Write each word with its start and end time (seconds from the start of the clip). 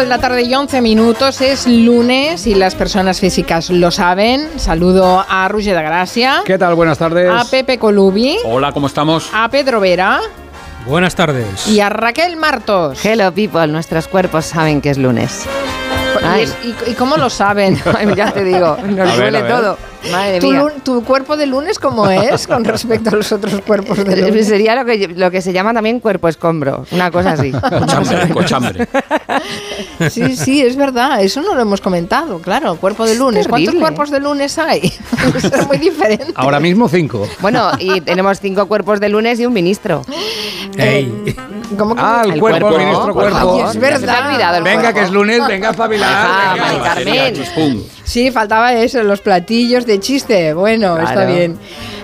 Son 0.00 0.08
las 0.08 0.18
5 0.18 0.22
de 0.22 0.28
la 0.28 0.28
tarde 0.28 0.42
y 0.48 0.54
11 0.54 0.80
minutos, 0.80 1.40
es 1.42 1.66
lunes 1.66 2.46
y 2.46 2.54
las 2.54 2.74
personas 2.74 3.20
físicas 3.20 3.68
lo 3.68 3.90
saben. 3.90 4.48
Saludo 4.56 5.22
a 5.28 5.46
Roger 5.48 5.76
de 5.76 5.82
Gracia. 5.82 6.42
¿Qué 6.46 6.56
tal? 6.56 6.74
Buenas 6.74 6.96
tardes. 6.96 7.30
A 7.30 7.44
Pepe 7.44 7.78
Colubi. 7.78 8.38
Hola, 8.46 8.72
¿cómo 8.72 8.86
estamos? 8.86 9.28
A 9.34 9.50
Pedro 9.50 9.78
Vera. 9.78 10.20
Buenas 10.86 11.14
tardes. 11.14 11.68
Y 11.68 11.80
a 11.80 11.90
Raquel 11.90 12.38
Martos. 12.38 13.04
Hello 13.04 13.30
people, 13.32 13.66
nuestros 13.66 14.08
cuerpos 14.08 14.46
saben 14.46 14.80
que 14.80 14.88
es 14.88 14.96
lunes. 14.96 15.46
¿Y, 16.86 16.94
cómo 16.94 17.16
lo 17.16 17.30
saben? 17.30 17.80
ya 18.16 18.32
te 18.32 18.44
digo, 18.44 18.76
nos 18.86 19.16
duele 19.16 19.42
todo. 19.42 19.78
Madre 20.10 20.40
¿Tu, 20.40 20.50
mía. 20.50 20.64
¿Tu 20.82 21.04
cuerpo 21.04 21.36
de 21.36 21.46
lunes 21.46 21.78
cómo 21.78 22.08
es 22.08 22.46
con 22.46 22.64
respecto 22.64 23.10
a 23.10 23.16
los 23.16 23.30
otros 23.32 23.60
cuerpos 23.60 24.02
de 24.02 24.16
lunes? 24.16 24.46
Sería 24.46 24.74
lo 24.74 24.84
que, 24.84 25.08
lo 25.08 25.30
que 25.30 25.42
se 25.42 25.52
llama 25.52 25.74
también 25.74 26.00
cuerpo 26.00 26.28
escombro, 26.28 26.86
una 26.90 27.10
cosa 27.10 27.32
así. 27.32 27.52
cochambre, 27.78 28.28
cochambre. 28.30 28.88
Sí, 30.10 30.34
sí, 30.34 30.62
es 30.62 30.76
verdad, 30.76 31.22
eso 31.22 31.42
no 31.42 31.54
lo 31.54 31.60
hemos 31.60 31.82
comentado, 31.82 32.38
claro, 32.40 32.76
cuerpo 32.76 33.04
de 33.04 33.16
lunes. 33.16 33.46
¿Cuántos 33.46 33.74
cuerpos 33.74 34.10
de 34.10 34.20
lunes 34.20 34.58
hay? 34.58 34.92
es 35.34 35.66
muy 35.66 35.76
diferente. 35.76 36.32
Ahora 36.34 36.58
mismo 36.58 36.88
cinco. 36.88 37.28
Bueno, 37.40 37.70
y 37.78 38.00
tenemos 38.00 38.40
cinco 38.40 38.66
cuerpos 38.66 38.98
de 38.98 39.10
lunes 39.10 39.38
y 39.40 39.46
un 39.46 39.52
ministro. 39.52 40.02
Ey. 40.76 41.36
¿Cómo 41.78 41.94
que 41.94 42.00
Ah, 42.04 42.22
el, 42.24 42.40
cuerpo, 42.40 42.60
cuerpo, 42.68 42.78
ministro 42.78 43.04
por 43.06 43.14
cuerpo. 43.14 43.36
favor. 43.38 43.68
Es 43.70 43.80
verdad. 43.80 44.56
El 44.56 44.62
Venga, 44.64 44.80
cuerpo. 44.82 44.98
que 44.98 45.04
es 45.04 45.10
lunes, 45.10 45.46
venga 45.46 45.68
a 45.68 45.70
espabilar. 45.70 46.10
Ah, 46.12 46.54
venga. 46.70 46.84
Carmen. 46.94 47.34
Chispum. 47.34 47.82
Sí, 48.04 48.30
faltaba 48.32 48.72
eso, 48.74 49.02
los 49.04 49.20
platillos 49.20 49.86
de 49.86 50.00
chiste. 50.00 50.52
Bueno, 50.54 50.94
Claro. 50.96 51.08
está 51.08 51.24
bien. 51.26 51.58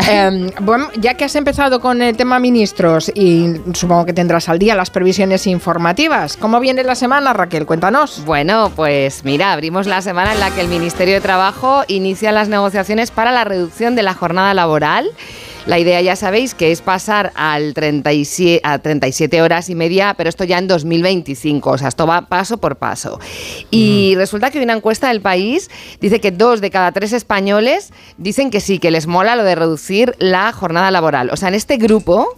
Em, 0.08 0.50
bueno, 0.60 0.88
ya 1.00 1.14
que 1.14 1.24
has 1.24 1.34
empezado 1.34 1.80
con 1.80 2.00
el 2.00 2.16
tema 2.16 2.38
ministros 2.38 3.10
y 3.12 3.54
supongo 3.74 4.04
que 4.06 4.12
tendrás 4.12 4.48
al 4.48 4.60
día 4.60 4.76
las 4.76 4.90
previsiones 4.90 5.48
informativas, 5.48 6.36
¿cómo 6.36 6.60
viene 6.60 6.84
la 6.84 6.94
semana, 6.94 7.32
Raquel? 7.32 7.66
Cuéntanos. 7.66 8.22
Bueno, 8.24 8.70
pues 8.76 9.24
mira, 9.24 9.52
abrimos 9.52 9.88
la 9.88 10.00
semana 10.02 10.32
en 10.32 10.38
la 10.38 10.50
que 10.52 10.60
el 10.60 10.68
Ministerio 10.68 11.14
de 11.14 11.20
Trabajo 11.20 11.82
inicia 11.88 12.30
las 12.30 12.48
negociaciones 12.48 13.10
para 13.10 13.32
la 13.32 13.42
reducción 13.42 13.96
de 13.96 14.04
la 14.04 14.14
jornada 14.14 14.54
laboral. 14.54 15.10
La 15.66 15.80
idea 15.80 16.00
ya 16.00 16.14
sabéis 16.14 16.54
que 16.54 16.70
es 16.70 16.80
pasar 16.80 17.32
al 17.34 17.74
37, 17.74 18.60
a 18.62 18.78
37 18.78 19.42
horas 19.42 19.68
y 19.68 19.74
media, 19.74 20.14
pero 20.16 20.28
esto 20.28 20.44
ya 20.44 20.58
en 20.58 20.68
2025, 20.68 21.70
o 21.70 21.76
sea, 21.76 21.88
esto 21.88 22.06
va 22.06 22.28
paso 22.28 22.58
por 22.58 22.76
paso. 22.76 23.18
Y 23.72 24.14
resulta 24.14 24.52
que 24.52 24.62
una 24.62 24.74
encuesta 24.74 25.08
del 25.08 25.20
país 25.20 25.68
dice 26.00 26.20
que 26.20 26.30
dos 26.30 26.60
de 26.60 26.70
cada 26.70 26.92
tres 26.92 27.12
españoles 27.12 27.92
dicen 28.16 28.50
que 28.50 28.60
sí, 28.60 28.78
que 28.78 28.92
les 28.92 29.08
mola 29.08 29.34
lo 29.34 29.42
de 29.42 29.56
reducir 29.56 30.14
la 30.20 30.52
jornada 30.52 30.92
laboral. 30.92 31.30
O 31.32 31.36
sea, 31.36 31.48
en 31.48 31.56
este 31.56 31.78
grupo 31.78 32.36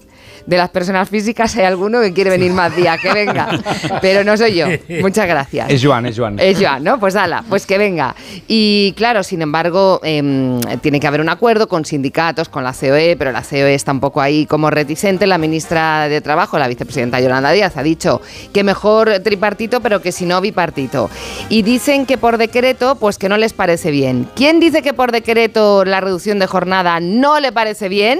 de 0.48 0.56
las 0.56 0.70
personas 0.70 1.10
físicas 1.10 1.54
hay 1.56 1.66
alguno 1.66 2.00
que 2.00 2.14
quiere 2.14 2.30
venir 2.30 2.52
más 2.54 2.74
días, 2.74 2.98
que 3.02 3.12
venga. 3.12 3.50
Pero 4.00 4.24
no 4.24 4.34
soy 4.34 4.54
yo. 4.54 4.66
Muchas 5.02 5.28
gracias. 5.28 5.68
Es 5.68 5.84
Joan, 5.84 6.06
es 6.06 6.18
Joan. 6.18 6.38
Es 6.38 6.58
Joan, 6.58 6.82
¿no? 6.82 6.98
Pues 6.98 7.16
ala, 7.16 7.44
pues 7.50 7.66
que 7.66 7.76
venga. 7.76 8.16
Y 8.46 8.94
claro, 8.96 9.22
sin 9.22 9.42
embargo, 9.42 10.00
em, 10.02 10.58
tiene 10.80 11.00
que 11.00 11.06
haber 11.06 11.20
un 11.20 11.28
acuerdo 11.28 11.68
con 11.68 11.84
sindicatos, 11.84 12.48
con 12.48 12.64
la 12.64 12.72
COE, 12.72 13.16
pero 13.18 13.30
la 13.30 13.42
COE 13.42 13.74
está 13.74 13.92
un 13.92 14.00
poco 14.00 14.22
ahí 14.22 14.46
como 14.46 14.70
reticente. 14.70 15.26
La 15.26 15.36
ministra 15.36 16.08
de 16.08 16.22
Trabajo, 16.22 16.58
la 16.58 16.66
vicepresidenta 16.66 17.20
Yolanda 17.20 17.50
Díaz, 17.50 17.76
ha 17.76 17.82
dicho 17.82 18.22
que 18.54 18.64
mejor 18.64 19.18
tripartito, 19.22 19.82
pero 19.82 20.00
que 20.00 20.12
si 20.12 20.24
no 20.24 20.40
bipartito. 20.40 21.10
Y 21.50 21.60
dicen 21.60 22.06
que 22.06 22.16
por 22.16 22.38
decreto, 22.38 22.94
pues 22.94 23.18
que 23.18 23.28
no 23.28 23.36
les 23.36 23.52
parece 23.52 23.90
bien. 23.90 24.26
¿Quién 24.34 24.60
dice 24.60 24.80
que 24.80 24.94
por 24.94 25.12
decreto 25.12 25.84
la 25.84 26.00
reducción 26.00 26.38
de 26.38 26.46
jornada 26.46 27.00
no 27.00 27.38
le 27.38 27.52
parece 27.52 27.90
bien? 27.90 28.18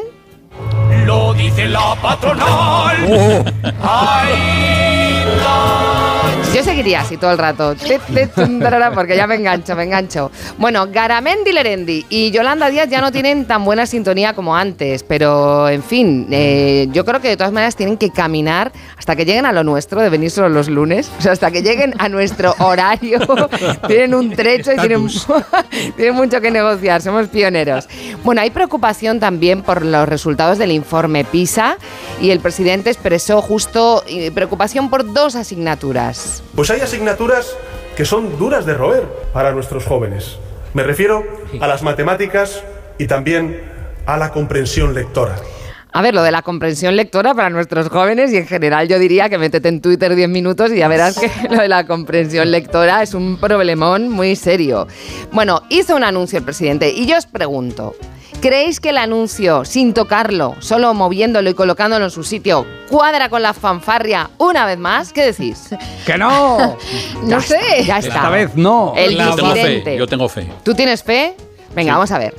Lo 1.05 1.33
dice 1.35 1.67
la 1.69 1.95
patronal. 2.01 3.45
Ay, 3.83 5.25
la- 5.39 5.85
Yo 6.55 6.63
seguiría 6.65 7.03
así 7.03 7.17
todo 7.19 7.31
el 7.31 7.39
rato, 7.39 7.75
porque 8.95 9.17
ya 9.17 9.27
me 9.27 9.35
engancho, 9.37 9.77
me 9.77 9.85
engancho. 9.85 10.31
Bueno, 10.57 10.87
Garamendi 10.91 11.53
Lerendi 11.53 12.05
y 12.09 12.31
Yolanda 12.31 12.69
Díaz 12.71 12.89
ya 12.89 13.01
no 13.01 13.13
tienen 13.13 13.45
tan 13.45 13.65
buena 13.65 13.87
sintonía 13.87 14.33
como 14.33 14.57
antes, 14.57 15.03
pero 15.05 15.69
en 15.69 15.83
fin, 15.83 16.27
eh, 16.31 16.89
yo 16.91 17.05
creo 17.05 17.21
que 17.21 17.29
de 17.29 17.37
todas 17.37 17.53
maneras 17.53 17.77
tienen 17.77 17.97
que 17.97 18.11
caminar 18.11 18.73
hasta 18.97 19.15
que 19.15 19.25
lleguen 19.25 19.47
a 19.47 19.53
lo 19.53 19.63
nuestro 19.63 20.01
de 20.01 20.09
venir 20.09 20.31
solo 20.31 20.49
los 20.49 20.69
lunes, 20.69 21.11
o 21.19 21.23
sea, 21.23 21.33
hasta 21.33 21.51
que 21.51 21.63
lleguen 21.63 21.95
a 21.99 22.09
nuestro 22.09 22.55
horario. 22.59 23.21
tienen 23.87 24.15
un 24.15 24.31
trecho 24.31 24.73
y 24.73 24.77
tienen, 24.79 25.07
tienen 25.97 26.15
mucho 26.15 26.41
que 26.41 26.51
negociar, 26.51 27.03
somos 27.03 27.29
pioneros. 27.29 27.87
Bueno, 28.25 28.41
hay 28.41 28.51
preocupación 28.51 29.21
también 29.21 29.63
por 29.63 29.85
los 29.85 30.09
resultados 30.09 30.59
del 30.69 30.77
informe 30.77 31.25
PISA 31.25 31.79
y 32.21 32.31
el 32.31 32.41
presidente 32.41 32.91
expresó 32.91 33.41
justo 33.41 34.05
eh, 34.07 34.31
preocupación 34.31 34.91
por 34.91 35.13
dos 35.13 35.35
asignaturas. 35.35 36.43
Pues 36.55 36.71
hay 36.71 36.81
asignaturas 36.81 37.57
que 37.97 38.05
son 38.05 38.39
duras 38.39 38.67
de 38.67 38.75
roer 38.75 39.05
para 39.33 39.53
nuestros 39.53 39.85
jóvenes. 39.85 40.37
Me 40.75 40.83
refiero 40.83 41.25
a 41.61 41.67
las 41.67 41.83
matemáticas 41.83 42.63
y 42.99 43.07
también 43.07 43.63
a 44.07 44.17
la 44.17 44.31
comprensión 44.31 44.95
lectora. 44.95 45.37
A 45.91 46.03
ver, 46.03 46.15
lo 46.15 46.23
de 46.23 46.31
la 46.31 46.43
comprensión 46.43 46.97
lectora 46.97 47.35
para 47.35 47.49
nuestros 47.49 47.89
jóvenes 47.89 48.31
y 48.33 48.37
en 48.37 48.47
general 48.47 48.89
yo 48.89 48.99
diría 48.99 49.31
que 49.31 49.39
métete 49.39 49.69
en 49.69 49.81
Twitter 49.81 50.15
10 50.15 50.29
minutos 50.29 50.71
y 50.71 50.77
ya 50.77 50.89
verás 50.89 51.19
que 51.19 51.31
lo 51.51 51.63
de 51.63 51.69
la 51.69 51.87
comprensión 51.87 52.51
lectora 52.51 53.03
es 53.03 53.15
un 53.15 53.39
problemón 53.41 54.11
muy 54.11 54.37
serio. 54.37 54.87
Bueno, 55.33 55.63
hizo 55.71 55.97
un 55.97 56.05
anuncio 56.05 56.39
el 56.39 56.45
presidente 56.45 56.91
y 56.91 57.07
yo 57.07 57.17
os 57.17 57.27
pregunto, 57.27 57.97
¿creéis 58.41 58.81
que 58.81 58.91
el 58.91 58.99
anuncio, 58.99 59.65
sin 59.65 59.95
tocarlo, 59.95 60.57
solo 60.61 60.95
moviéndolo 60.95 61.51
y 61.51 61.55
colocándolo 61.55 62.07
en 62.07 62.11
su 62.11 62.23
sitio, 62.23 62.67
cuadra 62.89 63.29
con 63.29 63.43
la 63.43 63.55
fanfarria 63.55 64.31
una 64.39 64.67
vez 64.67 64.79
más? 64.79 65.13
¿Qué 65.13 65.27
decís? 65.33 65.71
¡Que 66.07 66.19
no! 66.19 66.77
No 67.23 67.41
sé. 67.41 67.85
Ya 67.85 67.99
está. 67.99 68.15
Esta 68.15 68.31
vez 68.31 68.55
no. 68.55 68.95
El 68.97 69.17
Yo 69.17 69.35
tengo 69.35 69.55
fe, 69.55 69.97
yo 69.99 70.07
tengo 70.07 70.29
fe. 70.29 70.49
¿Tú 70.63 70.75
tienes 70.75 71.03
fe? 71.03 71.35
Venga, 71.75 71.95
vamos 71.95 72.11
a 72.13 72.19
ver. 72.19 72.35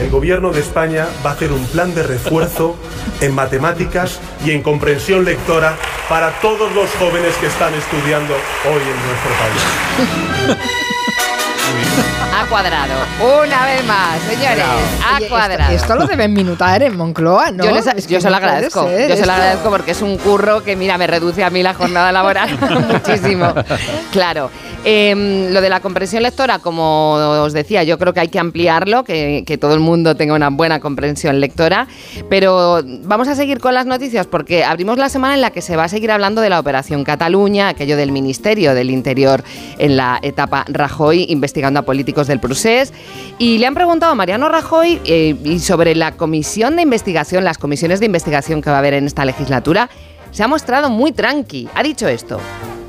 El 0.00 0.10
gobierno 0.10 0.50
de 0.52 0.60
España 0.60 1.06
va 1.24 1.30
a 1.30 1.32
hacer 1.34 1.52
un 1.52 1.64
plan 1.66 1.94
de 1.94 2.02
refuerzo 2.02 2.76
en 3.20 3.34
matemáticas 3.34 4.20
y 4.44 4.50
en 4.50 4.62
comprensión 4.62 5.24
lectora 5.24 5.76
para 6.08 6.30
todos 6.40 6.72
los 6.72 6.90
jóvenes 6.96 7.34
que 7.36 7.46
están 7.46 7.72
estudiando 7.74 8.34
hoy 8.34 8.82
en 8.82 8.96
nuestro 9.06 10.58
país. 10.58 10.88
sweet. 11.72 12.11
Cuadrado. 12.48 12.92
Una 13.44 13.64
vez 13.66 13.84
más, 13.86 14.20
señores. 14.28 14.64
Ha 15.10 15.16
Oye, 15.18 15.28
cuadrado. 15.28 15.72
Esto, 15.72 15.84
esto 15.86 15.94
lo 15.96 16.06
deben 16.06 16.32
minutar 16.34 16.82
en 16.82 16.96
Moncloa, 16.96 17.50
¿no? 17.50 17.64
Yo, 17.64 17.70
les- 17.72 17.86
Es 17.86 18.06
que 18.06 18.14
yo 18.14 18.20
se 18.20 18.26
lo 18.28 18.32
no 18.32 18.36
agradezco. 18.36 18.84
ser 18.88 19.08
Yo 19.10 19.16
se 19.16 19.26
lo 19.26 19.32
agradezco 19.32 19.70
porque 19.70 19.92
es 19.92 20.02
un 20.02 20.18
curro 20.18 20.62
que, 20.62 20.76
mira, 20.76 20.98
me 20.98 21.06
reduce 21.06 21.42
a 21.44 21.50
mí 21.50 21.62
la 21.62 21.72
jornada 21.74 22.12
laboral 22.12 22.50
muchísimo. 22.92 23.54
Claro. 24.10 24.50
Em, 24.84 25.52
lo 25.52 25.60
de 25.60 25.68
la 25.70 25.78
comprensión 25.78 26.24
lectora, 26.24 26.58
como 26.58 27.12
os 27.12 27.52
decía, 27.52 27.84
yo 27.84 27.98
creo 27.98 28.12
que 28.12 28.18
hay 28.18 28.26
que 28.28 28.40
ampliarlo, 28.40 29.04
que, 29.04 29.44
que 29.46 29.56
todo 29.56 29.74
el 29.74 29.80
mundo 29.80 30.16
tenga 30.16 30.34
una 30.34 30.50
buena 30.50 30.80
comprensión 30.80 31.38
lectora. 31.40 31.86
Pero 32.28 32.82
vamos 33.04 33.28
a 33.28 33.36
seguir 33.36 33.60
con 33.60 33.74
las 33.74 33.86
noticias 33.86 34.26
porque 34.26 34.64
abrimos 34.64 34.98
la 34.98 35.08
semana 35.08 35.34
en 35.34 35.40
la 35.40 35.50
que 35.50 35.62
se 35.62 35.76
va 35.76 35.84
a 35.84 35.88
seguir 35.88 36.10
hablando 36.10 36.40
de 36.40 36.50
la 36.50 36.58
Operación 36.58 37.04
Cataluña, 37.04 37.68
aquello 37.68 37.96
del 37.96 38.10
Ministerio 38.10 38.74
del 38.74 38.90
Interior 38.90 39.44
en 39.78 39.96
la 39.96 40.18
etapa 40.20 40.64
Rajoy, 40.68 41.26
investigando 41.28 41.78
a 41.78 41.82
políticos 41.84 42.26
del 42.32 42.40
Prusés. 42.40 42.92
Y 43.38 43.58
le 43.58 43.66
han 43.66 43.74
preguntado 43.74 44.12
a 44.12 44.14
Mariano 44.14 44.48
Rajoy 44.48 45.00
eh, 45.04 45.36
y 45.44 45.60
sobre 45.60 45.94
la 45.94 46.12
comisión 46.12 46.76
de 46.76 46.82
investigación, 46.82 47.44
las 47.44 47.58
comisiones 47.58 48.00
de 48.00 48.06
investigación 48.06 48.60
que 48.62 48.70
va 48.70 48.76
a 48.76 48.78
haber 48.80 48.94
en 48.94 49.06
esta 49.06 49.24
legislatura. 49.24 49.88
Se 50.32 50.42
ha 50.42 50.48
mostrado 50.48 50.90
muy 50.90 51.12
tranqui. 51.12 51.68
Ha 51.74 51.82
dicho 51.82 52.08
esto. 52.08 52.40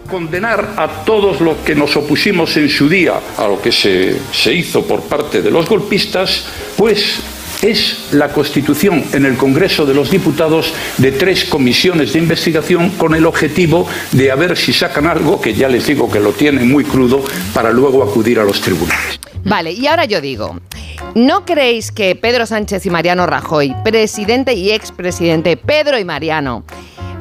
condenar 0.10 0.74
a 0.78 0.88
todos 1.06 1.42
los 1.42 1.58
que 1.66 1.76
nos 1.76 1.96
opusimos 1.96 2.56
en 2.58 2.70
su 2.70 2.88
día 2.88 3.20
a 3.38 3.48
lo 3.48 3.60
que 3.62 3.72
se, 3.72 4.18
se 4.32 4.54
hizo 4.54 4.84
por 4.86 5.02
parte 5.02 5.42
de 5.42 5.50
los 5.50 5.68
golpistas, 5.68 6.46
pues 6.78 7.20
es 7.64 8.10
la 8.12 8.30
constitución 8.30 9.04
en 9.14 9.26
el 9.26 9.38
Congreso 9.38 9.86
de 9.86 9.94
los 9.94 10.12
Diputados 10.12 10.74
de 10.98 11.14
tres 11.14 11.46
comisiones 11.46 12.14
de 12.14 12.20
investigación 12.20 12.92
con 12.92 13.16
el 13.16 13.26
objetivo 13.26 13.88
de 14.12 14.32
a 14.32 14.36
ver 14.36 14.58
si 14.58 14.74
sacan 14.74 15.08
algo, 15.08 15.40
que 15.40 15.54
ya 15.54 15.70
les 15.70 15.88
digo 15.88 16.12
que 16.12 16.20
lo 16.20 16.34
tienen 16.34 16.70
muy 16.70 16.84
crudo, 16.84 17.24
para 17.54 17.72
luego 17.72 18.04
acudir 18.04 18.40
a 18.40 18.44
los 18.44 18.60
tribunales. 18.60 19.23
Vale, 19.46 19.72
y 19.72 19.88
ahora 19.88 20.06
yo 20.06 20.22
digo, 20.22 20.56
¿no 21.16 21.46
creéis 21.46 21.92
que 21.92 22.16
Pedro 22.16 22.46
Sánchez 22.46 22.86
y 22.86 22.90
Mariano 22.90 23.26
Rajoy, 23.26 23.76
presidente 23.84 24.54
y 24.54 24.72
expresidente 24.72 25.58
Pedro 25.58 26.00
y 26.00 26.06
Mariano, 26.06 26.64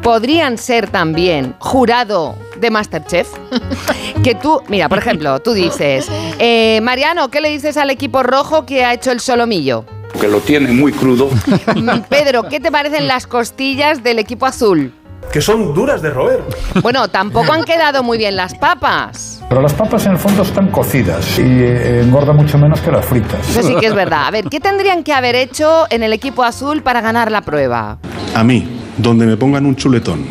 podrían 0.02 0.56
ser 0.58 0.88
también 0.88 1.54
jurado 1.58 2.36
de 2.60 2.70
Masterchef? 2.70 3.28
Que 4.22 4.36
tú, 4.36 4.62
mira, 4.69 4.88
por 4.88 4.98
ejemplo, 4.98 5.40
tú 5.40 5.52
dices, 5.52 6.06
eh, 6.38 6.80
Mariano, 6.80 7.28
¿qué 7.28 7.40
le 7.40 7.50
dices 7.50 7.76
al 7.76 7.90
equipo 7.90 8.22
rojo 8.22 8.64
que 8.64 8.84
ha 8.84 8.94
hecho 8.94 9.10
el 9.10 9.19
solomillo? 9.19 9.84
Que 10.20 10.28
lo 10.28 10.38
tienen 10.38 10.78
muy 10.78 10.92
crudo. 10.92 11.28
Pedro, 12.08 12.44
¿qué 12.48 12.60
te 12.60 12.70
parecen 12.70 13.08
las 13.08 13.26
costillas 13.26 14.04
del 14.04 14.20
equipo 14.20 14.46
azul? 14.46 14.92
Que 15.30 15.40
son 15.40 15.74
duras 15.74 16.02
de 16.02 16.10
roer. 16.10 16.42
Bueno, 16.82 17.08
tampoco 17.08 17.52
han 17.52 17.64
quedado 17.64 18.02
muy 18.02 18.19
bien 18.19 18.36
las 18.36 18.54
papas. 18.54 19.40
Pero 19.48 19.62
las 19.62 19.72
papas 19.74 20.06
en 20.06 20.12
el 20.12 20.19
fondo 20.19 20.42
están 20.42 20.69
cocidas 20.69 21.38
y 21.38 21.42
eh, 21.42 22.00
engorda 22.02 22.32
mucho 22.32 22.58
menos 22.58 22.80
que 22.80 22.90
las 22.90 23.04
fritas. 23.04 23.48
Eso 23.50 23.62
sí 23.62 23.74
que 23.76 23.86
es 23.86 23.94
verdad. 23.94 24.26
A 24.26 24.30
ver, 24.30 24.44
¿qué 24.46 24.60
tendrían 24.60 25.04
que 25.04 25.12
haber 25.12 25.34
hecho 25.34 25.86
en 25.90 26.02
el 26.02 26.12
equipo 26.12 26.42
azul 26.42 26.82
para 26.82 27.00
ganar 27.00 27.30
la 27.30 27.42
prueba? 27.42 27.98
A 28.34 28.44
mí, 28.44 28.66
donde 28.98 29.26
me 29.26 29.36
pongan 29.36 29.66
un 29.66 29.76
chuletón 29.76 30.24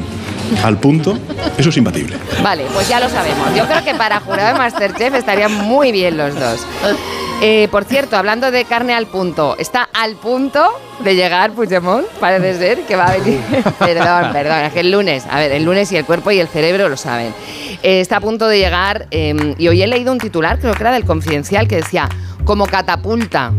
al 0.64 0.78
punto, 0.78 1.18
eso 1.58 1.70
es 1.70 1.78
imbatible. 1.78 2.18
Vale, 2.44 2.66
pues 2.74 2.88
ya 2.88 3.00
lo 3.00 3.10
sabemos. 3.10 3.56
Yo 3.56 3.66
creo 3.66 3.84
que 3.84 3.94
para 3.96 4.20
jurado 4.20 4.54
de 4.54 4.60
Masterchef 4.60 5.14
estarían 5.16 5.54
muy 5.54 5.92
bien 5.92 6.18
los 6.18 6.34
dos. 6.36 6.66
Eh, 7.42 7.68
por 7.72 7.86
cierto, 7.86 8.18
hablando 8.18 8.52
de 8.52 8.66
carne 8.66 8.94
al 8.94 9.08
punto, 9.08 9.56
está 9.58 9.90
al 9.94 10.16
punto 10.16 10.64
de 11.04 11.16
llegar 11.16 11.52
Puigdemont, 11.54 12.06
parece 12.20 12.58
ser 12.58 12.82
que 12.86 12.96
va 12.96 13.08
a 13.08 13.18
venir. 13.18 13.40
perdón, 13.80 14.32
perdón, 14.32 14.60
es 14.60 14.74
que 14.74 14.82
el 14.82 14.92
lunes, 14.92 15.24
a 15.28 15.40
ver, 15.40 15.52
el 15.52 15.64
lunes 15.64 15.92
y 15.92 15.98
el 15.98 16.06
cuerpo 16.06 16.30
y 16.30 16.40
el 16.40 16.48
cerebro 16.48 16.88
lo 16.88 16.98
saben. 16.98 17.34
Eh, 17.82 18.00
está 18.00 18.18
a 18.18 18.22
punto 18.22 18.48
de 18.48 18.60
llegar 18.60 19.08
eh, 19.10 19.56
y 19.58 19.68
hoy 19.68 19.82
he 19.82 19.88
leído 19.88 20.12
un 20.12 20.20
titular, 20.20 20.60
creo 20.60 20.74
que 20.76 20.84
era 20.84 20.92
del 20.92 21.06
Confidencial, 21.06 21.68
que 21.68 21.78
decía, 21.78 22.08
como 22.46 22.68
catapulta 22.68 23.52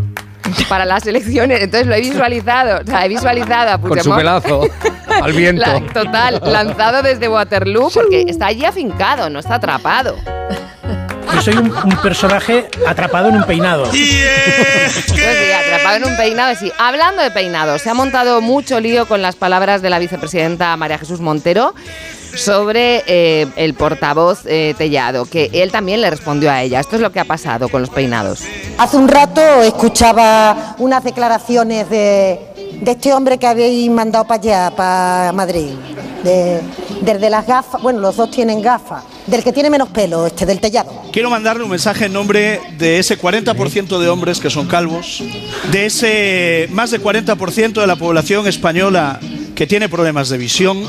para 0.69 0.85
las 0.85 1.05
elecciones. 1.06 1.61
Entonces 1.61 1.87
lo 1.89 1.94
he 1.94 2.00
visualizado, 2.00 2.83
o 2.83 2.87
sea, 2.87 3.05
he 3.05 3.09
visualizado 3.09 3.71
a 3.71 3.79
Con 3.79 3.89
Puigdemont. 3.89 4.05
su 4.05 4.17
pelazo 4.17 4.61
al 5.23 5.32
viento. 5.32 5.62
La- 5.62 5.93
total, 5.93 6.41
lanzado 6.44 7.03
desde 7.03 7.29
Waterloo 7.29 7.91
porque 7.93 8.25
está 8.29 8.47
allí 8.47 8.64
afincado, 8.64 9.29
no 9.31 9.38
está 9.38 9.56
atrapado. 9.56 10.17
Yo 11.35 11.41
soy 11.41 11.55
un, 11.56 11.73
un 11.73 11.97
personaje 12.03 12.69
atrapado 12.87 13.29
en 13.29 13.37
un 13.37 13.44
peinado. 13.44 13.87
Sí, 13.93 15.53
atrapado 15.53 15.97
en 15.97 16.05
un 16.05 16.17
peinado, 16.17 16.55
sí. 16.55 16.70
Hablando 16.79 17.23
de 17.23 17.31
peinados, 17.31 17.81
se 17.82 17.88
ha 17.91 17.94
montado 17.94 18.41
mucho 18.41 18.81
lío 18.81 19.06
con 19.06 19.23
las 19.23 19.37
palabras 19.37 19.81
de 19.81 19.88
la 19.91 19.99
vicepresidenta 19.99 20.76
María 20.76 20.99
Jesús 20.99 21.20
Montero 21.20 21.75
sobre 22.35 23.03
eh, 23.06 23.47
el 23.56 23.75
portavoz 23.75 24.41
eh, 24.47 24.75
Tellado, 24.76 25.25
que 25.26 25.50
él 25.53 25.70
también 25.70 26.00
le 26.00 26.11
respondió 26.11 26.50
a 26.50 26.62
ella. 26.62 26.81
Esto 26.81 26.97
es 26.97 27.03
lo 27.03 27.12
que 27.12 27.20
ha 27.20 27.25
pasado 27.25 27.69
con 27.69 27.81
los 27.81 27.91
peinados. 27.91 28.43
Hace 28.79 28.97
un 28.97 29.08
rato 29.08 29.41
escuchaba 29.62 30.75
unas 30.79 31.05
declaraciones 31.05 31.88
de, 31.88 32.41
de 32.82 32.90
este 32.90 33.12
hombre 33.12 33.38
que 33.38 33.46
habéis 33.46 33.88
mandado 33.90 34.25
para 34.26 34.40
allá, 34.43 34.73
para 34.76 35.32
Madrid. 35.32 35.70
De- 36.25 36.61
desde 37.00 37.31
las 37.31 37.46
gafas, 37.46 37.81
bueno, 37.82 37.99
los 38.00 38.17
dos 38.17 38.31
tienen 38.31 38.61
gafas. 38.62 39.02
Del 39.26 39.43
que 39.44 39.52
tiene 39.52 39.70
menos 39.70 39.88
pelo, 39.90 40.26
este, 40.26 40.44
del 40.46 40.61
tellado. 40.61 41.02
Quiero 41.12 41.31
mandarle 41.31 41.62
un 41.62 41.70
mensaje 41.70 42.06
en 42.06 42.12
nombre 42.12 42.61
de 42.76 42.99
ese 42.99 43.17
40% 43.19 43.99
de 44.00 44.08
hombres 44.08 44.40
que 44.40 44.50
son 44.50 44.67
calvos, 44.67 45.23
de 45.70 45.87
ese 45.87 46.69
más 46.73 46.90
de 46.90 47.00
40% 47.00 47.81
de 47.81 47.87
la 47.87 47.94
población 47.96 48.46
española 48.49 49.20
que 49.55 49.67
tiene 49.67 49.89
problemas 49.89 50.29
de 50.29 50.39
visión. 50.39 50.83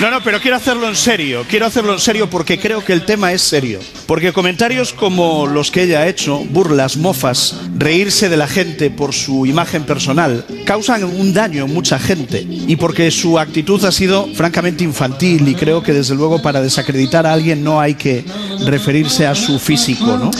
No, 0.00 0.10
no, 0.10 0.22
pero 0.22 0.40
quiero 0.40 0.56
hacerlo 0.56 0.88
en 0.88 0.96
serio, 0.96 1.44
quiero 1.48 1.66
hacerlo 1.66 1.92
en 1.92 2.00
serio 2.00 2.28
porque 2.28 2.58
creo 2.58 2.84
que 2.84 2.92
el 2.92 3.04
tema 3.04 3.32
es 3.32 3.42
serio. 3.42 3.78
Porque 4.06 4.32
comentarios 4.32 4.92
como 4.92 5.46
los 5.46 5.70
que 5.70 5.84
ella 5.84 6.00
ha 6.00 6.08
hecho, 6.08 6.38
burlas, 6.50 6.96
mofas, 6.96 7.60
reírse 7.76 8.28
de 8.28 8.36
la 8.36 8.48
gente 8.48 8.90
por 8.90 9.14
su 9.14 9.46
imagen 9.46 9.84
personal, 9.84 10.44
causan 10.66 11.04
un 11.04 11.32
daño 11.32 11.64
en 11.64 11.72
mucha 11.72 11.98
gente. 11.98 12.44
Y 12.46 12.76
porque 12.76 13.10
su 13.10 13.38
actitud 13.38 13.84
ha 13.84 13.92
sido 13.92 14.26
francamente 14.34 14.84
infantil 14.84 15.46
y 15.48 15.54
creo 15.54 15.82
que 15.82 15.92
desde 15.92 16.14
luego 16.14 16.42
para 16.42 16.60
desacreditar 16.60 17.26
a 17.26 17.32
alguien 17.32 17.62
no 17.62 17.80
hay 17.80 17.94
que 17.94 18.24
referirse 18.66 19.26
a 19.26 19.34
su 19.34 19.58
físico, 19.58 20.06
¿no? 20.18 20.30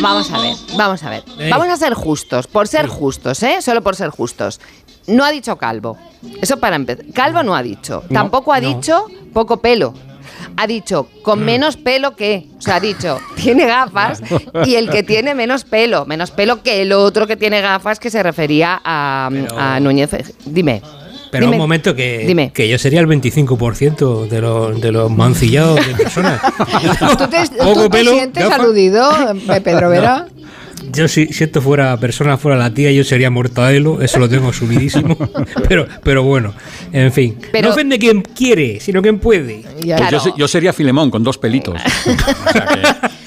Vamos 0.00 0.30
a 0.30 0.40
ver, 0.40 0.54
vamos 0.76 1.02
a 1.02 1.10
ver. 1.10 1.24
Vamos 1.50 1.68
a 1.68 1.76
ser 1.76 1.94
justos, 1.94 2.46
por 2.46 2.66
ser 2.66 2.86
justos, 2.86 3.42
¿eh? 3.42 3.60
Solo 3.60 3.82
por 3.82 3.96
ser 3.96 4.10
justos. 4.10 4.60
No 5.06 5.24
ha 5.24 5.30
dicho 5.30 5.56
calvo. 5.56 5.96
Eso 6.40 6.58
para 6.58 6.76
empezar. 6.76 7.04
Calvo 7.14 7.42
no 7.42 7.54
ha 7.54 7.62
dicho. 7.62 8.02
No, 8.08 8.14
Tampoco 8.20 8.52
ha 8.52 8.60
no. 8.60 8.68
dicho 8.74 9.06
poco 9.32 9.58
pelo. 9.58 9.94
Ha 10.56 10.66
dicho 10.66 11.08
con 11.22 11.44
menos 11.44 11.76
pelo 11.76 12.14
que. 12.16 12.46
O 12.58 12.62
sea, 12.62 12.76
ha 12.76 12.80
dicho 12.80 13.18
tiene 13.36 13.66
gafas 13.66 14.22
y 14.66 14.74
el 14.74 14.90
que 14.90 15.02
tiene 15.02 15.34
menos 15.34 15.64
pelo. 15.64 16.04
Menos 16.06 16.30
pelo 16.30 16.62
que 16.62 16.82
el 16.82 16.92
otro 16.92 17.26
que 17.26 17.36
tiene 17.36 17.60
gafas 17.60 17.98
que 17.98 18.10
se 18.10 18.22
refería 18.22 18.80
a, 18.84 19.30
a 19.56 19.80
Núñez. 19.80 20.10
Dime. 20.44 20.82
Pero 21.30 21.44
Dime. 21.46 21.56
un 21.56 21.62
momento 21.62 21.94
que, 21.94 22.24
Dime. 22.26 22.50
que 22.52 22.68
yo 22.68 22.76
sería 22.76 22.98
el 22.98 23.06
25% 23.06 24.26
de 24.28 24.40
los, 24.40 24.80
de 24.80 24.90
los 24.90 25.10
mancillados 25.12 25.86
de 25.86 25.94
personas. 25.94 26.40
¿Tú 27.18 27.28
te, 27.28 27.46
tú 27.48 27.82
te 27.82 27.90
pelo, 27.90 28.12
sientes 28.12 28.42
gafas. 28.44 28.58
aludido, 28.58 29.10
eh, 29.48 29.60
Pedro 29.60 29.90
Vera? 29.90 30.26
Yo 30.92 31.08
si, 31.08 31.26
si 31.26 31.44
esto 31.44 31.60
fuera 31.60 31.96
persona, 31.98 32.36
fuera 32.36 32.56
la 32.56 32.72
tía, 32.72 32.90
yo 32.90 33.04
sería 33.04 33.30
mortadelo, 33.30 34.00
eso 34.02 34.18
lo 34.18 34.28
tengo 34.28 34.48
asumidísimo. 34.48 35.16
pero, 35.68 35.86
pero 36.02 36.22
bueno, 36.22 36.54
en 36.92 37.12
fin. 37.12 37.36
Pero- 37.52 37.68
no 37.68 37.74
ofende 37.74 37.98
quien 37.98 38.22
quiere, 38.22 38.80
sino 38.80 39.02
quien 39.02 39.18
puede. 39.18 39.62
Pues 39.84 40.10
yo, 40.10 40.36
yo 40.36 40.48
sería 40.48 40.72
Filemón 40.72 41.10
con 41.10 41.22
dos 41.22 41.38
pelitos. 41.38 41.80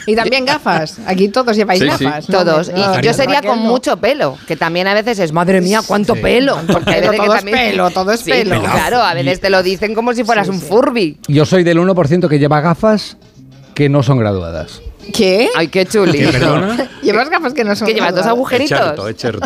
Y 0.06 0.16
también 0.18 0.44
gafas. 0.46 1.00
Aquí 1.06 1.30
todos 1.30 1.56
lleváis 1.56 1.80
Sí, 1.82 1.88
sí. 1.98 2.04
gafas. 2.04 2.28
¿no? 2.30 2.38
Todos. 2.44 2.68
Y 2.68 2.78
No, 2.78 3.00
yo 3.00 3.14
sería 3.14 3.42
con 3.42 3.64
no. 3.64 3.70
mucho 3.70 3.96
pelo, 3.96 4.38
que 4.48 4.58
también 4.58 4.86
a 4.88 4.94
veces 4.94 5.18
es, 5.20 5.32
madre 5.32 5.62
mía, 5.62 5.80
cuánto 5.88 6.14
Sí. 6.16 6.22
pelo. 6.22 6.58
Porque 6.68 6.90
hay 6.96 7.00
veces 7.00 7.12
que 7.12 7.18
todo 7.26 7.36
es 7.36 7.40
también- 7.46 7.58
pelo, 7.72 7.90
todo 7.92 8.12
es 8.12 8.20
Sí, 8.20 8.32
pelo. 8.32 8.62
Claro, 8.62 8.98
a 9.02 9.14
veces 9.14 9.40
te 9.40 9.50
lo 9.50 9.64
dicen 9.64 9.94
como 9.96 10.12
si 10.14 10.26
fueras 10.26 10.50
un 10.50 10.60
Furby. 10.60 11.20
Yo 11.30 11.46
soy 11.46 11.64
del 11.64 11.78
1% 11.80 12.28
que 12.28 12.38
lleva 12.38 12.60
gafas 12.60 13.16
que 13.74 13.88
no 13.88 14.04
son 14.04 14.18
graduadas. 14.18 14.82
¿Qué? 15.12 15.50
Ay, 15.56 15.68
qué 15.68 15.86
chuli. 15.86 16.20
Llevas 17.04 17.30
gafas 17.30 17.54
que 17.54 17.64
no 17.64 17.76
son 17.76 17.88
Que 17.88 17.94
llevas 17.94 18.16
dos 18.16 18.26
agujeritos. 18.26 18.80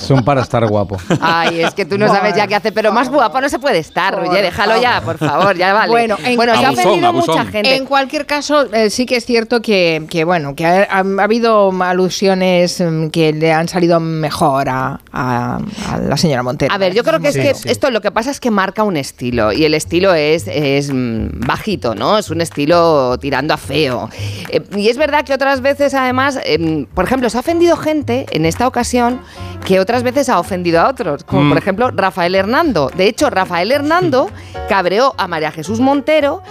Son 0.03 0.23
para 0.23 0.41
estar 0.41 0.65
guapo. 0.67 0.97
Ay, 1.19 1.61
es 1.61 1.73
que 1.73 1.85
tú 1.85 1.97
no 1.97 2.07
sabes 2.07 2.35
ya 2.35 2.47
qué 2.47 2.55
hace, 2.55 2.71
pero 2.71 2.91
más 2.91 3.09
guapo 3.09 3.41
no 3.41 3.49
se 3.49 3.59
puede 3.59 3.79
estar, 3.79 4.19
oye, 4.19 4.41
déjalo 4.41 4.79
ya, 4.81 5.01
por 5.01 5.17
favor, 5.17 5.55
ya 5.57 5.73
vale. 5.73 5.89
Bueno, 5.91 6.17
en- 6.23 6.35
bueno 6.35 6.55
se 6.57 6.65
ha 6.65 6.71
ofendido 6.71 7.07
abusón. 7.07 7.35
mucha 7.37 7.51
gente. 7.51 7.75
En 7.75 7.85
cualquier 7.85 8.25
caso, 8.25 8.71
eh, 8.73 8.89
sí 8.89 9.05
que 9.05 9.15
es 9.17 9.25
cierto 9.25 9.61
que, 9.61 10.05
que, 10.09 10.23
bueno, 10.23 10.55
que 10.55 10.65
ha, 10.65 10.83
ha- 10.83 10.99
ha 11.19 11.23
habido 11.23 11.71
alusiones 11.81 12.79
mm, 12.81 13.07
que 13.07 13.33
le 13.33 13.51
han 13.51 13.67
salido 13.67 13.99
mejor 13.99 14.69
a, 14.69 14.99
a- 15.11 15.57
a 15.91 15.97
la 15.97 16.17
señora 16.17 16.43
Montero. 16.43 16.73
A 16.73 16.77
ver, 16.77 16.93
yo 16.93 17.03
creo 17.03 17.19
que 17.19 17.29
es 17.29 17.35
que 17.37 17.53
sí. 17.53 17.69
esto 17.69 17.89
lo 17.91 18.01
que 18.01 18.11
pasa 18.11 18.31
es 18.31 18.39
que 18.39 18.51
marca 18.51 18.83
un 18.83 18.97
estilo 18.97 19.51
y 19.51 19.65
el 19.65 19.73
estilo 19.73 20.13
es, 20.13 20.45
es 20.47 20.91
mm, 20.93 21.39
bajito, 21.45 21.95
¿no? 21.95 22.17
Es 22.17 22.29
un 22.29 22.41
estilo 22.41 23.17
tirando 23.19 23.53
a 23.53 23.57
feo. 23.57 24.09
Eh, 24.49 24.61
y 24.75 24.89
es 24.89 24.97
verdad 24.97 25.25
que 25.25 25.33
otras 25.47 25.61
veces, 25.61 25.93
además, 25.93 26.37
em, 26.43 26.85
por 26.87 27.05
ejemplo, 27.05 27.29
se 27.29 27.37
ha 27.37 27.39
ofendido 27.39 27.77
gente 27.77 28.25
en 28.31 28.45
esta 28.45 28.67
ocasión 28.67 29.21
que 29.65 29.79
otras 29.79 30.03
veces 30.03 30.27
ha 30.27 30.39
ofendido 30.39 30.81
a 30.81 30.89
otros, 30.89 31.23
como 31.23 31.43
Mm. 31.43 31.49
por 31.49 31.57
ejemplo 31.57 31.91
Rafael 31.91 32.35
Hernando. 32.35 32.91
De 32.93 33.07
hecho, 33.07 33.29
Rafael 33.29 33.71
Hernando 33.71 34.29
cabreó 34.67 35.13
a 35.17 35.27
María 35.29 35.51
Jesús 35.53 35.79
Montero 35.79 36.41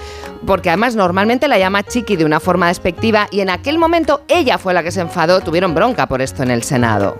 porque 0.46 0.70
además 0.70 0.96
normalmente 0.96 1.46
la 1.46 1.58
llama 1.58 1.82
chiqui 1.82 2.16
de 2.16 2.24
una 2.24 2.40
forma 2.40 2.68
despectiva 2.68 3.28
y 3.30 3.40
en 3.40 3.50
aquel 3.50 3.78
momento 3.78 4.22
ella 4.28 4.56
fue 4.56 4.72
la 4.72 4.82
que 4.82 4.90
se 4.90 5.00
enfadó, 5.02 5.40
tuvieron 5.40 5.74
bronca 5.74 6.06
por 6.06 6.22
esto 6.22 6.42
en 6.42 6.50
el 6.50 6.62
Senado. 6.62 7.18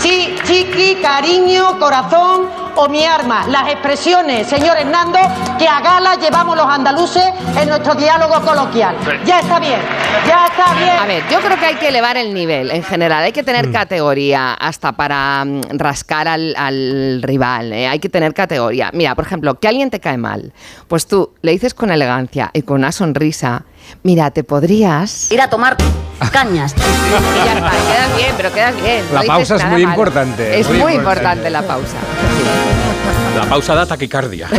Chi, 0.00 0.34
chiqui, 0.44 0.96
cariño, 1.02 1.78
corazón 1.78 2.46
o 2.76 2.88
mi 2.88 3.04
arma. 3.04 3.46
Las 3.48 3.68
expresiones, 3.70 4.46
señor 4.46 4.76
Hernando, 4.76 5.18
que 5.58 5.66
a 5.68 5.80
gala 5.80 6.14
llevamos 6.16 6.56
los 6.56 6.66
andaluces 6.66 7.24
en 7.60 7.68
nuestro 7.68 7.94
diálogo 7.94 8.40
coloquial. 8.44 8.96
Ya 9.24 9.40
está 9.40 9.58
bien, 9.58 9.80
ya 10.26 10.46
está 10.46 10.74
bien. 10.74 10.96
A 10.98 11.06
ver, 11.06 11.22
yo 11.30 11.40
creo 11.40 11.58
que 11.58 11.66
hay 11.66 11.74
que 11.76 11.88
elevar 11.88 12.16
el 12.16 12.32
nivel 12.34 12.70
en 12.70 12.82
general. 12.82 13.24
Hay 13.24 13.32
que 13.32 13.42
tener 13.42 13.70
categoría 13.72 14.54
hasta 14.54 14.92
para 14.92 15.44
mm, 15.44 15.60
rascar 15.78 16.28
al, 16.28 16.54
al 16.56 17.20
rival. 17.22 17.72
¿eh? 17.72 17.88
Hay 17.88 17.98
que 17.98 18.08
tener 18.08 18.34
categoría. 18.34 18.90
Mira, 18.92 19.14
por 19.14 19.24
ejemplo, 19.26 19.58
que 19.58 19.68
alguien 19.68 19.90
te 19.90 20.00
cae 20.00 20.16
mal. 20.18 20.52
Pues 20.88 21.06
tú 21.06 21.32
le 21.42 21.52
dices 21.52 21.74
con 21.74 21.90
elegancia 21.90 22.50
y 22.52 22.62
con 22.62 22.78
una 22.78 22.92
sonrisa. 22.92 23.64
Mira, 24.02 24.30
te 24.30 24.44
podrías. 24.44 25.30
Ir 25.32 25.40
a 25.40 25.48
tomar 25.48 25.76
cañas. 26.32 26.74
Y 27.08 27.44
ya 27.44 27.52
está, 27.54 27.70
quedas 27.70 28.16
bien, 28.16 28.34
pero 28.36 28.52
quedas 28.52 28.82
bien. 28.82 29.04
no 29.08 29.14
La 29.14 29.20
dices 29.22 29.48
pausa 29.48 29.56
es 29.56 29.64
muy 29.64 29.82
malo. 29.82 29.88
importante, 29.94 30.60
Es 30.60 30.68
muy 30.68 30.78
muy, 30.78 30.92
importante. 30.94 31.48
importante 31.48 31.50
la 31.50 31.62
pausa. 31.62 32.67
La 33.38 33.44
pausa 33.48 33.72
da 33.74 33.86
taquicardia. 33.86 34.48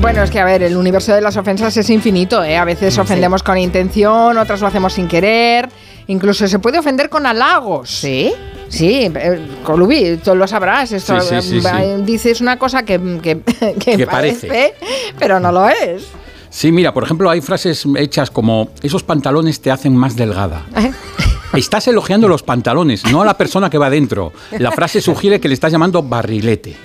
Bueno, 0.00 0.22
es 0.22 0.30
que 0.30 0.40
a 0.40 0.46
ver, 0.46 0.62
el 0.62 0.78
universo 0.78 1.14
de 1.14 1.20
las 1.20 1.36
ofensas 1.36 1.76
es 1.76 1.90
infinito, 1.90 2.42
¿eh? 2.42 2.56
A 2.56 2.64
veces 2.64 2.96
ofendemos 2.96 3.42
con 3.42 3.58
intención, 3.58 4.38
otras 4.38 4.62
lo 4.62 4.66
hacemos 4.66 4.94
sin 4.94 5.06
querer, 5.08 5.68
incluso 6.06 6.48
se 6.48 6.58
puede 6.58 6.78
ofender 6.78 7.10
con 7.10 7.26
halagos. 7.26 7.90
¿Sí? 7.90 8.32
Sí, 8.68 9.10
eh, 9.14 9.46
Colubi, 9.62 10.16
tú 10.24 10.34
lo 10.34 10.46
sabrás. 10.46 10.92
Esto, 10.92 11.20
Sí, 11.20 11.36
sí, 11.42 11.60
sí, 11.60 11.68
eh, 11.68 11.96
sí. 11.98 12.02
Dices 12.04 12.40
una 12.40 12.58
cosa 12.58 12.82
que, 12.82 12.98
que, 13.22 13.40
que 13.78 13.96
Que 13.98 14.06
parece, 14.06 14.46
parece. 14.48 14.74
pero 15.18 15.38
no 15.38 15.52
lo 15.52 15.68
es. 15.68 16.04
Sí, 16.48 16.72
mira, 16.72 16.94
por 16.94 17.04
ejemplo, 17.04 17.28
hay 17.28 17.42
frases 17.42 17.84
hechas 17.98 18.30
como 18.30 18.70
esos 18.82 19.02
pantalones 19.02 19.60
te 19.60 19.70
hacen 19.70 19.94
más 19.94 20.16
delgada. 20.16 20.64
Estás 21.52 21.88
elogiando 21.88 22.28
los 22.28 22.42
pantalones, 22.42 23.04
no 23.10 23.22
a 23.22 23.24
la 23.24 23.36
persona 23.36 23.70
que 23.70 23.78
va 23.78 23.90
dentro. 23.90 24.32
La 24.58 24.70
frase 24.70 25.00
sugiere 25.00 25.40
que 25.40 25.48
le 25.48 25.54
estás 25.54 25.72
llamando 25.72 26.02
barrilete. 26.02 26.76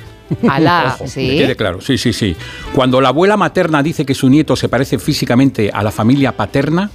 Alá, 0.50 0.98
¿sí? 1.06 1.28
que 1.28 1.38
quede 1.38 1.56
claro, 1.56 1.82
sí, 1.82 2.00
sí, 2.00 2.12
sí. 2.12 2.36
Cuando 2.74 3.00
la 3.00 3.10
abuela 3.10 3.38
materna 3.38 3.84
dice 3.84 4.08
que 4.08 4.16
su 4.16 4.28
nieto 4.28 4.56
se 4.56 4.70
parece 4.70 4.98
físicamente 4.98 5.70
a 5.72 5.84
la 5.84 5.92
familia 5.92 6.32
paterna, 6.32 6.90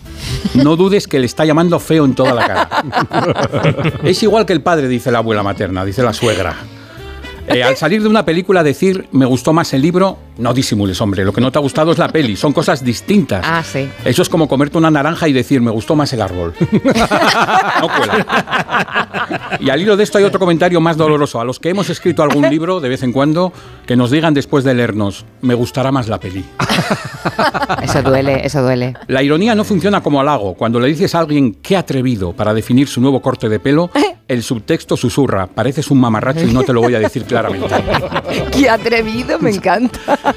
no 0.54 0.74
dudes 0.74 1.06
que 1.06 1.20
le 1.20 1.26
está 1.26 1.44
llamando 1.44 1.78
feo 1.78 2.04
en 2.04 2.14
toda 2.14 2.34
la 2.34 2.46
cara. 2.46 2.68
es 4.02 4.20
igual 4.24 4.46
que 4.46 4.52
el 4.52 4.62
padre, 4.62 4.88
dice 4.88 5.12
la 5.12 5.18
abuela 5.18 5.44
materna, 5.44 5.84
dice 5.84 6.02
la 6.02 6.12
suegra. 6.12 6.56
Eh, 7.46 7.62
al 7.62 7.76
salir 7.76 8.02
de 8.02 8.08
una 8.08 8.24
película 8.24 8.62
decir 8.62 9.08
me 9.12 9.26
gustó 9.26 9.52
más 9.52 9.72
el 9.72 9.82
libro 9.82 10.18
No 10.40 10.54
disimules, 10.54 11.00
hombre. 11.00 11.24
Lo 11.24 11.32
que 11.32 11.40
no 11.40 11.52
te 11.52 11.58
ha 11.58 11.60
gustado 11.60 11.92
es 11.92 11.98
la 11.98 12.08
peli. 12.08 12.34
Son 12.34 12.52
cosas 12.52 12.82
distintas. 12.82 13.44
Ah, 13.46 13.62
sí. 13.62 13.88
Eso 14.04 14.22
es 14.22 14.28
como 14.28 14.48
comerte 14.48 14.78
una 14.78 14.90
naranja 14.90 15.28
y 15.28 15.32
decir, 15.32 15.60
me 15.60 15.70
gustó 15.70 15.94
más 15.94 16.12
el 16.12 16.22
árbol. 16.22 16.54
no 17.80 17.88
cuela. 17.88 18.26
Y 19.60 19.68
al 19.68 19.80
hilo 19.80 19.96
de 19.96 20.04
esto 20.04 20.18
hay 20.18 20.24
otro 20.24 20.40
comentario 20.40 20.80
más 20.80 20.96
doloroso. 20.96 21.40
A 21.40 21.44
los 21.44 21.60
que 21.60 21.68
hemos 21.68 21.90
escrito 21.90 22.22
algún 22.22 22.48
libro, 22.48 22.80
de 22.80 22.88
vez 22.88 23.02
en 23.02 23.12
cuando, 23.12 23.52
que 23.86 23.96
nos 23.96 24.10
digan 24.10 24.32
después 24.32 24.64
de 24.64 24.74
leernos, 24.74 25.26
me 25.42 25.54
gustará 25.54 25.92
más 25.92 26.08
la 26.08 26.18
peli. 26.18 26.44
Eso 27.82 28.02
duele, 28.02 28.44
eso 28.44 28.62
duele. 28.62 28.94
La 29.06 29.22
ironía 29.22 29.54
no 29.54 29.64
funciona 29.64 30.02
como 30.02 30.20
halago. 30.20 30.54
Cuando 30.54 30.80
le 30.80 30.88
dices 30.88 31.14
a 31.14 31.20
alguien 31.20 31.54
qué 31.54 31.76
atrevido 31.76 32.32
para 32.32 32.52
definir 32.52 32.88
su 32.88 33.00
nuevo 33.00 33.20
corte 33.20 33.48
de 33.48 33.60
pelo, 33.60 33.90
el 34.28 34.42
subtexto 34.42 34.96
susurra, 34.96 35.46
pareces 35.46 35.90
un 35.90 36.00
mamarracho 36.00 36.46
y 36.46 36.52
no 36.52 36.62
te 36.62 36.72
lo 36.72 36.80
voy 36.80 36.94
a 36.94 37.00
decir 37.00 37.24
claramente. 37.24 37.74
Qué 38.52 38.68
atrevido, 38.68 39.38
me 39.38 39.50
encanta. 39.50 40.29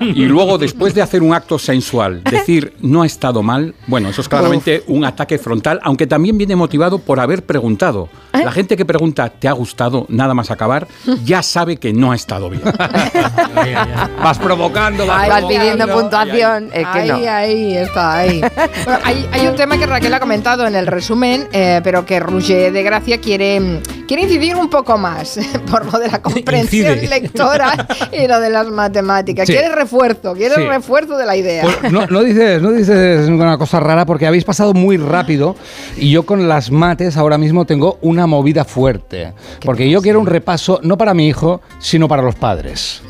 Y 0.00 0.24
luego, 0.24 0.58
después 0.58 0.94
de 0.94 1.02
hacer 1.02 1.22
un 1.22 1.34
acto 1.34 1.58
sensual, 1.58 2.22
decir 2.24 2.72
no 2.80 3.02
ha 3.02 3.06
estado 3.06 3.42
mal, 3.42 3.74
bueno, 3.86 4.08
eso 4.08 4.20
es 4.20 4.28
claramente 4.28 4.84
un 4.86 5.04
ataque 5.04 5.38
frontal, 5.38 5.80
aunque 5.82 6.06
también 6.06 6.38
viene 6.38 6.56
motivado 6.56 6.98
por 6.98 7.20
haber 7.20 7.44
preguntado. 7.44 8.08
La 8.44 8.52
gente 8.52 8.76
que 8.76 8.84
pregunta, 8.84 9.28
¿te 9.28 9.48
ha 9.48 9.52
gustado 9.52 10.06
nada 10.08 10.34
más 10.34 10.50
acabar? 10.50 10.86
Ya 11.24 11.42
sabe 11.42 11.76
que 11.76 11.92
no 11.92 12.12
ha 12.12 12.14
estado 12.16 12.48
bien. 12.50 12.62
Vas 14.22 14.38
provocando, 14.38 15.06
vas, 15.06 15.28
Vas 15.28 15.44
pidiendo 15.44 15.86
puntuación. 15.88 16.70
Es 16.72 16.86
que 16.86 16.98
ahí, 16.98 17.08
no. 17.08 17.14
ahí, 17.30 17.76
está, 17.76 18.16
ahí. 18.18 18.40
Bueno, 18.84 19.00
hay, 19.04 19.28
hay 19.32 19.46
un 19.46 19.56
tema 19.56 19.76
que 19.78 19.86
Raquel 19.86 20.12
ha 20.14 20.20
comentado 20.20 20.66
en 20.66 20.74
el 20.74 20.86
resumen, 20.86 21.48
eh, 21.52 21.80
pero 21.84 22.04
que 22.06 22.20
Roger 22.20 22.72
de 22.72 22.82
Gracia 22.82 23.18
quiere, 23.20 23.80
quiere 24.06 24.22
incidir 24.22 24.56
un 24.56 24.68
poco 24.70 24.96
más 24.98 25.38
por 25.70 25.90
lo 25.92 25.98
de 25.98 26.08
la 26.08 26.20
comprensión 26.22 26.94
incide. 26.94 27.08
lectora 27.08 27.86
y 28.12 28.26
lo 28.26 28.40
de 28.40 28.50
las 28.50 28.68
matemáticas. 28.68 29.46
Sí. 29.46 29.52
Quiere 29.52 29.74
refuerzo, 29.74 30.34
quiere 30.34 30.54
Sí. 30.54 30.62
refuerzo 30.66 31.16
de 31.16 31.26
la 31.26 31.36
idea. 31.36 31.64
Pues 31.80 31.92
no, 31.92 32.06
no 32.06 32.22
dices, 32.22 32.60
no 32.62 32.70
dices 32.72 33.28
una 33.28 33.58
cosa 33.58 33.80
rara 33.80 34.06
porque 34.06 34.26
habéis 34.26 34.44
pasado 34.44 34.72
muy 34.74 34.96
rápido 34.96 35.56
y 35.96 36.10
yo 36.10 36.24
con 36.24 36.48
las 36.48 36.70
mates 36.70 37.16
ahora 37.16 37.38
mismo 37.38 37.64
tengo 37.64 37.98
una 38.02 38.26
movida 38.28 38.64
fuerte. 38.64 39.32
Porque 39.64 39.90
yo 39.90 40.00
quiero 40.00 40.20
un 40.20 40.26
repaso 40.26 40.78
no 40.84 40.96
para 40.96 41.14
mi 41.14 41.26
hijo, 41.26 41.60
sino 41.80 42.06
para 42.06 42.22
los 42.22 42.36
padres. 42.36 43.02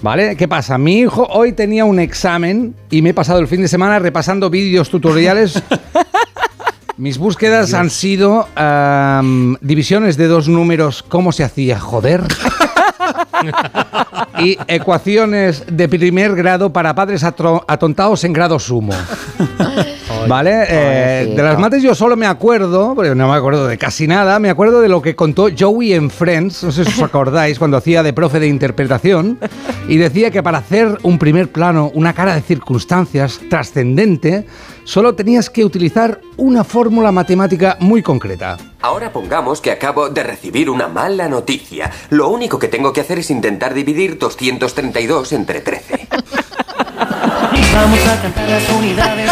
¿Vale? 0.00 0.36
¿Qué 0.36 0.48
pasa? 0.48 0.78
Mi 0.78 1.00
hijo 1.00 1.28
hoy 1.30 1.52
tenía 1.52 1.84
un 1.84 2.00
examen 2.00 2.74
y 2.90 3.02
me 3.02 3.10
he 3.10 3.14
pasado 3.14 3.38
el 3.38 3.46
fin 3.46 3.62
de 3.62 3.68
semana 3.68 3.98
repasando 3.98 4.50
vídeos 4.50 4.88
tutoriales. 4.88 5.62
Mis 6.96 7.18
búsquedas 7.18 7.72
han 7.74 7.90
sido 7.90 8.48
divisiones 9.60 10.16
de 10.16 10.26
dos 10.26 10.48
números, 10.48 11.02
cómo 11.02 11.32
se 11.32 11.44
hacía, 11.44 11.78
joder. 11.78 12.22
y 14.38 14.58
ecuaciones 14.66 15.64
de 15.66 15.88
primer 15.88 16.34
grado 16.34 16.72
para 16.72 16.94
padres 16.94 17.24
atontados 17.24 18.24
en 18.24 18.32
grado 18.32 18.58
sumo. 18.58 18.92
¿Vale? 20.28 20.64
Eh, 20.68 21.34
de 21.34 21.42
las 21.42 21.58
mates 21.58 21.82
yo 21.82 21.94
solo 21.94 22.16
me 22.16 22.26
acuerdo, 22.26 22.94
porque 22.94 23.14
no 23.14 23.28
me 23.28 23.34
acuerdo 23.34 23.66
de 23.66 23.78
casi 23.78 24.06
nada, 24.06 24.38
me 24.38 24.50
acuerdo 24.50 24.80
de 24.80 24.88
lo 24.88 25.02
que 25.02 25.16
contó 25.16 25.48
Joey 25.56 25.94
en 25.94 26.10
Friends, 26.10 26.62
no 26.62 26.72
sé 26.72 26.84
si 26.84 26.92
os 26.92 27.02
acordáis, 27.02 27.58
cuando 27.58 27.76
hacía 27.76 28.02
de 28.02 28.12
profe 28.12 28.38
de 28.38 28.46
interpretación, 28.46 29.38
y 29.88 29.96
decía 29.96 30.30
que 30.30 30.42
para 30.42 30.58
hacer 30.58 30.98
un 31.02 31.18
primer 31.18 31.50
plano, 31.50 31.90
una 31.94 32.12
cara 32.12 32.34
de 32.34 32.42
circunstancias 32.42 33.40
trascendente, 33.50 34.46
solo 34.84 35.14
tenías 35.14 35.50
que 35.50 35.64
utilizar 35.64 36.20
una 36.36 36.64
fórmula 36.64 37.12
matemática 37.12 37.76
muy 37.80 38.02
concreta. 38.02 38.56
Ahora 38.80 39.12
pongamos 39.12 39.60
que 39.60 39.70
acabo 39.70 40.08
de 40.08 40.22
recibir 40.22 40.68
una 40.68 40.88
mala 40.88 41.28
noticia. 41.28 41.90
Lo 42.10 42.28
único 42.28 42.58
que 42.58 42.68
tengo 42.68 42.92
que 42.92 43.00
hacer 43.00 43.18
es 43.18 43.30
intentar 43.30 43.74
dividir 43.74 44.18
232 44.18 45.32
entre 45.32 45.60
13. 45.60 46.08
Vamos 47.74 48.06
a 48.06 48.20
cantar 48.20 48.48
las 48.48 48.68
unidades. 48.70 49.30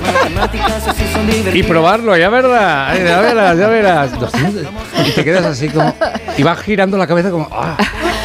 Matemáticas 0.00 0.88
así 0.88 1.02
son 1.12 1.26
divertidas. 1.26 1.56
Y 1.56 1.62
probarlo, 1.64 2.16
ya 2.16 2.28
verás, 2.28 2.96
ya 2.98 3.20
verás, 3.20 3.58
ya 3.58 3.68
verás. 3.68 4.20
200. 4.20 4.66
Y 5.06 5.10
te 5.10 5.24
quedas 5.24 5.44
así 5.46 5.68
como... 5.68 5.92
Y 6.42 6.44
vas 6.44 6.60
girando 6.60 6.98
la 6.98 7.06
cabeza 7.06 7.30
como... 7.30 7.46
¡ah! 7.52 7.76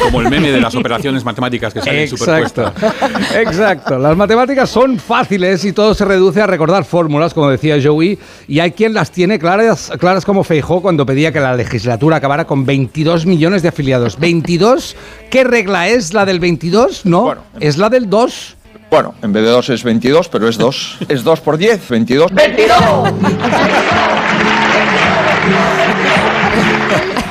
Como 0.02 0.20
el 0.20 0.28
meme 0.28 0.50
de 0.50 0.60
las 0.60 0.74
operaciones 0.74 1.24
matemáticas 1.24 1.72
que 1.72 1.80
salen 1.80 2.02
Exacto, 2.02 2.72
superpuestas. 2.72 3.32
exacto. 3.36 3.96
Las 3.96 4.16
matemáticas 4.16 4.68
son 4.68 4.98
fáciles 4.98 5.64
y 5.64 5.72
todo 5.72 5.94
se 5.94 6.04
reduce 6.04 6.42
a 6.42 6.48
recordar 6.48 6.84
fórmulas, 6.84 7.32
como 7.32 7.48
decía 7.48 7.76
Joey, 7.80 8.18
y 8.48 8.58
hay 8.58 8.72
quien 8.72 8.92
las 8.92 9.12
tiene 9.12 9.38
claras, 9.38 9.92
claras 10.00 10.24
como 10.24 10.42
Feijó 10.42 10.82
cuando 10.82 11.06
pedía 11.06 11.30
que 11.32 11.38
la 11.38 11.54
legislatura 11.54 12.16
acabara 12.16 12.44
con 12.44 12.66
22 12.66 13.24
millones 13.24 13.62
de 13.62 13.68
afiliados. 13.68 14.18
¿22? 14.18 14.96
¿Qué 15.30 15.44
regla 15.44 15.86
es 15.86 16.12
la 16.12 16.26
del 16.26 16.40
22? 16.40 17.06
No, 17.06 17.36
es 17.60 17.76
la 17.76 17.88
del 17.88 18.10
2. 18.10 18.56
Bueno, 18.90 19.14
en 19.22 19.32
vez 19.32 19.44
de 19.44 19.50
2 19.50 19.70
es 19.70 19.84
22, 19.84 20.28
pero 20.28 20.48
es 20.48 20.58
2. 20.58 20.98
Es 21.08 21.22
2 21.22 21.40
por 21.40 21.56
10, 21.56 21.88
22. 21.88 22.32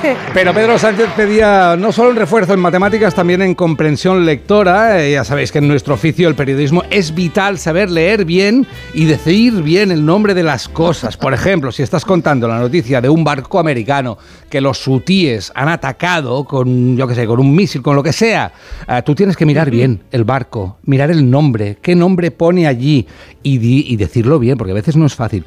Pero 0.33 0.53
Pedro 0.53 0.77
Sánchez 0.77 1.09
pedía 1.15 1.75
no 1.77 1.91
solo 1.91 2.11
un 2.11 2.15
refuerzo 2.15 2.53
en 2.53 2.59
matemáticas, 2.59 3.15
también 3.15 3.41
en 3.41 3.55
comprensión 3.55 4.25
lectora. 4.25 5.03
Eh, 5.03 5.13
ya 5.13 5.23
sabéis 5.23 5.51
que 5.51 5.57
en 5.59 5.67
nuestro 5.67 5.95
oficio, 5.95 6.27
el 6.27 6.35
periodismo, 6.35 6.83
es 6.89 7.13
vital 7.13 7.57
saber 7.57 7.89
leer 7.89 8.25
bien 8.25 8.67
y 8.93 9.05
decir 9.05 9.61
bien 9.63 9.91
el 9.91 10.05
nombre 10.05 10.33
de 10.33 10.43
las 10.43 10.67
cosas. 10.69 11.17
Por 11.17 11.33
ejemplo, 11.33 11.71
si 11.71 11.83
estás 11.83 12.05
contando 12.05 12.47
la 12.47 12.59
noticia 12.59 13.01
de 13.01 13.09
un 13.09 13.23
barco 13.23 13.59
americano 13.59 14.17
que 14.49 14.61
los 14.61 14.87
hutíes 14.87 15.51
han 15.55 15.69
atacado 15.69 16.45
con, 16.45 16.95
yo 16.95 17.07
qué 17.07 17.15
sé, 17.15 17.25
con 17.25 17.39
un 17.39 17.55
misil, 17.55 17.81
con 17.81 17.95
lo 17.95 18.03
que 18.03 18.13
sea, 18.13 18.51
eh, 18.87 19.01
tú 19.05 19.15
tienes 19.15 19.35
que 19.35 19.45
mirar 19.45 19.69
bien 19.69 20.03
el 20.11 20.23
barco, 20.23 20.77
mirar 20.83 21.11
el 21.11 21.29
nombre, 21.29 21.77
qué 21.81 21.95
nombre 21.95 22.31
pone 22.31 22.67
allí 22.67 23.07
y, 23.43 23.93
y 23.93 23.95
decirlo 23.97 24.39
bien, 24.39 24.57
porque 24.57 24.71
a 24.71 24.75
veces 24.75 24.95
no 24.95 25.05
es 25.05 25.15
fácil. 25.15 25.45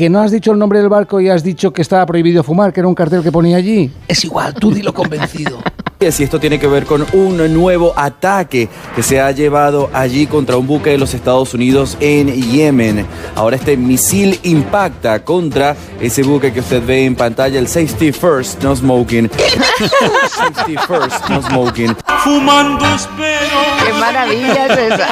Que 0.00 0.08
no 0.08 0.22
has 0.22 0.30
dicho 0.30 0.52
el 0.52 0.58
nombre 0.58 0.78
del 0.78 0.88
barco 0.88 1.20
y 1.20 1.28
has 1.28 1.44
dicho 1.44 1.74
que 1.74 1.82
estaba 1.82 2.06
prohibido 2.06 2.42
fumar, 2.42 2.72
que 2.72 2.80
era 2.80 2.88
un 2.88 2.94
cartel 2.94 3.22
que 3.22 3.30
ponía 3.30 3.58
allí. 3.58 3.92
Es 4.08 4.24
igual, 4.24 4.54
tú 4.54 4.72
dilo 4.72 4.94
convencido. 4.94 5.58
Si 6.10 6.22
esto 6.22 6.40
tiene 6.40 6.58
que 6.58 6.66
ver 6.66 6.86
con 6.86 7.04
un 7.12 7.52
nuevo 7.52 7.92
ataque 7.94 8.70
que 8.96 9.02
se 9.02 9.20
ha 9.20 9.30
llevado 9.32 9.90
allí 9.92 10.26
contra 10.26 10.56
un 10.56 10.66
buque 10.66 10.88
de 10.88 10.96
los 10.96 11.12
Estados 11.12 11.52
Unidos 11.52 11.98
en 12.00 12.28
Yemen. 12.28 13.06
Ahora 13.36 13.56
este 13.56 13.76
misil 13.76 14.40
impacta 14.42 15.22
contra 15.22 15.76
ese 16.00 16.22
buque 16.22 16.54
que 16.54 16.60
usted 16.60 16.82
ve 16.86 17.04
en 17.04 17.14
pantalla, 17.14 17.58
el 17.58 17.68
Safety 17.68 18.12
First, 18.12 18.62
no 18.62 18.74
smoking. 18.74 19.30
Safety 20.30 20.76
First, 20.88 21.28
no 21.28 21.42
smoking. 21.42 21.94
Fumando 22.24 22.86
espero. 22.94 23.60
Qué 23.84 23.92
maravilla 23.92 24.66
es 24.68 24.78
esa. 24.78 25.08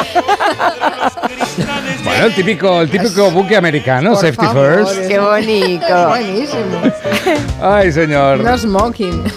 Bueno, 2.19 2.27
el 2.31 2.35
típico, 2.35 2.81
el 2.81 2.91
típico 2.91 3.31
buque 3.31 3.57
americano, 3.57 4.11
Por 4.11 4.19
Safety 4.21 4.45
favor, 4.47 4.75
First. 4.87 4.99
es- 5.03 5.09
Qué 5.09 5.19
bonito. 5.21 5.87
Buenísimo. 6.09 6.83
Ay, 7.63 7.93
señor. 7.93 8.41
No 8.41 8.59
smoking. 8.59 9.23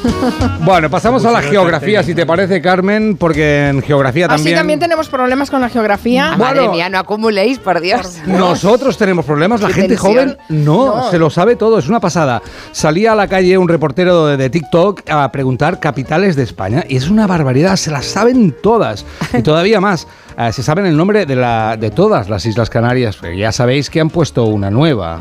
Bueno, 0.64 0.92
pasamos 0.92 1.26
a 1.26 1.32
la 1.32 1.42
geografía, 1.42 2.04
si 2.04 2.14
te 2.14 2.24
parece, 2.28 2.62
Carmen, 2.62 3.18
porque 3.18 3.70
en 3.70 3.82
geografía 3.82 4.28
Así 4.28 4.36
también... 4.36 4.58
también 4.58 4.80
tenemos 4.80 5.10
problemas 5.10 5.50
con 5.50 5.60
la 5.60 5.70
geografía. 5.70 6.38
Madre 6.38 6.68
mía, 6.70 6.88
no 6.90 7.00
acumuléis, 7.00 7.58
por 7.58 7.82
Dios. 7.82 8.20
Nosotros 8.28 8.96
tenemos 8.96 9.26
problemas, 9.26 9.62
la 9.62 9.70
Qué 9.70 9.74
gente 9.74 9.96
tensión. 9.96 10.14
joven 10.14 10.38
no, 10.50 10.98
No. 10.98 11.10
se 11.12 11.18
lo 11.18 11.32
sabe 11.32 11.56
todo, 11.56 11.80
es 11.80 11.88
una 11.90 12.00
pasada. 12.00 12.44
Salía 12.72 13.14
a 13.14 13.16
la 13.16 13.28
calle 13.28 13.58
un 13.58 13.68
reportero 13.68 14.28
de, 14.28 14.38
de 14.38 14.50
TikTok 14.52 15.10
a 15.10 15.32
preguntar 15.32 15.80
capitales 15.80 16.36
de 16.36 16.44
España 16.44 16.84
y 16.88 16.98
es 16.98 17.10
una 17.10 17.26
barbaridad, 17.26 17.76
se 17.76 17.90
las 17.90 18.06
saben 18.06 18.56
todas 18.62 19.04
y 19.36 19.42
todavía 19.42 19.82
más. 19.82 20.08
Eh, 20.38 20.52
se 20.52 20.64
saben 20.64 20.86
el 20.86 20.98
nombre 20.98 21.26
de, 21.26 21.36
la, 21.36 21.78
de 21.78 21.92
todas 21.92 22.30
las 22.30 22.46
Islas 22.46 22.70
Canarias, 22.70 23.18
ya 23.36 23.52
sabéis 23.52 23.90
que 23.90 24.00
han 24.00 24.10
puesto 24.10 24.46
una 24.46 24.70
nueva, 24.70 25.20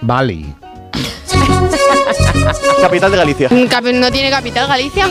Bali. 0.00 0.54
Capital 2.80 3.10
de 3.10 3.16
Galicia. 3.16 3.48
Capi- 3.50 3.92
¿No 3.94 4.10
tiene 4.10 4.30
capital 4.30 4.66
Galicia? 4.68 5.08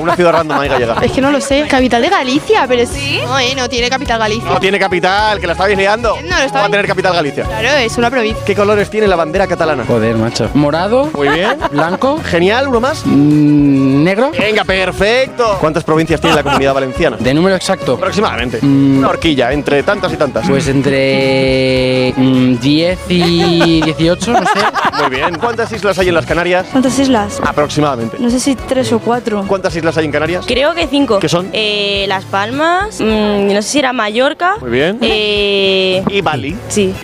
Una 0.00 0.14
ciudad 0.16 0.32
random 0.32 0.58
ahí 0.60 0.68
gallega. 0.68 0.96
Es 1.02 1.12
que 1.12 1.20
no 1.20 1.30
lo 1.30 1.40
sé. 1.40 1.66
¿Capital 1.68 2.02
de 2.02 2.08
Galicia? 2.08 2.66
Pero 2.68 2.86
sí. 2.86 3.20
No, 3.24 3.38
eh, 3.38 3.54
no 3.56 3.68
tiene 3.68 3.88
capital 3.90 4.18
Galicia. 4.18 4.48
No 4.50 4.60
tiene 4.60 4.78
capital, 4.78 5.40
que 5.40 5.46
la 5.46 5.52
estabais 5.52 5.76
liando. 5.76 6.10
No, 6.16 6.16
lo 6.16 6.22
¿Cómo 6.22 6.36
va 6.36 6.42
a 6.42 6.46
estaba... 6.46 6.70
tener 6.70 6.86
capital 6.86 7.14
Galicia? 7.14 7.44
Claro, 7.44 7.68
es 7.78 7.96
una 7.98 8.10
provincia. 8.10 8.44
¿Qué 8.44 8.54
colores 8.54 8.90
tiene 8.90 9.06
la 9.06 9.16
bandera 9.16 9.46
catalana? 9.46 9.84
Joder, 9.86 10.16
macho. 10.16 10.50
Morado, 10.54 11.10
Muy 11.14 11.28
bien. 11.28 11.56
blanco, 11.70 12.20
Genial, 12.24 12.68
¿uno 12.68 12.80
más? 12.80 13.02
mm, 13.04 14.04
negro. 14.04 14.30
Venga, 14.38 14.64
perfecto. 14.64 15.56
¿Cuántas 15.60 15.84
provincias 15.84 16.20
tiene 16.20 16.36
la 16.36 16.42
comunidad 16.42 16.74
valenciana? 16.74 17.16
De 17.18 17.34
número 17.34 17.56
exacto. 17.56 17.94
Aproximadamente. 17.94 18.58
Mm. 18.62 18.98
Una 18.98 19.08
horquilla, 19.08 19.52
entre 19.52 19.82
tantas 19.82 20.12
y 20.12 20.16
tantas. 20.16 20.46
Pues 20.48 20.68
entre 20.68 22.12
mm, 22.16 22.54
10 22.58 22.98
y 23.08 23.80
18, 23.82 24.32
no 24.32 24.38
sé. 24.40 24.60
Muy 25.00 25.10
bien. 25.16 25.38
¿Cuántas 25.38 25.70
islas 25.72 25.98
hay 25.98 26.08
en 26.08 26.14
las 26.14 26.26
Canarias? 26.28 26.66
¿Cuántas 26.70 26.98
islas? 26.98 27.40
Aproximadamente. 27.42 28.18
No 28.20 28.28
sé 28.28 28.38
si 28.38 28.54
tres 28.54 28.92
o 28.92 28.98
cuatro. 28.98 29.44
¿Cuántas 29.48 29.74
islas 29.74 29.96
hay 29.96 30.04
en 30.04 30.12
Canarias? 30.12 30.44
Creo 30.46 30.74
que 30.74 30.86
cinco. 30.86 31.18
¿Qué 31.20 31.28
son? 31.28 31.48
Eh, 31.54 32.04
Las 32.06 32.24
Palmas, 32.26 33.00
mm, 33.00 33.46
no 33.54 33.62
sé 33.62 33.68
si 33.68 33.78
era 33.78 33.94
Mallorca. 33.94 34.56
Muy 34.60 34.70
bien. 34.70 34.98
Eh, 35.00 36.02
¿Y 36.10 36.20
Bali? 36.20 36.54
sí. 36.68 36.94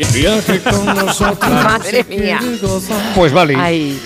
Madre 1.65 2.05
mía. 2.09 2.39
Pues 3.15 3.33
vale. 3.33 3.57
Ay. 3.57 3.99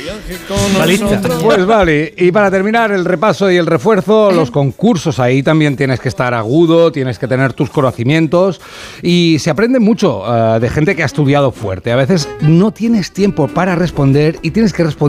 Balista. 0.78 1.20
Pues 1.42 1.66
vale, 1.66 2.14
y 2.16 2.30
para 2.30 2.50
terminar 2.50 2.92
el 2.92 3.04
repaso 3.04 3.50
y 3.50 3.56
el 3.56 3.66
refuerzo, 3.66 4.30
los 4.30 4.52
concursos, 4.52 5.18
ahí 5.18 5.42
también 5.42 5.76
tienes 5.76 5.98
que 5.98 6.08
estar 6.08 6.32
agudo, 6.32 6.92
tienes 6.92 7.18
que 7.18 7.26
tener 7.26 7.54
tus 7.54 7.70
conocimientos 7.70 8.60
y 9.02 9.38
se 9.40 9.50
aprende 9.50 9.80
mucho 9.80 10.22
eh, 10.26 10.60
de 10.60 10.70
gente 10.70 10.94
que 10.94 11.02
ha 11.02 11.06
estudiado 11.06 11.50
fuerte. 11.50 11.90
A 11.90 11.96
veces 11.96 12.28
no 12.40 12.70
tienes 12.70 13.12
tiempo 13.12 13.48
para 13.48 13.74
responder 13.74 14.38
y 14.42 14.52
tienes 14.52 14.72
que 14.72 14.84
responder 14.84 15.07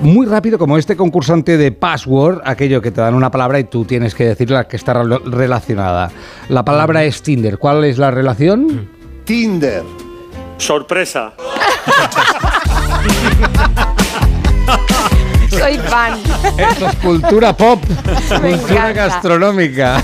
muy 0.00 0.26
rápido 0.26 0.58
como 0.58 0.78
este 0.78 0.96
concursante 0.96 1.56
de 1.56 1.72
Password, 1.72 2.40
aquello 2.44 2.80
que 2.80 2.90
te 2.90 3.00
dan 3.00 3.14
una 3.14 3.30
palabra 3.30 3.58
y 3.60 3.64
tú 3.64 3.84
tienes 3.84 4.14
que 4.14 4.24
decir 4.24 4.50
la 4.50 4.66
que 4.68 4.76
está 4.76 4.94
relacionada. 4.94 6.10
La 6.48 6.64
palabra 6.64 7.04
es 7.04 7.22
Tinder. 7.22 7.58
¿Cuál 7.58 7.84
es 7.84 7.98
la 7.98 8.10
relación? 8.10 8.88
Tinder. 9.24 9.82
Sorpresa. 10.56 11.32
Soy 15.50 15.78
fan. 15.78 16.14
Esto 16.58 16.86
es 16.88 16.96
cultura 16.96 17.56
pop, 17.56 17.82
Me 18.42 18.50
cultura 18.52 18.90
encanta. 18.90 18.92
gastronómica. 18.92 20.02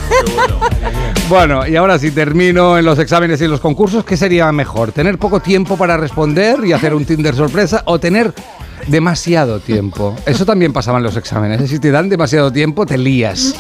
Bueno, 1.29 1.67
y 1.67 1.77
ahora 1.77 1.99
si 1.99 2.11
termino 2.11 2.77
en 2.79 2.85
los 2.85 2.99
exámenes 2.99 3.41
y 3.41 3.47
los 3.47 3.61
concursos, 3.61 4.05
¿qué 4.05 4.17
sería 4.17 4.51
mejor? 4.53 4.93
¿Tener 4.93 5.19
poco 5.19 5.41
tiempo 5.41 5.77
para 5.77 5.97
responder 5.97 6.65
y 6.65 6.73
hacer 6.73 6.95
un 6.95 7.05
Tinder 7.05 7.35
sorpresa 7.35 7.83
o 7.87 7.99
tener 7.99 8.33
demasiado 8.89 9.61
tiempo? 9.61 10.15
Eso 10.27 10.45
también 10.45 10.73
pasaba 10.73 10.99
en 10.99 11.05
los 11.05 11.17
exámenes. 11.17 11.69
Si 11.69 11.79
te 11.79 11.91
dan 11.91 12.09
demasiado 12.09 12.53
tiempo, 12.53 12.87
te 12.87 12.99
lías. 12.99 13.55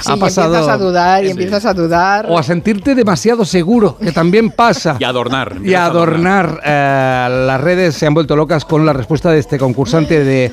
Sí, 0.00 0.10
y 0.10 0.12
empiezas 0.12 0.68
a 0.68 0.76
dudar 0.78 1.24
y 1.24 1.30
empiezas 1.30 1.64
a 1.64 1.72
dudar. 1.74 2.26
O 2.28 2.38
a 2.38 2.42
sentirte 2.42 2.94
demasiado 2.94 3.44
seguro, 3.44 3.96
que 3.98 4.12
también 4.12 4.50
pasa. 4.50 4.96
Y 5.00 5.04
adornar. 5.04 5.52
Y 5.54 5.56
empiezas 5.56 5.80
a 5.80 5.86
adornar. 5.86 6.60
eh, 6.64 7.44
las 7.46 7.60
redes 7.60 7.94
se 7.94 8.06
han 8.06 8.14
vuelto 8.14 8.36
locas 8.36 8.64
con 8.64 8.84
la 8.86 8.92
respuesta 8.92 9.30
de 9.30 9.38
este 9.38 9.58
concursante 9.58 10.22
de... 10.24 10.52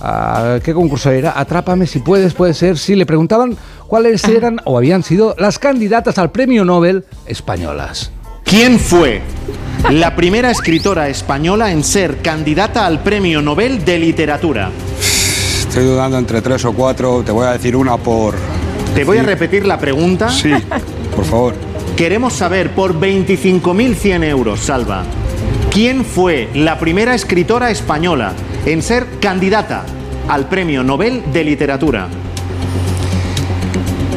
ah, 0.00 0.58
¿Qué 0.62 0.72
concurso 0.74 1.10
era? 1.10 1.38
Atrápame 1.38 1.86
si 1.86 2.00
puedes, 2.00 2.34
puede 2.34 2.54
ser. 2.54 2.78
Sí, 2.78 2.94
le 2.96 3.06
preguntaban 3.06 3.56
cuáles 3.86 4.24
eran 4.24 4.60
o 4.64 4.76
habían 4.76 5.02
sido 5.02 5.34
las 5.38 5.58
candidatas 5.58 6.18
al 6.18 6.30
premio 6.30 6.64
Nobel 6.64 7.04
españolas. 7.26 8.10
¿Quién 8.44 8.78
fue 8.78 9.22
la 9.90 10.14
primera 10.14 10.50
escritora 10.50 11.08
española 11.08 11.72
en 11.72 11.84
ser 11.84 12.18
candidata 12.18 12.86
al 12.86 13.02
Premio 13.02 13.42
Nobel 13.42 13.84
de 13.84 13.98
Literatura? 13.98 14.70
Estoy 15.60 15.84
dudando 15.84 16.18
entre 16.18 16.42
tres 16.42 16.64
o 16.64 16.72
cuatro. 16.72 17.22
Te 17.24 17.32
voy 17.32 17.46
a 17.46 17.52
decir 17.52 17.76
una 17.76 17.96
por. 17.96 18.34
Te 18.94 19.04
voy 19.04 19.18
a 19.18 19.22
repetir 19.22 19.66
la 19.66 19.78
pregunta. 19.78 20.28
Sí, 20.28 20.52
por 21.14 21.24
favor. 21.24 21.54
Queremos 21.96 22.32
saber 22.32 22.70
por 22.70 22.98
25.100 22.98 24.24
euros, 24.24 24.60
Salva, 24.60 25.04
¿quién 25.70 26.04
fue 26.04 26.48
la 26.54 26.78
primera 26.78 27.14
escritora 27.14 27.70
española 27.70 28.32
en 28.64 28.82
ser 28.82 29.06
candidata 29.20 29.84
al 30.28 30.48
Premio 30.48 30.82
Nobel 30.82 31.22
de 31.32 31.44
Literatura? 31.44 32.08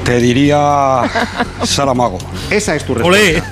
Te 0.05 0.19
diría. 0.19 1.03
Saramago. 1.63 2.17
Esa 2.53 2.75
es 2.75 2.83
tu 2.85 2.93
respuesta. 2.93 3.43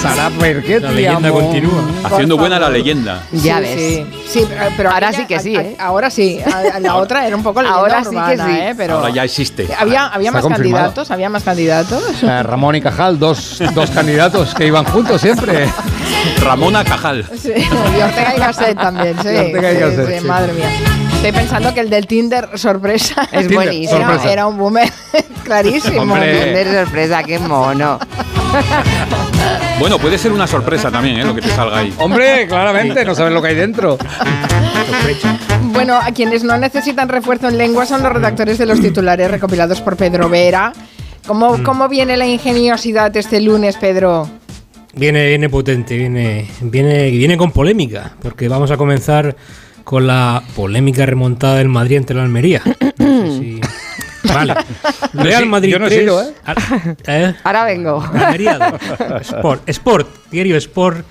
Sara 0.00 0.30
Perquet, 0.38 0.82
La 0.82 0.90
leyenda 0.92 1.28
amo. 1.28 1.40
continúa. 1.40 1.82
Haciendo 2.04 2.36
buena 2.36 2.58
la 2.58 2.68
leyenda. 2.70 3.22
Ya 3.32 3.56
Sí, 3.58 3.62
ves. 3.62 3.74
Sí, 3.76 4.06
Sí, 4.26 4.46
pero, 4.48 4.62
pero 4.76 4.90
Ahora 4.90 5.12
sí 5.12 5.26
que 5.26 5.38
sí, 5.40 5.56
a- 5.56 5.60
¿eh? 5.60 5.76
Ahora 5.78 6.10
sí. 6.10 6.40
A- 6.40 6.78
La 6.80 6.96
otra 6.96 7.26
era 7.26 7.36
un 7.36 7.42
poco 7.42 7.60
leyenda 7.62 7.78
Ahora 7.80 8.02
sí 8.04 8.10
que 8.10 8.16
urbana, 8.16 8.46
sí. 8.46 8.52
¿eh? 8.60 8.74
Pero 8.76 8.94
Ahora 8.98 9.10
ya 9.10 9.24
existe. 9.24 9.68
había, 9.78 10.06
había 10.06 10.32
más 10.32 10.42
confirmado. 10.42 10.72
candidatos, 10.84 11.10
había 11.10 11.28
más 11.28 11.42
candidatos. 11.42 12.02
Eh, 12.22 12.42
Ramón 12.42 12.76
y 12.76 12.80
Cajal, 12.80 13.18
dos, 13.18 13.60
dos 13.74 13.90
candidatos 13.90 14.54
que 14.54 14.66
iban 14.66 14.84
juntos 14.84 15.20
siempre. 15.20 15.68
Ramona 16.42 16.84
Cajal. 16.84 17.24
Sí, 17.40 17.52
y 17.56 18.00
Ortega 18.00 18.34
y 18.36 18.38
Gasset 18.38 18.78
también, 18.78 19.16
sí. 19.22 19.28
Y 19.28 19.36
Ortega 19.36 19.72
y 19.72 19.74
sí, 19.74 19.80
Gasset, 19.80 20.06
sí, 20.08 20.18
sí. 20.20 20.26
Madre 20.26 20.52
mía. 20.52 20.68
Estoy 21.22 21.32
pensando 21.40 21.72
que 21.72 21.78
el 21.80 21.88
del 21.88 22.06
Tinder 22.08 22.48
sorpresa 22.58 23.22
Es 23.30 23.42
Tinder, 23.46 23.54
buenísimo. 23.54 23.96
era, 23.96 24.06
sorpresa. 24.08 24.32
era 24.32 24.46
un 24.48 24.58
boomer 24.58 24.88
clarísimo. 25.44 26.02
Tinder 26.02 26.84
sorpresa, 26.84 27.22
qué 27.22 27.38
mono. 27.38 27.98
Bueno, 29.80 29.98
puede 29.98 30.16
ser 30.18 30.30
una 30.30 30.46
sorpresa 30.46 30.90
también, 30.92 31.18
¿eh? 31.18 31.24
Lo 31.24 31.34
que 31.34 31.40
te 31.40 31.48
salga 31.48 31.78
ahí. 31.78 31.92
Hombre, 31.98 32.46
claramente, 32.46 33.04
no 33.04 33.14
saben 33.16 33.34
lo 33.34 33.42
que 33.42 33.48
hay 33.48 33.54
dentro. 33.56 33.98
Bueno, 35.72 35.96
a 35.96 36.12
quienes 36.12 36.44
no 36.44 36.56
necesitan 36.58 37.08
refuerzo 37.08 37.48
en 37.48 37.56
lengua 37.58 37.86
son 37.86 38.02
los 38.02 38.12
redactores 38.12 38.58
de 38.58 38.66
los 38.66 38.80
titulares 38.80 39.30
recopilados 39.30 39.80
por 39.80 39.96
Pedro 39.96 40.28
Vera. 40.28 40.72
¿Cómo, 41.26 41.56
Mm. 41.58 41.62
cómo 41.62 41.88
viene 41.88 42.16
la 42.16 42.26
ingeniosidad 42.26 43.16
este 43.16 43.40
lunes, 43.40 43.76
Pedro? 43.78 44.28
Viene, 44.94 45.26
viene 45.28 45.48
potente, 45.48 45.96
viene, 45.96 46.46
viene, 46.60 47.10
viene 47.10 47.36
con 47.36 47.50
polémica, 47.52 48.12
porque 48.20 48.48
vamos 48.48 48.70
a 48.70 48.76
comenzar 48.76 49.34
con 49.84 50.06
la 50.06 50.42
polémica 50.56 51.04
remontada 51.06 51.56
del 51.56 51.68
Madrid 51.68 51.98
ante 51.98 52.14
la 52.14 52.22
Almería. 52.22 52.62
No 52.98 53.26
sé 53.26 53.38
si- 53.38 53.60
Vale. 54.28 54.54
Real 55.14 55.46
Madrid 55.46 55.72
yo 55.72 55.78
no 55.80 55.86
3, 55.88 56.00
sigo, 56.00 56.22
¿eh? 56.22 56.32
¿eh? 57.06 57.34
Ahora 57.44 57.64
vengo. 57.64 58.00
Almería. 58.00 58.78
Sport, 59.20 59.68
Sport, 59.68 60.08
diario 60.30 60.56
Sport. 60.56 61.04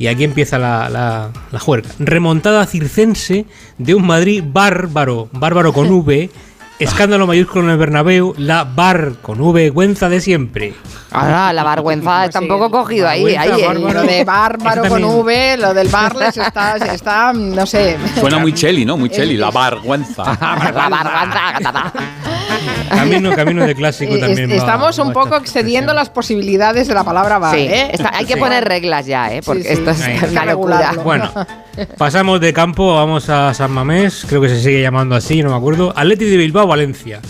Y 0.00 0.06
aquí 0.06 0.22
empieza 0.24 0.58
la, 0.58 0.88
la, 0.88 1.30
la 1.50 1.58
juerga. 1.58 1.88
Remontada 1.98 2.66
circense 2.66 3.46
de 3.78 3.94
un 3.94 4.06
Madrid 4.06 4.44
bárbaro, 4.46 5.28
bárbaro 5.32 5.72
con 5.72 5.90
V, 5.90 6.30
escándalo 6.78 7.26
mayúsculo 7.26 7.64
en 7.64 7.70
el 7.70 7.78
Bernabéu, 7.78 8.34
la 8.36 8.64
bar 8.64 9.14
con 9.22 9.40
V, 9.40 9.70
Güenza 9.70 10.08
de 10.08 10.20
siempre. 10.20 10.74
Ahora, 11.10 11.52
la 11.52 11.64
vergüenza 11.64 12.26
está 12.26 12.40
un 12.40 12.48
poco 12.48 12.70
cogido 12.70 13.08
ahí. 13.08 13.24
Vergüenza, 13.24 13.54
ahí, 13.54 13.62
¿eh? 13.62 13.92
Lo 13.92 14.02
de 14.02 14.24
bárbaro 14.24 14.84
con. 14.84 15.04
V, 15.04 15.56
lo 15.56 15.74
del 15.74 15.88
Barles 15.88 16.36
está, 16.36 16.76
está 16.76 17.32
no 17.32 17.66
sé. 17.66 17.96
Suena 18.20 18.38
muy 18.38 18.52
cheli, 18.52 18.84
¿no? 18.84 18.96
Muy 18.96 19.08
cheli. 19.08 19.36
La 19.36 19.50
vergüenza. 19.50 20.24
La 20.40 20.88
vergüenza. 20.88 21.92
Camino, 22.88 23.30
camino 23.34 23.66
de 23.66 23.74
clásico 23.74 24.14
Eh, 24.14 24.18
también. 24.18 24.50
es- 24.50 24.58
va- 24.58 24.64
estamos 24.64 24.98
un 24.98 25.08
va 25.08 25.12
poco 25.12 25.36
excediendo 25.36 25.92
las 25.94 26.10
posibilidades 26.10 26.88
de 26.88 26.94
la 26.94 27.04
palabra 27.04 27.38
bar, 27.38 27.54
Sí, 27.54 27.62
¿eh? 27.62 27.90
está- 27.92 28.10
hay 28.14 28.24
que 28.24 28.34
Sí. 28.34 28.38
poner 28.40 28.64
reglas 28.64 29.06
ya, 29.06 29.32
¿eh? 29.32 29.40
Porque 29.44 29.62
Sí, 29.62 29.68
sí. 29.68 29.74
esto 29.74 29.90
es 29.90 30.02
que 30.02 30.26
una 30.26 30.44
locura. 30.46 30.92
Bueno, 31.04 31.30
pasamos 31.98 32.40
de 32.40 32.52
campo, 32.52 32.94
vamos 32.94 33.28
a 33.28 33.52
San 33.54 33.70
Mamés, 33.72 34.24
creo 34.28 34.40
que 34.40 34.48
se 34.48 34.60
sigue 34.62 34.82
llamando 34.82 35.14
así, 35.16 35.42
no 35.42 35.50
me 35.50 35.56
acuerdo. 35.56 35.92
Atleti 35.96 36.24
de 36.24 36.36
Bilbao, 36.36 36.66
Valencia. 36.66 37.20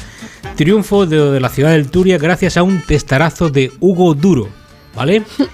Triunfo 0.57 1.07
de, 1.07 1.31
de 1.33 1.41
la 1.41 1.49
ciudad 1.49 1.71
del 1.71 1.91
Turia 1.91 2.19
gracias 2.19 2.57
a 2.57 2.63
un 2.63 2.81
testarazo 2.83 3.49
de 3.49 3.71
Hugo 3.81 4.15
Duro, 4.15 4.49
¿vale? 4.95 5.23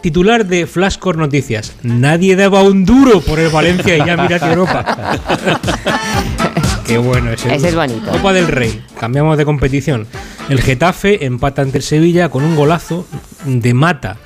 Titular 0.00 0.46
de 0.46 0.66
Flashcore 0.66 1.18
Noticias. 1.18 1.74
Nadie 1.82 2.36
daba 2.36 2.62
un 2.62 2.86
duro 2.86 3.20
por 3.20 3.38
el 3.38 3.50
Valencia 3.50 3.96
y 3.96 4.06
ya 4.06 4.16
mira 4.16 4.36
hacia 4.36 4.52
Europa. 4.52 5.18
Qué 6.88 6.96
bueno 6.96 7.30
ese. 7.30 7.54
Ese 7.54 7.68
es 7.68 7.74
bonito. 7.74 8.10
Copa 8.10 8.32
del 8.32 8.48
Rey. 8.48 8.82
Cambiamos 8.98 9.36
de 9.36 9.44
competición. 9.44 10.06
El 10.48 10.62
Getafe 10.62 11.26
empata 11.26 11.60
ante 11.60 11.76
el 11.76 11.84
Sevilla 11.84 12.30
con 12.30 12.42
un 12.44 12.56
golazo 12.56 13.06
de 13.44 13.74
mata 13.74 14.16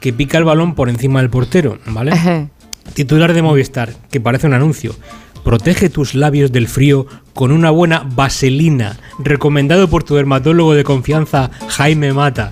que 0.00 0.12
pica 0.12 0.36
el 0.36 0.44
balón 0.44 0.74
por 0.74 0.88
encima 0.88 1.20
del 1.20 1.30
portero, 1.30 1.78
¿vale? 1.86 2.48
Titular 2.94 3.32
de 3.32 3.42
Movistar, 3.42 3.92
que 4.10 4.20
parece 4.20 4.48
un 4.48 4.54
anuncio. 4.54 4.96
Protege 5.44 5.88
tus 5.88 6.14
labios 6.14 6.50
del 6.50 6.66
frío 6.66 7.06
con 7.32 7.52
una 7.52 7.70
buena 7.70 8.02
vaselina, 8.04 8.98
recomendado 9.20 9.88
por 9.88 10.02
tu 10.02 10.16
dermatólogo 10.16 10.74
de 10.74 10.82
confianza, 10.84 11.50
Jaime 11.68 12.12
Mata. 12.12 12.50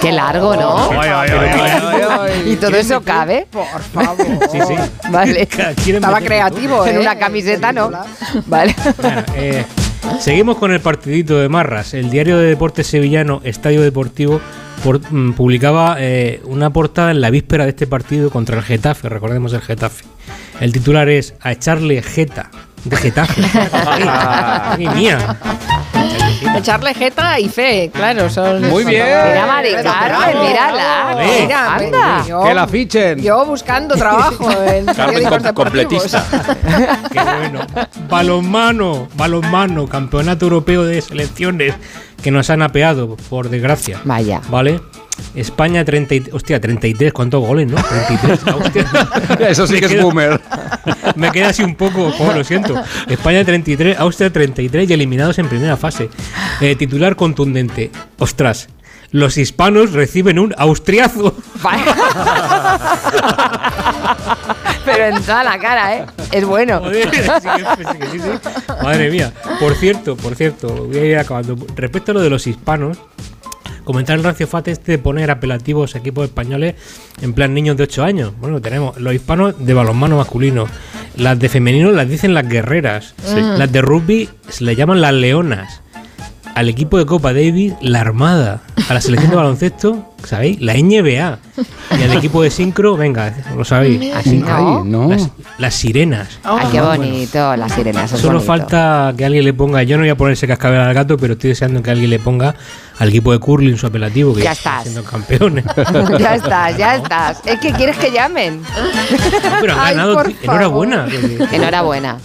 Qué 0.00 0.12
largo, 0.12 0.56
¿no? 0.56 0.90
Ay, 0.92 1.10
ay, 1.12 1.30
ay, 1.30 1.48
ay, 1.52 2.00
ay. 2.08 2.11
Y 2.46 2.56
todo 2.56 2.76
eso 2.76 3.00
cabe. 3.02 3.46
Por 3.50 3.66
favor. 3.92 4.26
Sí, 4.50 4.58
sí. 4.66 4.74
Vale. 5.10 5.46
¿Quieren 5.84 6.02
Estaba 6.02 6.20
creativo, 6.20 6.84
En 6.86 6.96
¿eh? 6.96 6.98
una 7.00 7.16
camiseta, 7.18 7.72
¿no? 7.72 7.90
Vale. 8.46 8.74
Bueno, 9.00 9.22
eh, 9.36 9.64
seguimos 10.20 10.56
con 10.58 10.72
el 10.72 10.80
partidito 10.80 11.38
de 11.38 11.48
Marras. 11.48 11.94
El 11.94 12.10
diario 12.10 12.38
de 12.38 12.46
deportes 12.46 12.86
sevillano 12.86 13.40
Estadio 13.44 13.82
Deportivo 13.82 14.40
por- 14.82 15.00
mm, 15.12 15.32
publicaba 15.34 15.96
eh, 15.98 16.40
una 16.44 16.70
portada 16.70 17.10
en 17.10 17.20
la 17.20 17.30
víspera 17.30 17.64
de 17.64 17.70
este 17.70 17.86
partido 17.86 18.30
contra 18.30 18.56
el 18.58 18.62
Getafe. 18.62 19.08
Recordemos 19.08 19.52
el 19.52 19.60
Getafe. 19.62 20.04
El 20.60 20.72
titular 20.72 21.08
es 21.08 21.34
A 21.40 21.52
echarle 21.52 22.02
jeta. 22.02 22.50
De 22.84 22.96
Getafe. 22.96 23.42
Ay, 23.72 24.88
mía. 24.88 25.36
Echarle 26.56 26.94
jeta 26.94 27.38
y 27.40 27.48
fe, 27.48 27.90
claro. 27.92 28.28
Son, 28.30 28.60
Muy 28.62 28.82
son 28.82 28.90
bien. 28.90 29.04
Mira, 29.04 29.46
Mari 29.46 29.72
Carmen, 29.82 30.40
mírala. 30.42 31.16
Mira, 31.40 31.74
Anda. 31.74 32.24
yo- 32.26 32.42
Que 32.44 32.54
la 32.54 32.66
fichen. 32.66 33.22
Yo 33.22 33.44
buscando 33.44 33.94
trabajo 33.96 34.50
en 34.66 34.86
Carmen 34.86 35.24
com- 35.28 35.38
deportivos. 35.42 35.54
completista. 35.54 36.24
Qué 37.12 37.20
bueno. 37.20 37.60
Balonmano, 38.08 39.08
balonmano, 39.14 39.86
campeonato 39.86 40.44
europeo 40.46 40.84
de 40.84 41.00
selecciones 41.00 41.74
que 42.22 42.30
nos 42.30 42.50
han 42.50 42.62
apeado, 42.62 43.16
por 43.28 43.48
desgracia. 43.48 44.00
Vaya. 44.04 44.40
¿Vale? 44.48 44.80
España 45.34 45.84
30, 45.84 46.14
y- 46.14 46.24
hostia, 46.32 46.60
33, 46.60 47.12
¿cuántos 47.12 47.44
goles, 47.46 47.68
no? 47.70 47.76
33, 47.82 48.40
hostia. 48.54 48.86
Eso 49.48 49.66
sí 49.66 49.74
Me 49.74 49.80
que 49.80 49.86
es 49.86 50.02
boomer. 50.02 50.40
Me 51.16 51.30
queda 51.30 51.48
así 51.48 51.62
un 51.62 51.74
poco, 51.74 52.12
oh, 52.18 52.32
lo 52.32 52.44
siento. 52.44 52.74
España 53.08 53.44
33, 53.44 53.98
Austria 53.98 54.32
33 54.32 54.88
y 54.90 54.92
eliminados 54.92 55.38
en 55.38 55.48
primera 55.48 55.76
fase. 55.76 56.08
Eh, 56.60 56.76
titular 56.76 57.16
contundente. 57.16 57.90
Ostras, 58.18 58.68
los 59.10 59.36
hispanos 59.38 59.92
reciben 59.92 60.38
un 60.38 60.54
austriazo. 60.58 61.34
Pero 64.84 65.04
en 65.04 65.22
toda 65.22 65.44
la 65.44 65.58
cara, 65.58 65.96
¿eh? 65.96 66.06
Es 66.32 66.44
bueno. 66.44 66.80
Joder, 66.80 67.04
sí 67.04 67.10
que- 67.10 67.22
sí 67.22 67.98
que 67.98 68.06
sí, 68.06 68.18
sí. 68.20 68.28
Madre 68.82 69.10
mía. 69.10 69.32
Por 69.60 69.74
cierto, 69.76 70.16
por 70.16 70.34
cierto, 70.34 70.68
voy 70.86 70.98
a 70.98 71.04
ir 71.04 71.18
acabando. 71.18 71.56
Respecto 71.76 72.10
a 72.12 72.14
lo 72.14 72.20
de 72.20 72.30
los 72.30 72.46
hispanos, 72.46 72.98
comentar 73.84 74.16
el 74.16 74.24
rancio 74.24 74.46
fat 74.46 74.68
este 74.68 74.92
de 74.92 74.98
poner 74.98 75.30
apelativos 75.30 75.94
a 75.94 75.98
equipos 75.98 76.24
españoles 76.24 76.74
en 77.20 77.32
plan 77.32 77.54
niños 77.54 77.76
de 77.76 77.84
8 77.84 78.04
años. 78.04 78.32
Bueno, 78.40 78.60
tenemos 78.60 78.98
los 78.98 79.14
hispanos 79.14 79.54
de 79.58 79.74
balonmano 79.74 80.16
masculino. 80.16 80.66
Las 81.16 81.38
de 81.38 81.48
femenino 81.48 81.90
las 81.90 82.08
dicen 82.08 82.34
las 82.34 82.48
guerreras. 82.48 83.14
Sí. 83.24 83.40
Las 83.40 83.70
de 83.70 83.82
rugby 83.82 84.28
se 84.48 84.64
le 84.64 84.76
llaman 84.76 85.00
las 85.00 85.12
leonas. 85.12 85.80
Al 86.54 86.68
equipo 86.68 86.98
de 86.98 87.06
Copa 87.06 87.32
Davis, 87.32 87.74
la 87.80 88.00
Armada. 88.00 88.62
A 88.88 88.94
la 88.94 89.00
selección 89.00 89.30
de 89.30 89.36
baloncesto, 89.36 90.11
¿sabéis? 90.26 90.60
La 90.60 90.74
NBA. 90.74 91.38
Y 91.98 92.02
al 92.02 92.12
equipo 92.16 92.42
de 92.42 92.50
sincro, 92.50 92.96
venga, 92.96 93.34
lo 93.56 93.64
sabéis. 93.64 94.14
Así 94.14 94.38
no. 94.38 94.84
no. 94.84 95.08
Las, 95.08 95.30
las 95.58 95.74
sirenas. 95.74 96.38
Ay, 96.42 96.66
qué 96.72 96.80
bonito, 96.80 97.56
las 97.56 97.72
sirenas. 97.72 98.10
Solo 98.10 98.34
bonito. 98.34 98.46
falta 98.46 99.14
que 99.16 99.24
alguien 99.24 99.44
le 99.44 99.52
ponga, 99.52 99.82
yo 99.82 99.96
no 99.96 100.02
voy 100.02 100.10
a 100.10 100.16
poner 100.16 100.32
ese 100.34 100.46
cascabel 100.46 100.80
al 100.80 100.94
gato, 100.94 101.16
pero 101.16 101.34
estoy 101.34 101.50
deseando 101.50 101.82
que 101.82 101.90
alguien 101.90 102.10
le 102.10 102.18
ponga 102.18 102.54
al 102.98 103.08
equipo 103.08 103.32
de 103.32 103.38
curling 103.38 103.76
su 103.76 103.86
apelativo, 103.86 104.34
que 104.34 104.42
Ya 104.42 104.52
estás. 104.52 104.82
siendo 104.84 105.02
campeones. 105.04 105.64
ya 106.18 106.34
estás, 106.36 106.76
ya 106.76 106.96
estás. 106.96 107.40
Es 107.44 107.58
que 107.58 107.72
quieres 107.72 107.96
que 107.96 108.10
llamen. 108.12 108.62
pero 109.60 109.72
han 109.74 109.96
ganado, 109.96 110.22
enhorabuena. 110.42 111.06
Enhorabuena. 111.52 112.18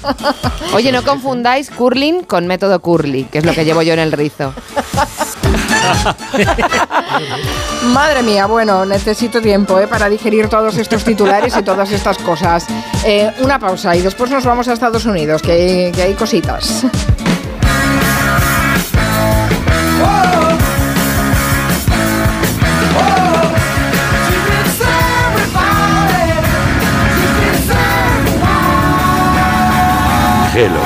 Oye, 0.73 0.91
no 0.91 1.03
confundáis 1.03 1.69
curling 1.71 2.23
con 2.23 2.47
método 2.47 2.79
curly, 2.79 3.23
que 3.25 3.39
es 3.39 3.45
lo 3.45 3.53
que 3.53 3.65
llevo 3.65 3.81
yo 3.81 3.93
en 3.93 3.99
el 3.99 4.11
rizo. 4.11 4.53
Madre 7.93 8.23
mía, 8.23 8.45
bueno, 8.45 8.85
necesito 8.85 9.41
tiempo 9.41 9.79
¿eh? 9.79 9.87
para 9.87 10.09
digerir 10.09 10.49
todos 10.49 10.77
estos 10.77 11.03
titulares 11.03 11.55
y 11.57 11.63
todas 11.63 11.91
estas 11.91 12.17
cosas. 12.17 12.65
Eh, 13.05 13.31
una 13.39 13.59
pausa 13.59 13.95
y 13.95 14.01
después 14.01 14.31
nos 14.31 14.45
vamos 14.45 14.67
a 14.67 14.73
Estados 14.73 15.05
Unidos, 15.05 15.41
que 15.41 15.51
hay, 15.51 15.91
que 15.91 16.03
hay 16.03 16.13
cositas. 16.13 16.85
Hello. 30.59 30.81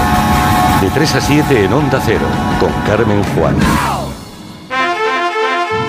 De 0.82 0.90
3 0.90 1.16
a 1.16 1.22
7 1.22 1.64
en 1.64 1.72
Onda 1.72 2.02
Cero, 2.04 2.26
con 2.60 2.74
Carmen 2.86 3.24
Juan. 3.36 3.56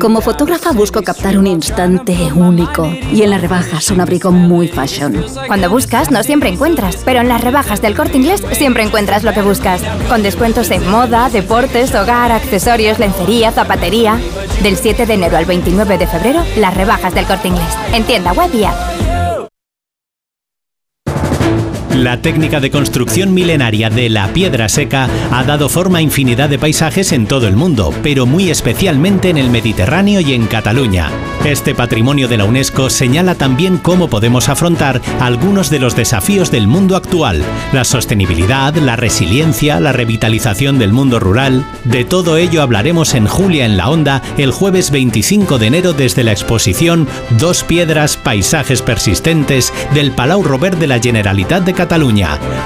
Como 0.00 0.20
fotógrafa 0.20 0.72
busco 0.72 1.02
captar 1.02 1.36
un 1.36 1.46
instante 1.46 2.14
único 2.34 2.86
y 3.12 3.22
en 3.22 3.30
las 3.30 3.40
rebajas 3.40 3.90
un 3.90 4.00
abrigo 4.00 4.30
muy 4.30 4.68
fashion. 4.68 5.24
Cuando 5.46 5.68
buscas 5.68 6.10
no 6.10 6.22
siempre 6.22 6.50
encuentras, 6.50 6.98
pero 7.04 7.20
en 7.20 7.28
las 7.28 7.42
rebajas 7.42 7.82
del 7.82 7.96
corte 7.96 8.18
inglés 8.18 8.42
siempre 8.52 8.82
encuentras 8.82 9.24
lo 9.24 9.32
que 9.32 9.42
buscas. 9.42 9.82
Con 10.08 10.22
descuentos 10.22 10.70
en 10.70 10.88
moda, 10.88 11.28
deportes, 11.30 11.94
hogar, 11.94 12.32
accesorios, 12.32 12.98
lencería, 12.98 13.50
zapatería. 13.50 14.20
Del 14.62 14.76
7 14.76 15.06
de 15.06 15.14
enero 15.14 15.36
al 15.36 15.46
29 15.46 15.98
de 15.98 16.06
febrero, 16.06 16.44
las 16.56 16.74
rebajas 16.74 17.14
del 17.14 17.26
corte 17.26 17.48
inglés. 17.48 17.74
En 17.92 18.04
tienda 18.04 18.32
web 18.32 18.50
y 18.54 18.64
app. 18.64 18.99
La 21.96 22.22
técnica 22.22 22.60
de 22.60 22.70
construcción 22.70 23.34
milenaria 23.34 23.90
de 23.90 24.08
la 24.08 24.32
piedra 24.32 24.68
seca 24.68 25.08
ha 25.32 25.42
dado 25.44 25.68
forma 25.68 25.98
a 25.98 26.02
infinidad 26.02 26.48
de 26.48 26.58
paisajes 26.58 27.12
en 27.12 27.26
todo 27.26 27.48
el 27.48 27.56
mundo, 27.56 27.92
pero 28.02 28.26
muy 28.26 28.48
especialmente 28.48 29.28
en 29.28 29.38
el 29.38 29.50
Mediterráneo 29.50 30.20
y 30.20 30.34
en 30.34 30.46
Cataluña. 30.46 31.10
Este 31.44 31.74
patrimonio 31.74 32.28
de 32.28 32.36
la 32.36 32.44
UNESCO 32.44 32.90
señala 32.90 33.34
también 33.34 33.78
cómo 33.78 34.08
podemos 34.08 34.48
afrontar 34.48 35.00
algunos 35.20 35.70
de 35.70 35.78
los 35.78 35.96
desafíos 35.96 36.50
del 36.50 36.66
mundo 36.66 36.96
actual, 36.96 37.42
la 37.72 37.84
sostenibilidad, 37.84 38.74
la 38.76 38.94
resiliencia, 38.96 39.80
la 39.80 39.92
revitalización 39.92 40.78
del 40.78 40.92
mundo 40.92 41.18
rural. 41.18 41.64
De 41.84 42.04
todo 42.04 42.36
ello 42.36 42.62
hablaremos 42.62 43.14
en 43.14 43.26
Julia 43.26 43.64
en 43.64 43.78
la 43.78 43.88
Onda 43.88 44.22
el 44.36 44.52
jueves 44.52 44.90
25 44.90 45.58
de 45.58 45.66
enero 45.66 45.92
desde 45.94 46.24
la 46.24 46.32
exposición 46.32 47.08
Dos 47.38 47.64
Piedras, 47.64 48.16
Paisajes 48.16 48.82
Persistentes 48.82 49.72
del 49.94 50.12
Palau 50.12 50.42
Robert 50.42 50.78
de 50.78 50.86
la 50.86 51.00
Generalitat 51.00 51.64
de 51.64 51.72
Cataluña, 51.72 51.89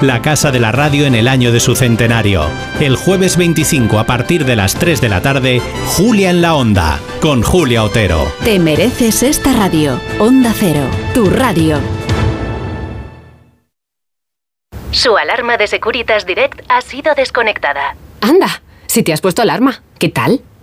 la 0.02 0.20
casa 0.20 0.50
de 0.50 0.60
la 0.60 0.70
radio 0.70 1.06
en 1.06 1.14
el 1.14 1.28
año 1.28 1.50
de 1.50 1.58
su 1.58 1.74
centenario. 1.74 2.46
El 2.78 2.94
jueves 2.94 3.38
25 3.38 3.98
a 3.98 4.04
partir 4.04 4.44
de 4.44 4.54
las 4.54 4.74
3 4.74 5.00
de 5.00 5.08
la 5.08 5.22
tarde, 5.22 5.62
Julia 5.96 6.28
en 6.28 6.42
la 6.42 6.54
Onda, 6.54 7.00
con 7.22 7.42
Julia 7.42 7.84
Otero. 7.84 8.30
Te 8.44 8.58
mereces 8.58 9.22
esta 9.22 9.54
radio. 9.54 9.98
Onda 10.18 10.52
Cero, 10.54 10.82
tu 11.14 11.30
radio. 11.30 11.78
Su 14.90 15.16
alarma 15.16 15.56
de 15.56 15.68
Securitas 15.68 16.26
Direct 16.26 16.60
ha 16.68 16.82
sido 16.82 17.14
desconectada. 17.14 17.96
Anda, 18.20 18.62
si 18.86 19.02
te 19.02 19.14
has 19.14 19.22
puesto 19.22 19.40
alarma, 19.40 19.82
¿qué 19.98 20.10
tal? 20.10 20.42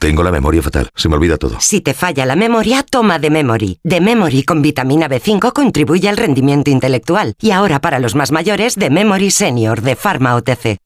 Tengo 0.00 0.22
la 0.22 0.32
memoria 0.32 0.62
fatal, 0.62 0.88
se 0.94 1.10
me 1.10 1.16
olvida 1.16 1.36
todo. 1.36 1.60
Si 1.60 1.82
te 1.82 1.92
falla 1.92 2.24
la 2.24 2.34
memoria, 2.34 2.82
toma 2.82 3.18
de 3.18 3.28
Memory. 3.28 3.80
De 3.84 4.00
Memory 4.00 4.44
con 4.44 4.62
vitamina 4.62 5.10
B5 5.10 5.52
contribuye 5.52 6.08
al 6.08 6.16
rendimiento 6.16 6.70
intelectual. 6.70 7.34
Y 7.38 7.50
ahora 7.50 7.82
para 7.82 7.98
los 7.98 8.14
más 8.14 8.32
mayores, 8.32 8.76
de 8.76 8.88
Memory 8.88 9.30
Senior 9.30 9.82
de 9.82 9.96
Pharma 9.96 10.36
OTC. 10.36 10.78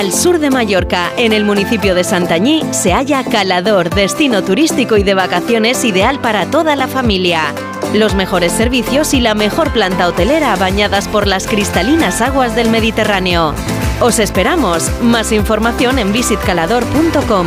Al 0.00 0.14
sur 0.14 0.38
de 0.38 0.48
Mallorca, 0.48 1.12
en 1.18 1.34
el 1.34 1.44
municipio 1.44 1.94
de 1.94 2.04
Santañí, 2.04 2.62
se 2.70 2.94
halla 2.94 3.22
Calador, 3.22 3.90
destino 3.90 4.42
turístico 4.42 4.96
y 4.96 5.02
de 5.02 5.12
vacaciones 5.12 5.84
ideal 5.84 6.18
para 6.20 6.50
toda 6.50 6.74
la 6.74 6.88
familia. 6.88 7.52
Los 7.92 8.14
mejores 8.14 8.50
servicios 8.50 9.12
y 9.12 9.20
la 9.20 9.34
mejor 9.34 9.74
planta 9.74 10.08
hotelera 10.08 10.56
bañadas 10.56 11.06
por 11.06 11.26
las 11.26 11.46
cristalinas 11.46 12.22
aguas 12.22 12.56
del 12.56 12.70
Mediterráneo. 12.70 13.54
Os 14.00 14.18
esperamos. 14.20 14.90
Más 15.02 15.32
información 15.32 15.98
en 15.98 16.14
visitcalador.com. 16.14 17.46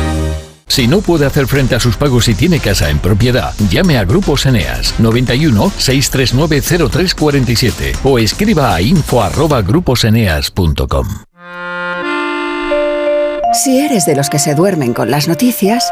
Si 0.71 0.87
no 0.87 1.01
puede 1.01 1.25
hacer 1.25 1.47
frente 1.47 1.75
a 1.75 1.81
sus 1.81 1.97
pagos 1.97 2.29
y 2.29 2.33
tiene 2.33 2.61
casa 2.61 2.89
en 2.89 2.99
propiedad, 2.99 3.53
llame 3.69 3.97
a 3.97 4.05
Grupos 4.05 4.45
Eneas 4.45 4.97
91 5.01 5.69
639 5.77 6.61
0347 6.89 7.91
o 8.05 8.17
escriba 8.17 8.73
a 8.73 8.81
info@gruposeneas.com. 8.81 11.07
Si 13.51 13.79
eres 13.79 14.05
de 14.05 14.15
los 14.15 14.29
que 14.29 14.39
se 14.39 14.55
duermen 14.55 14.93
con 14.93 15.11
las 15.11 15.27
noticias, 15.27 15.91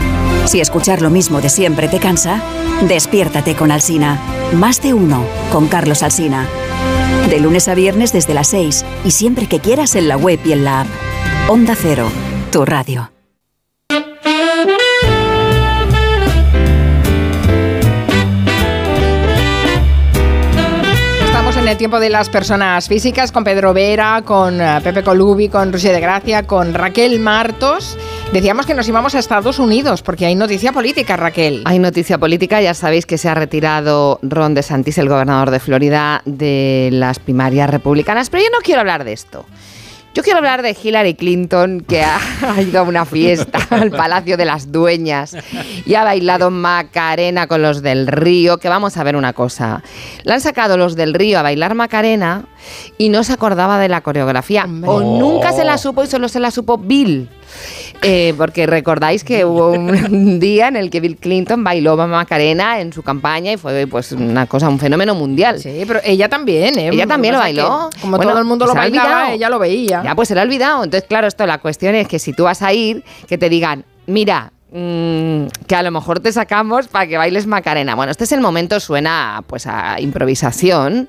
Si 0.45 0.59
escuchar 0.59 1.01
lo 1.01 1.09
mismo 1.09 1.39
de 1.39 1.49
siempre 1.49 1.87
te 1.87 1.99
cansa, 1.99 2.41
despiértate 2.87 3.55
con 3.55 3.71
Alsina. 3.71 4.19
Más 4.53 4.81
de 4.81 4.93
uno 4.93 5.25
con 5.51 5.67
Carlos 5.67 6.03
Alsina. 6.03 6.47
De 7.29 7.39
lunes 7.39 7.67
a 7.67 7.75
viernes 7.75 8.11
desde 8.11 8.33
las 8.33 8.47
6 8.47 8.83
y 9.05 9.11
siempre 9.11 9.47
que 9.47 9.59
quieras 9.59 9.95
en 9.95 10.07
la 10.07 10.17
web 10.17 10.39
y 10.43 10.51
en 10.51 10.65
la 10.65 10.81
app. 10.81 10.87
Onda 11.47 11.75
Cero, 11.75 12.09
tu 12.51 12.65
radio. 12.65 13.11
Estamos 21.25 21.55
en 21.57 21.67
el 21.67 21.77
tiempo 21.77 21.99
de 21.99 22.09
las 22.09 22.29
personas 22.29 22.87
físicas 22.87 23.31
con 23.31 23.43
Pedro 23.43 23.73
Vera, 23.73 24.21
con 24.23 24.59
eh, 24.59 24.79
Pepe 24.83 25.03
Colubi, 25.03 25.49
con 25.49 25.71
Roger 25.71 25.93
de 25.93 26.01
Gracia, 26.01 26.45
con 26.45 26.73
Raquel 26.73 27.19
Martos. 27.19 27.97
Decíamos 28.33 28.65
que 28.65 28.73
nos 28.73 28.87
íbamos 28.87 29.13
a 29.13 29.19
Estados 29.19 29.59
Unidos 29.59 30.01
porque 30.01 30.25
hay 30.25 30.35
noticia 30.35 30.71
política, 30.71 31.17
Raquel. 31.17 31.63
Hay 31.65 31.79
noticia 31.79 32.17
política, 32.17 32.61
ya 32.61 32.73
sabéis 32.73 33.05
que 33.05 33.17
se 33.17 33.27
ha 33.27 33.35
retirado 33.35 34.19
Ron 34.21 34.53
DeSantis, 34.53 34.97
el 34.99 35.09
gobernador 35.09 35.51
de 35.51 35.59
Florida, 35.59 36.21
de 36.23 36.87
las 36.93 37.19
primarias 37.19 37.69
republicanas, 37.69 38.29
pero 38.29 38.41
yo 38.41 38.49
no 38.49 38.59
quiero 38.63 38.79
hablar 38.79 39.03
de 39.03 39.11
esto. 39.11 39.45
Yo 40.13 40.23
quiero 40.23 40.39
hablar 40.39 40.61
de 40.61 40.75
Hillary 40.81 41.15
Clinton, 41.15 41.81
que 41.81 42.03
ha, 42.03 42.19
ha 42.55 42.61
ido 42.61 42.79
a 42.79 42.83
una 42.83 43.05
fiesta 43.05 43.59
al 43.69 43.91
Palacio 43.91 44.37
de 44.37 44.45
las 44.45 44.71
Dueñas 44.71 45.35
y 45.85 45.95
ha 45.95 46.05
bailado 46.05 46.51
Macarena 46.51 47.47
con 47.47 47.61
los 47.61 47.81
del 47.81 48.07
Río, 48.07 48.59
que 48.59 48.69
vamos 48.69 48.95
a 48.95 49.03
ver 49.03 49.17
una 49.17 49.33
cosa. 49.33 49.83
La 50.23 50.35
han 50.35 50.41
sacado 50.41 50.77
los 50.77 50.95
del 50.95 51.13
Río 51.13 51.37
a 51.37 51.43
bailar 51.43 51.75
Macarena 51.75 52.45
y 52.97 53.09
no 53.09 53.25
se 53.25 53.33
acordaba 53.33 53.77
de 53.77 53.89
la 53.89 54.01
coreografía. 54.01 54.67
O 54.85 55.01
nunca 55.01 55.51
se 55.51 55.65
la 55.65 55.77
supo 55.77 56.05
y 56.05 56.07
solo 56.07 56.29
se 56.29 56.39
la 56.39 56.51
supo 56.51 56.77
Bill. 56.77 57.29
Eh, 58.03 58.33
porque 58.35 58.65
recordáis 58.65 59.23
que 59.23 59.45
hubo 59.45 59.71
un 59.71 60.39
día 60.39 60.67
en 60.67 60.75
el 60.75 60.89
que 60.89 60.99
Bill 60.99 61.17
Clinton 61.17 61.63
bailó 61.63 61.95
Macarena 61.95 62.79
en 62.79 62.91
su 62.91 63.03
campaña 63.03 63.51
y 63.51 63.57
fue 63.57 63.85
pues 63.85 64.11
una 64.11 64.47
cosa, 64.47 64.69
un 64.69 64.79
fenómeno 64.79 65.13
mundial. 65.13 65.59
Sí, 65.59 65.83
pero 65.85 65.99
ella 66.03 66.27
también, 66.27 66.79
¿eh? 66.79 66.89
Ella 66.91 67.05
también 67.05 67.35
lo 67.35 67.39
bailó. 67.39 67.89
como 68.01 68.17
Bueno, 68.17 68.31
todo 68.31 68.39
el 68.41 68.47
mundo 68.47 68.65
se 68.65 68.73
lo 68.73 68.75
bailaba, 68.75 69.09
olvidado. 69.09 69.33
ella 69.33 69.49
lo 69.49 69.59
veía. 69.59 70.01
Ya, 70.03 70.15
pues 70.15 70.27
se 70.29 70.33
lo 70.35 70.41
ha 70.41 70.43
olvidado. 70.43 70.83
Entonces, 70.83 71.07
claro, 71.07 71.27
esto, 71.27 71.45
la 71.45 71.59
cuestión 71.59 71.93
es 71.93 72.07
que 72.07 72.17
si 72.17 72.33
tú 72.33 72.45
vas 72.45 72.63
a 72.63 72.73
ir, 72.73 73.03
que 73.27 73.37
te 73.37 73.49
digan, 73.49 73.85
mira, 74.07 74.51
mm, 74.71 75.45
que 75.67 75.75
a 75.75 75.83
lo 75.83 75.91
mejor 75.91 76.21
te 76.21 76.31
sacamos 76.31 76.87
para 76.87 77.05
que 77.05 77.17
bailes 77.17 77.45
Macarena. 77.45 77.93
Bueno, 77.93 78.11
este 78.11 78.23
es 78.23 78.31
el 78.31 78.41
momento, 78.41 78.79
suena 78.79 79.43
pues 79.45 79.67
a 79.67 80.01
improvisación. 80.01 81.07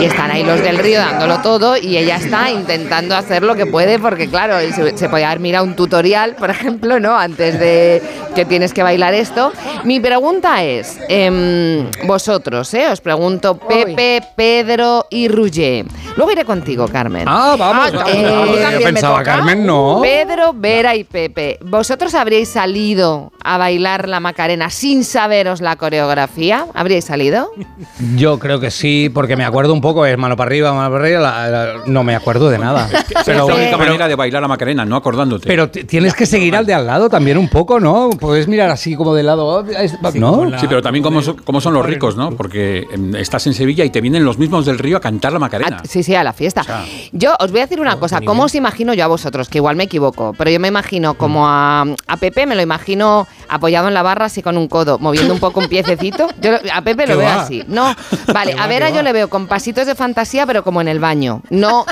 Y 0.00 0.04
están 0.04 0.30
ahí 0.30 0.42
los 0.42 0.60
del 0.62 0.78
río 0.78 0.98
dándolo 0.98 1.40
todo 1.40 1.76
y 1.76 1.96
ella 1.96 2.16
está 2.16 2.50
intentando 2.50 3.16
hacer 3.16 3.42
lo 3.42 3.54
que 3.54 3.66
puede 3.66 3.98
porque 3.98 4.28
claro, 4.28 4.58
se, 4.74 4.96
se 4.96 5.08
podía 5.08 5.28
haber 5.28 5.40
mirado 5.40 5.64
un 5.64 5.76
tutorial, 5.76 6.34
por 6.36 6.50
ejemplo, 6.50 7.00
¿no? 7.00 7.16
Antes 7.18 7.58
de 7.58 8.02
que 8.36 8.44
tienes 8.44 8.74
que 8.74 8.82
bailar 8.82 9.14
esto. 9.14 9.52
Mi 9.84 9.98
pregunta 9.98 10.62
es, 10.62 10.98
em, 11.08 11.90
vosotros, 12.04 12.72
¿eh? 12.74 12.88
Os 12.90 13.00
pregunto, 13.00 13.56
Pepe, 13.56 14.22
Pedro 14.36 15.06
y 15.10 15.28
Ruger. 15.28 15.86
Luego 16.16 16.32
iré 16.32 16.44
contigo, 16.44 16.86
Carmen. 16.86 17.24
Ah, 17.26 17.56
vamos, 17.58 17.92
eh, 18.08 18.22
vamos. 18.22 18.72
Yo 18.72 18.80
pensaba. 18.80 19.22
Carmen, 19.22 19.64
no. 19.64 20.00
Pedro, 20.02 20.52
Vera 20.54 20.94
y 20.94 21.04
Pepe, 21.04 21.58
¿vosotros 21.62 22.14
habríais 22.14 22.48
salido 22.48 23.32
a 23.42 23.56
bailar 23.58 24.08
la 24.08 24.20
Macarena 24.20 24.70
sin 24.70 25.04
saberos 25.04 25.60
la 25.60 25.76
coreografía? 25.76 26.66
¿Habríais 26.74 27.06
salido? 27.06 27.50
Yo 28.16 28.38
creo 28.38 28.60
que 28.60 28.70
sí, 28.70 29.10
porque 29.12 29.36
me 29.36 29.44
acuerdo 29.44 29.72
un 29.72 29.80
poco, 29.80 30.06
es 30.06 30.16
mano 30.18 30.36
para 30.36 30.48
arriba, 30.48 30.72
mano 30.72 30.90
para 30.90 31.04
arriba, 31.04 31.20
la- 31.20 31.48
la- 31.48 31.72
no 31.86 32.02
me 32.04 32.14
acuerdo 32.14 32.48
de 32.48 32.58
nada. 32.58 32.88
Pero 33.24 33.42
es 33.42 33.48
la 33.48 33.54
única 33.54 33.66
pero- 33.70 33.78
manera 33.78 34.08
de 34.08 34.14
bailar 34.14 34.44
a 34.44 34.48
Macarena, 34.48 34.84
no 34.84 34.96
acordándote. 34.96 35.46
pero 35.48 35.68
tienes 35.70 36.14
que 36.14 36.26
seguir 36.26 36.54
al 36.54 36.64
de 36.66 36.74
al 36.74 36.86
lado 36.86 37.08
también 37.08 37.38
un 37.38 37.48
poco, 37.48 37.80
¿no? 37.80 38.10
Puedes 38.10 38.46
mirar 38.48 38.70
así 38.70 38.94
como 38.94 39.14
de 39.14 39.22
lado, 39.22 39.64
¿no? 40.14 40.58
Sí, 40.60 40.66
pero 40.68 40.82
también 40.82 41.02
como 41.02 41.22
son, 41.22 41.36
como 41.38 41.60
son 41.60 41.74
los 41.74 41.84
ricos, 41.84 42.16
¿no? 42.16 42.30
Porque 42.32 42.86
em, 42.90 43.14
estás 43.16 43.46
en 43.46 43.54
Sevilla 43.54 43.84
y 43.84 43.90
te 43.90 44.00
vienen 44.00 44.24
los 44.24 44.38
mismos 44.38 44.66
del 44.66 44.78
río 44.78 44.96
a 44.96 45.00
cantar 45.00 45.32
la 45.32 45.38
Macarena. 45.38 45.82
Sí, 45.88 46.02
sí, 46.02 46.14
a 46.14 46.22
la 46.24 46.32
fiesta. 46.32 46.64
Yo 47.12 47.34
os 47.40 47.50
voy 47.50 47.60
a 47.60 47.64
decir 47.64 47.80
una 47.80 47.96
cosa, 47.98 48.20
¿cómo 48.20 48.44
os 48.44 48.54
imagino 48.54 48.94
yo 48.94 49.04
a 49.04 49.08
vosotros? 49.08 49.48
Que 49.48 49.58
igual 49.58 49.76
me 49.76 49.84
equivoco, 49.84 50.34
pero 50.36 50.50
yo 50.50 50.60
me 50.60 50.68
imagino 50.68 51.14
como 51.14 51.46
a, 51.48 51.82
a 52.06 52.16
Pepe, 52.18 52.46
me 52.46 52.54
lo 52.54 52.62
imagino 52.62 53.26
apoyado 53.48 53.88
en 53.88 53.94
la 53.94 54.02
barra 54.02 54.26
así 54.26 54.42
con 54.42 54.56
un 54.56 54.68
codo, 54.68 54.98
moviendo 54.98 55.32
un 55.34 55.40
poco 55.40 55.60
un 55.60 55.68
piececito. 55.68 56.28
Yo 56.40 56.52
lo- 56.52 56.58
a 56.72 56.82
Pepe 56.82 57.06
lo 57.06 57.14
¿Qué 57.14 57.18
veo 57.18 57.26
va? 57.28 57.42
así. 57.42 57.62
No, 57.68 57.94
vale, 58.32 58.54
¿Qué 58.54 58.60
a 58.60 58.66
Vera 58.66 58.90
yo 58.90 59.02
le 59.02 59.12
veo 59.12 59.28
con 59.28 59.46
pasitos 59.46 59.86
de 59.86 59.94
fantasía, 59.94 60.46
pero 60.46 60.62
como 60.62 60.80
en 60.80 60.88
el 60.88 60.98
baño. 60.98 61.42
No. 61.50 61.84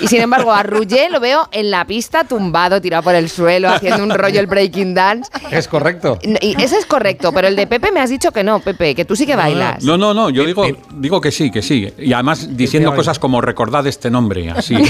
Y 0.00 0.08
sin 0.08 0.20
embargo, 0.20 0.52
a 0.52 0.62
Rullé 0.62 1.08
lo 1.10 1.20
veo 1.20 1.48
en 1.52 1.70
la 1.70 1.84
pista, 1.84 2.24
tumbado, 2.24 2.80
tirado 2.80 3.02
por 3.02 3.14
el 3.14 3.28
suelo, 3.28 3.68
haciendo 3.68 4.02
un 4.02 4.10
rollo 4.10 4.40
el 4.40 4.46
breaking 4.46 4.94
dance. 4.94 5.30
Es 5.50 5.68
correcto. 5.68 6.18
Y 6.22 6.60
ese 6.62 6.78
es 6.78 6.86
correcto, 6.86 7.32
pero 7.32 7.48
el 7.48 7.56
de 7.56 7.66
Pepe 7.66 7.90
me 7.92 8.00
has 8.00 8.10
dicho 8.10 8.32
que 8.32 8.44
no, 8.44 8.60
Pepe, 8.60 8.94
que 8.94 9.04
tú 9.04 9.16
sí 9.16 9.26
que 9.26 9.36
bailas. 9.36 9.82
No, 9.84 9.96
no, 9.96 10.14
no, 10.14 10.30
yo 10.30 10.44
digo, 10.44 10.64
digo 10.94 11.20
que 11.20 11.30
sí, 11.30 11.50
que 11.50 11.62
sí. 11.62 11.92
Y 11.98 12.12
además 12.12 12.56
diciendo 12.56 12.94
cosas 12.94 13.18
como 13.18 13.40
recordad 13.40 13.86
este 13.86 14.10
nombre, 14.10 14.50
así. 14.50 14.76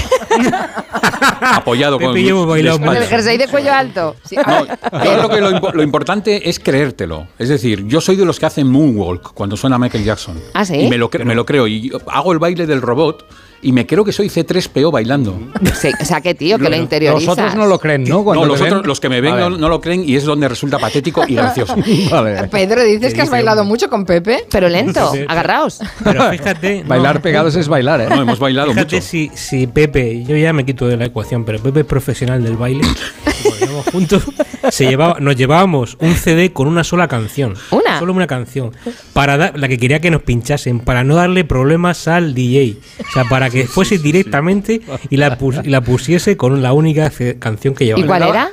apoyado 1.41 1.99
con 1.99 2.13
bailado 2.13 2.79
Con 2.79 2.95
el 2.95 3.03
jersey 3.03 3.37
de 3.37 3.47
cuello 3.47 3.73
alto. 3.73 4.15
Sí. 4.23 4.35
Yo 4.35 4.99
creo 4.99 5.29
que 5.29 5.41
lo, 5.41 5.71
lo 5.71 5.83
importante 5.83 6.49
es 6.49 6.59
creértelo. 6.59 7.27
Es 7.37 7.49
decir, 7.49 7.85
yo 7.85 8.01
soy 8.01 8.15
de 8.15 8.25
los 8.25 8.39
que 8.39 8.45
hacen 8.45 8.67
moonwalk 8.67 9.33
cuando 9.33 9.57
suena 9.57 9.77
Michael 9.77 10.03
Jackson. 10.03 10.39
¿Ah, 10.53 10.65
sí? 10.65 10.75
Y 10.75 10.89
me 10.89 10.97
lo, 10.97 11.09
me 11.23 11.35
lo 11.35 11.45
creo. 11.45 11.67
Y 11.67 11.91
hago 12.07 12.33
el 12.33 12.39
baile 12.39 12.65
del 12.65 12.81
robot 12.81 13.25
y 13.61 13.71
me 13.71 13.85
creo 13.85 14.05
que 14.05 14.11
soy 14.11 14.27
C3PO 14.29 14.91
bailando. 14.91 15.39
Sí, 15.79 15.89
o 15.99 16.05
sea, 16.05 16.21
que 16.21 16.33
tío, 16.33 16.57
que 16.57 16.69
lo 16.69 17.11
Los 17.13 17.27
otros 17.27 17.55
no 17.55 17.65
lo 17.65 17.79
creen, 17.79 18.03
¿no? 18.05 18.23
Cuando 18.23 18.45
no, 18.45 18.51
los 18.53 18.61
otros, 18.61 18.85
los 18.85 18.99
que 18.99 19.09
me 19.09 19.21
ven 19.21 19.37
no, 19.37 19.49
no 19.49 19.69
lo 19.69 19.81
creen 19.81 20.03
y 20.07 20.15
es 20.15 20.23
donde 20.23 20.47
resulta 20.47 20.79
patético 20.79 21.23
y 21.27 21.35
gracioso. 21.35 21.75
Vale. 22.11 22.47
Pedro, 22.47 22.83
dices 22.83 23.09
¿Qué 23.11 23.15
que 23.15 23.21
has 23.23 23.29
bailado 23.29 23.63
mucho 23.63 23.89
con 23.89 24.05
Pepe. 24.05 24.45
Pero 24.49 24.69
lento, 24.69 25.11
Sí, 25.11 25.19
sí. 25.19 25.25
agarraos. 25.27 25.79
Pero 26.03 26.29
fíjate. 26.29 26.83
no, 26.83 26.89
Bailar 26.89 27.21
pegados 27.21 27.55
es 27.55 27.67
bailar, 27.67 28.01
¿eh? 28.01 28.07
No, 28.09 28.21
hemos 28.21 28.39
bailado 28.39 28.71
Fíjate 28.71 28.97
mucho. 28.97 29.07
si, 29.07 29.31
si 29.33 29.67
Pepe, 29.67 30.23
yo 30.23 30.35
ya 30.37 30.53
me 30.53 30.65
quito 30.65 30.87
de 30.87 30.97
la 30.97 31.05
ecuación, 31.05 31.45
pero 31.45 31.59
Pepe 31.59 31.81
es 31.81 31.85
profesional 31.85 32.43
del 32.43 32.57
baile. 32.57 32.83
Cuando 33.43 33.83
juntos, 33.91 34.23
se 34.69 34.87
llevaba, 34.87 35.19
nos 35.19 35.35
llevábamos 35.35 35.97
un 35.99 36.13
CD 36.15 36.51
con 36.51 36.67
una 36.67 36.83
sola 36.83 37.07
canción. 37.07 37.55
¿Una? 37.71 37.99
Solo 37.99 38.13
una 38.13 38.27
canción. 38.27 38.71
Para 39.13 39.37
dar, 39.37 39.57
la 39.57 39.67
que 39.67 39.77
quería 39.77 39.99
que 40.01 40.11
nos 40.11 40.23
pinchasen, 40.23 40.79
para 40.79 41.03
no 41.03 41.15
darle 41.15 41.43
problemas 41.45 42.07
al 42.07 42.33
DJ. 42.33 42.77
O 42.99 43.11
sea, 43.13 43.23
para 43.25 43.48
que 43.49 43.67
fuese 43.67 43.97
directamente 43.97 44.81
y 45.09 45.17
la, 45.17 45.37
pus- 45.37 45.61
y 45.63 45.69
la 45.69 45.81
pusiese 45.81 46.37
con 46.37 46.61
la 46.61 46.73
única 46.73 47.11
canción 47.39 47.73
que 47.75 47.85
llevaba. 47.85 48.03
¿Y 48.03 48.07
cuál 48.07 48.23
era? 48.23 48.49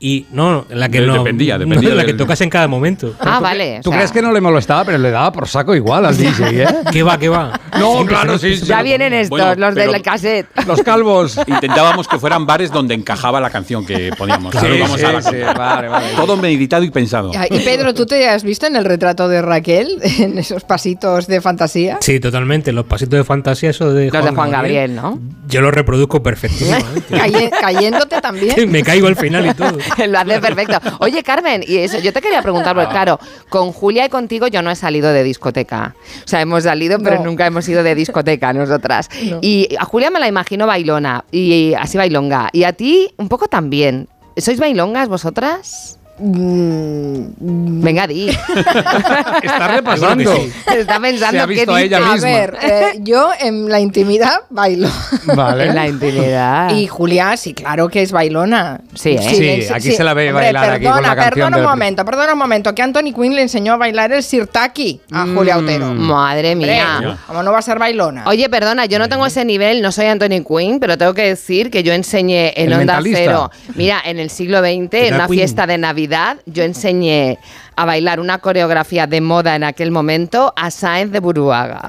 Y 0.00 0.26
no, 0.30 0.64
la 0.70 0.88
que 0.88 1.00
no. 1.00 1.14
dependía, 1.18 1.58
no, 1.58 1.64
dependía 1.64 1.94
la 1.94 2.04
que 2.04 2.14
tocase 2.14 2.44
en 2.44 2.50
cada 2.50 2.68
momento. 2.68 3.14
Ah, 3.18 3.40
vale. 3.40 3.80
o 3.80 3.82
¿Tú 3.82 3.90
sea, 3.90 3.98
crees 3.98 4.12
que 4.12 4.22
no 4.22 4.30
le 4.30 4.40
molestaba, 4.40 4.84
pero 4.84 4.96
le 4.98 5.10
daba 5.10 5.32
por 5.32 5.48
saco 5.48 5.74
igual 5.74 6.06
al 6.06 6.16
DJ, 6.16 6.62
eh? 6.62 6.66
¿Qué 6.92 7.02
va, 7.02 7.18
qué 7.18 7.28
va? 7.28 7.58
No, 7.80 8.06
claro, 8.06 8.38
se- 8.38 8.56
sí. 8.58 8.64
Ya 8.66 8.80
vienen 8.82 9.12
estos, 9.12 9.30
Bueno, 9.30 9.54
los 9.56 9.74
del 9.74 10.00
cassette. 10.02 10.46
Los 10.68 10.82
calvos. 10.82 11.36
Intentábamos 11.48 12.06
que 12.06 12.18
fueran 12.18 12.46
bares 12.46 12.70
donde 12.70 12.94
encajaba 12.94 13.40
la 13.40 13.50
canción 13.50 13.84
que 13.84 14.10
poníamos. 14.16 14.54
Sí, 14.54 14.66
sí, 14.98 15.04
a 15.04 15.12
la 15.12 15.22
sí, 15.22 15.36
vale, 15.56 15.88
vale. 15.88 16.06
Todo 16.14 16.36
meditado 16.36 16.84
y 16.84 16.90
pensado. 16.90 17.32
Y 17.50 17.58
Pedro, 17.60 17.92
¿tú 17.94 18.06
te 18.06 18.28
has 18.28 18.44
visto 18.44 18.66
en 18.66 18.76
el 18.76 18.84
retrato 18.84 19.26
de 19.28 19.42
Raquel, 19.42 19.98
en 20.20 20.38
esos 20.38 20.62
pasitos 20.62 21.26
de 21.26 21.40
fantasía? 21.40 21.98
Sí, 22.02 22.20
totalmente. 22.20 22.70
Los 22.72 22.86
pasitos 22.86 23.16
de 23.18 23.24
fantasía, 23.24 23.70
eso 23.70 23.92
de 23.92 24.10
Los 24.12 24.24
de 24.24 24.30
Juan 24.30 24.50
Gabriel, 24.50 24.94
¿no? 24.94 25.18
Yo 25.48 25.60
lo 25.60 25.70
reproduzco 25.70 26.22
perfectamente. 26.22 27.16
Caye- 27.16 27.50
cayéndote 27.60 28.20
también. 28.20 28.70
Me 28.70 28.82
caigo 28.82 29.08
al 29.08 29.16
final 29.16 29.46
y 29.46 29.54
todo. 29.54 29.78
Lo 30.08 30.18
hace 30.18 30.40
perfecto. 30.40 30.78
Oye, 31.00 31.22
Carmen, 31.22 31.62
y 31.66 31.76
eso, 31.78 31.98
yo 31.98 32.12
te 32.12 32.20
quería 32.20 32.42
preguntar, 32.42 32.74
porque 32.74 32.90
claro, 32.90 33.18
con 33.48 33.72
Julia 33.72 34.06
y 34.06 34.08
contigo 34.08 34.46
yo 34.48 34.62
no 34.62 34.70
he 34.70 34.76
salido 34.76 35.12
de 35.12 35.22
discoteca. 35.22 35.94
O 36.24 36.28
sea, 36.28 36.40
hemos 36.40 36.64
salido, 36.64 36.98
pero 36.98 37.16
No. 37.18 37.24
nunca 37.24 37.46
hemos 37.46 37.68
ido 37.68 37.82
de 37.82 37.94
discoteca 37.94 38.52
nosotras. 38.52 39.08
Y 39.40 39.74
a 39.78 39.84
Julia 39.84 40.10
me 40.10 40.20
la 40.20 40.28
imagino 40.28 40.66
bailona, 40.66 41.24
y 41.30 41.74
así 41.74 41.98
bailonga. 41.98 42.48
Y 42.52 42.64
a 42.64 42.72
ti, 42.72 43.10
un 43.16 43.28
poco 43.28 43.48
también. 43.48 44.08
¿Sois 44.36 44.60
bailongas 44.60 45.08
vosotras? 45.08 45.97
Venga, 46.20 48.06
di. 48.06 48.28
Está 49.42 49.68
repasando. 49.68 50.34
Está 50.76 51.00
pensando 51.00 51.46
visto 51.46 51.74
a 51.74 51.82
ella 51.82 51.98
dice. 51.98 52.08
A 52.08 52.12
misma. 52.14 52.28
ver, 52.28 52.58
eh, 52.60 52.98
yo 53.00 53.30
en 53.38 53.68
la 53.68 53.80
intimidad 53.80 54.40
bailo. 54.50 54.88
Vale. 55.24 55.58
En 55.68 55.74
la 55.74 55.86
intimidad. 55.86 56.74
Y 56.74 56.86
Julia, 56.86 57.36
sí, 57.36 57.52
claro 57.52 57.88
que 57.88 58.02
es 58.02 58.12
bailona. 58.12 58.80
Sí, 58.94 59.10
¿eh? 59.10 59.66
Sí, 59.66 59.72
aquí 59.72 59.92
se 59.92 60.02
la 60.02 60.14
ve 60.14 60.32
bailar 60.32 60.70
aquí 60.70 60.84
con 60.84 60.94
perdona, 60.94 61.08
la 61.08 61.16
canción 61.16 61.50
Perdona 61.50 61.56
un 61.58 61.70
momento, 61.70 62.04
perdona 62.04 62.32
un 62.32 62.38
momento, 62.38 62.74
que 62.74 62.82
Anthony 62.82 63.12
Quinn 63.14 63.34
le 63.34 63.42
enseñó 63.42 63.74
a 63.74 63.76
bailar 63.76 64.12
el 64.12 64.22
sirtaki 64.22 65.00
a 65.12 65.26
Julia 65.26 65.58
Otero. 65.58 65.92
Madre 65.94 66.52
Hombre, 66.52 66.66
mía. 66.66 67.18
¿Cómo 67.26 67.42
no 67.42 67.52
va 67.52 67.58
a 67.58 67.62
ser 67.62 67.78
bailona? 67.78 68.24
Oye, 68.26 68.48
perdona, 68.48 68.86
yo 68.86 68.98
no 68.98 69.08
tengo 69.08 69.26
ese 69.26 69.44
nivel, 69.44 69.82
no 69.82 69.92
soy 69.92 70.06
Anthony 70.06 70.44
Quinn, 70.46 70.80
pero 70.80 70.96
tengo 70.96 71.12
que 71.14 71.22
decir 71.22 71.70
que 71.70 71.82
yo 71.82 71.92
enseñé 71.92 72.52
en 72.56 72.68
El 72.68 72.72
Onda 72.72 72.94
mentalista. 72.94 73.18
Cero. 73.18 73.50
Mira, 73.74 74.00
en 74.04 74.18
el 74.18 74.30
siglo 74.30 74.60
XX, 74.60 74.68
en 74.70 75.14
una 75.14 75.26
queen. 75.26 75.38
fiesta 75.38 75.66
de 75.66 75.78
Navidad, 75.78 76.07
yo 76.46 76.64
enseñé 76.64 77.38
a 77.78 77.84
bailar 77.84 78.18
una 78.18 78.38
coreografía 78.38 79.06
de 79.06 79.20
moda 79.20 79.54
en 79.54 79.62
aquel 79.62 79.92
momento 79.92 80.52
a 80.56 80.70
Sáenz 80.72 81.12
de 81.12 81.20
Buruaga. 81.20 81.80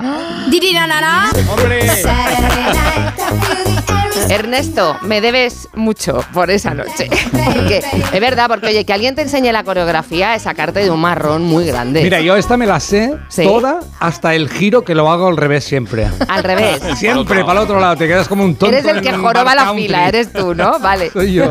Ernesto, 4.30 4.96
me 5.02 5.22
debes 5.22 5.68
mucho 5.74 6.24
por 6.34 6.52
esa 6.52 6.74
noche. 6.76 7.10
Porque, 7.32 7.82
es 8.14 8.22
verdad, 8.22 8.48
porque 8.48 8.68
oye, 8.68 8.86
que 8.86 8.94
alguien 8.94 9.16
te 9.16 9.24
enseñe 9.24 9.52
la 9.52 9.64
coreografía 9.64 10.36
es 10.36 10.44
sacarte 10.44 10.82
de 10.84 10.92
un 10.92 11.00
marrón 11.02 11.44
muy 11.44 11.66
grande. 11.66 12.04
Mira, 12.04 12.20
yo 12.22 12.36
esta 12.36 12.56
me 12.56 12.68
la 12.68 12.80
sé 12.80 13.16
¿Sí? 13.30 13.44
toda 13.44 13.80
hasta 14.00 14.36
el 14.36 14.48
giro 14.50 14.84
que 14.84 14.94
lo 14.94 15.10
hago 15.10 15.28
al 15.28 15.38
revés 15.38 15.64
siempre. 15.64 16.08
Al 16.28 16.44
revés. 16.44 16.80
Siempre 17.00 17.42
para 17.44 17.60
el 17.62 17.66
otro 17.66 17.80
lado, 17.80 17.96
te 17.96 18.08
quedas 18.08 18.28
como 18.28 18.44
un 18.44 18.56
tonto. 18.56 18.76
Eres 18.76 18.86
el 18.86 19.02
que 19.02 19.14
joroba 19.14 19.56
la 19.56 19.64
country. 19.66 19.84
fila, 19.84 20.08
eres 20.08 20.32
tú, 20.34 20.54
¿no? 20.54 20.78
Vale. 20.82 21.10
Soy 21.12 21.34
yo. 21.34 21.46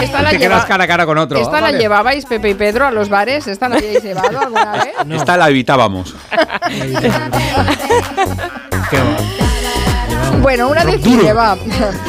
Esta 0.00 0.22
la, 0.22 0.30
te 0.30 0.38
lleva- 0.38 0.54
quedas 0.56 0.64
cara 0.66 0.84
a 0.84 0.86
cara 0.88 1.06
con 1.06 1.16
otro. 1.18 1.38
esta 1.38 1.52
la 1.60 1.60
Vale. 1.68 1.78
llevabais, 1.78 2.26
Pepe 2.26 2.50
y 2.50 2.54
Pedro, 2.54 2.86
a 2.86 2.90
los 2.90 3.08
bares. 3.08 3.46
¿Esta 3.62 3.68
la 3.68 3.76
habíais 3.76 4.02
llevado 4.02 4.40
alguna 4.40 4.72
vez? 4.72 4.94
Esta 5.20 5.36
la 5.36 5.48
evitábamos. 5.48 6.14
Bueno, 10.42 10.68
una 10.68 10.82
vez 10.82 11.00
que 11.00 11.10
lleva. 11.10 11.56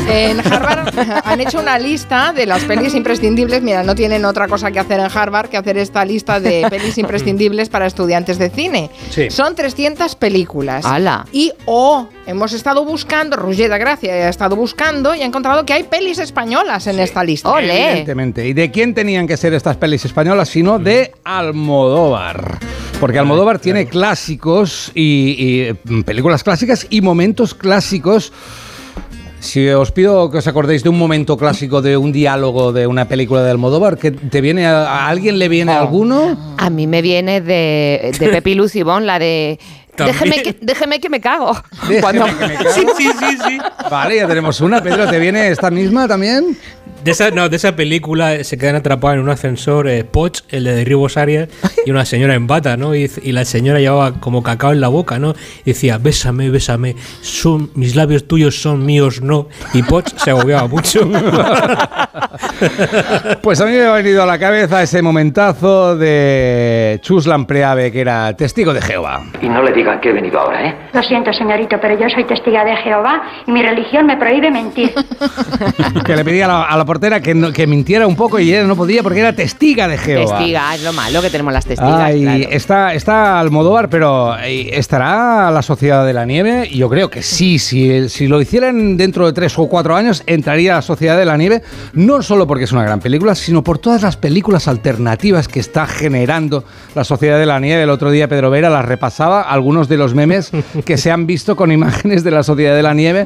En 0.07 0.39
Harvard 0.39 0.97
han 1.23 1.39
hecho 1.39 1.59
una 1.59 1.77
lista 1.77 2.33
de 2.33 2.47
las 2.47 2.63
pelis 2.63 2.95
imprescindibles. 2.95 3.61
Mira, 3.61 3.83
no 3.83 3.93
tienen 3.93 4.25
otra 4.25 4.47
cosa 4.47 4.71
que 4.71 4.79
hacer 4.79 4.99
en 4.99 5.05
Harvard 5.13 5.49
que 5.49 5.57
hacer 5.57 5.77
esta 5.77 6.03
lista 6.03 6.39
de 6.39 6.65
pelis 6.67 6.97
imprescindibles 6.97 7.69
para 7.69 7.85
estudiantes 7.85 8.39
de 8.39 8.49
cine. 8.49 8.89
Sí. 9.11 9.29
Son 9.29 9.53
300 9.53 10.15
películas. 10.15 10.83
¡Hala! 10.83 11.27
Y 11.31 11.53
o 11.65 12.07
hemos 12.25 12.53
estado 12.53 12.85
buscando, 12.85 13.35
Roger 13.35 13.69
de 13.69 13.77
Gracia 13.77 14.13
ha 14.13 14.29
estado 14.29 14.55
buscando 14.55 15.15
y 15.15 15.21
ha 15.21 15.25
encontrado 15.25 15.65
que 15.65 15.73
hay 15.73 15.83
pelis 15.83 16.19
españolas 16.19 16.87
en 16.87 16.99
esta 16.99 17.23
lista. 17.23 17.49
¡Ole! 17.51 17.89
Evidentemente. 17.89 18.47
¿Y 18.47 18.53
de 18.53 18.71
quién 18.71 18.93
tenían 18.93 19.27
que 19.27 19.37
ser 19.37 19.53
estas 19.53 19.77
pelis 19.77 20.05
españolas? 20.05 20.49
Sino 20.49 20.79
de 20.79 21.11
Almodóvar. 21.23 22.59
Porque 22.99 23.19
Almodóvar 23.19 23.59
tiene 23.59 23.87
clásicos 23.87 24.91
y, 24.95 25.35
y, 25.67 25.73
mm, 25.83 26.03
películas 26.03 26.43
clásicas 26.43 26.87
y 26.89 27.01
momentos 27.01 27.53
clásicos. 27.53 28.31
Si 29.39 29.67
os 29.67 29.91
pido 29.91 30.31
que 30.31 30.37
os 30.37 30.47
acordéis 30.47 30.83
de 30.83 30.89
un 30.89 30.97
momento 30.97 31.35
clásico 31.35 31.81
de 31.81 31.97
un 31.97 32.13
diálogo 32.13 32.71
de 32.71 32.87
una 32.87 33.09
película 33.09 33.43
de 33.43 33.51
Almodóvar, 33.51 33.97
que 33.97 34.11
te 34.11 34.39
viene 34.39 34.65
a, 34.65 34.83
a 34.85 35.07
alguien 35.09 35.37
le 35.37 35.49
viene 35.49 35.73
alguno? 35.73 36.55
A 36.57 36.69
mí 36.69 36.87
me 36.87 37.01
viene 37.01 37.41
de, 37.41 38.15
de 38.17 38.29
Pepi 38.29 38.55
Lucibón, 38.55 39.05
la 39.05 39.19
de. 39.19 39.59
Déjeme 39.97 40.41
que, 40.41 40.57
déjeme 40.61 40.99
que 40.99 41.09
me 41.09 41.21
cago. 41.21 41.55
Déjeme 41.87 42.01
Cuando- 42.01 42.25
que 42.25 42.47
me 42.47 42.55
cago. 42.55 42.69
Sí, 42.71 42.85
sí, 42.97 43.11
sí, 43.19 43.37
sí. 43.47 43.57
Vale, 43.89 44.15
ya 44.17 44.27
tenemos 44.27 44.59
una. 44.61 44.81
Pedro, 44.81 45.07
¿te 45.07 45.19
viene 45.19 45.49
esta 45.49 45.69
misma 45.69 46.07
también? 46.07 46.57
De 47.03 47.11
esa, 47.11 47.31
no, 47.31 47.49
de 47.49 47.57
esa 47.57 47.75
película 47.75 48.43
se 48.45 48.57
quedan 48.57 48.77
atrapados 48.77 49.15
en 49.17 49.23
un 49.23 49.29
ascensor 49.29 49.89
eh, 49.89 50.05
Poch, 50.05 50.39
el 50.49 50.63
de 50.63 50.73
Derribos 50.73 51.17
Arias, 51.17 51.49
y 51.85 51.91
una 51.91 52.05
señora 52.05 52.33
en 52.33 52.47
bata, 52.47 52.77
¿no? 52.77 52.95
Y, 52.95 53.11
y 53.23 53.33
la 53.33 53.43
señora 53.43 53.79
llevaba 53.81 54.13
como 54.21 54.41
cacao 54.41 54.71
en 54.71 54.79
la 54.79 54.87
boca, 54.87 55.19
¿no? 55.19 55.35
Y 55.65 55.71
decía, 55.73 55.97
bésame, 55.97 56.49
bésame, 56.49 56.95
son, 57.21 57.71
mis 57.75 57.95
labios 57.97 58.25
tuyos 58.25 58.61
son 58.61 58.85
míos, 58.85 59.21
no. 59.21 59.49
Y 59.73 59.83
Poch 59.83 60.15
se 60.17 60.29
agobiaba 60.31 60.67
mucho. 60.67 61.01
Pues 63.41 63.59
a 63.61 63.65
mí 63.65 63.71
me 63.73 63.83
ha 63.85 63.91
venido 63.93 64.23
a 64.23 64.25
la 64.25 64.39
cabeza 64.39 64.81
ese 64.81 65.01
momentazo 65.01 65.95
de 65.97 66.99
Chuslan 67.01 67.45
Preave, 67.45 67.91
que 67.91 68.01
era 68.01 68.35
testigo 68.35 68.73
de 68.73 68.81
Jehová. 68.81 69.23
Y 69.41 69.49
no 69.49 69.61
le 69.61 69.71
digan 69.83 69.99
que 70.01 70.09
he 70.09 70.13
venido 70.13 70.39
ahora, 70.39 70.65
¿eh? 70.67 70.75
Lo 70.93 71.03
siento, 71.03 71.31
señorito, 71.33 71.77
pero 71.81 71.99
yo 71.99 72.09
soy 72.09 72.23
testiga 72.25 72.63
de 72.63 72.75
Jehová 72.77 73.21
y 73.45 73.51
mi 73.51 73.61
religión 73.61 74.05
me 74.05 74.17
prohíbe 74.17 74.49
mentir. 74.51 74.93
Que 76.05 76.15
le 76.15 76.25
pedía 76.25 76.45
a 76.45 76.47
la, 76.47 76.63
a 76.63 76.77
la 76.77 76.85
portera 76.85 77.21
que, 77.21 77.33
no- 77.33 77.51
que 77.53 77.65
mintiera 77.67 78.07
un 78.07 78.15
poco 78.15 78.39
y 78.39 78.49
ella 78.53 78.63
no 78.63 78.75
podía 78.75 79.03
porque 79.03 79.19
era 79.19 79.33
testiga 79.33 79.87
de 79.87 79.97
Jehová. 79.97 80.37
Testiga, 80.37 80.75
es 80.75 80.83
lo 80.83 80.91
malo 80.93 81.21
que 81.21 81.29
tenemos 81.29 81.53
las 81.53 81.65
testigas. 81.65 81.93
Ay, 82.01 82.21
claro. 82.23 82.43
está, 82.51 82.93
está 82.93 83.39
Almodóvar, 83.39 83.89
pero 83.89 84.35
eh, 84.39 84.69
¿estará 84.77 85.49
la 85.51 85.61
Sociedad 85.61 86.05
de 86.05 86.13
la 86.13 86.25
Nieve? 86.25 86.69
Yo 86.69 86.89
creo 86.89 87.09
que 87.09 87.21
sí. 87.21 87.59
Si, 87.59 88.09
si 88.09 88.27
lo 88.27 88.41
hicieran 88.41 88.97
dentro 88.97 89.25
de 89.25 89.33
tres 89.33 89.57
o 89.57 89.67
cuatro 89.67 89.95
años, 89.95 90.23
entraría 90.25 90.75
la 90.75 90.81
Sociedad 90.81 91.17
de 91.17 91.25
la 91.25 91.37
Nieve, 91.37 91.61
no 91.93 92.21
solo 92.21 92.47
porque 92.47 92.65
es 92.65 92.71
una 92.71 92.83
gran 92.83 92.99
película, 92.99 93.35
sino 93.35 93.63
por 93.63 93.77
todas 93.79 94.01
las 94.01 94.17
películas 94.17 94.67
alternativas 94.67 95.47
que 95.47 95.59
está 95.59 95.85
generando 95.87 96.63
la 96.95 97.03
Sociedad 97.03 97.39
de 97.39 97.45
la 97.45 97.59
Nieve. 97.59 97.83
El 97.83 97.89
otro 97.89 98.11
día 98.11 98.27
Pedro 98.27 98.49
Vera 98.49 98.69
las 98.69 98.85
repasaba, 98.85 99.41
algunos 99.73 99.89
de 99.89 99.97
los 99.97 100.13
memes 100.13 100.51
que 100.85 100.97
se 100.97 101.09
han 101.09 101.25
visto 101.25 101.55
con 101.55 101.71
imágenes 101.71 102.23
de 102.23 102.29
la 102.29 102.43
Sociedad 102.43 102.75
de 102.75 102.83
la 102.83 102.93
Nieve. 102.93 103.25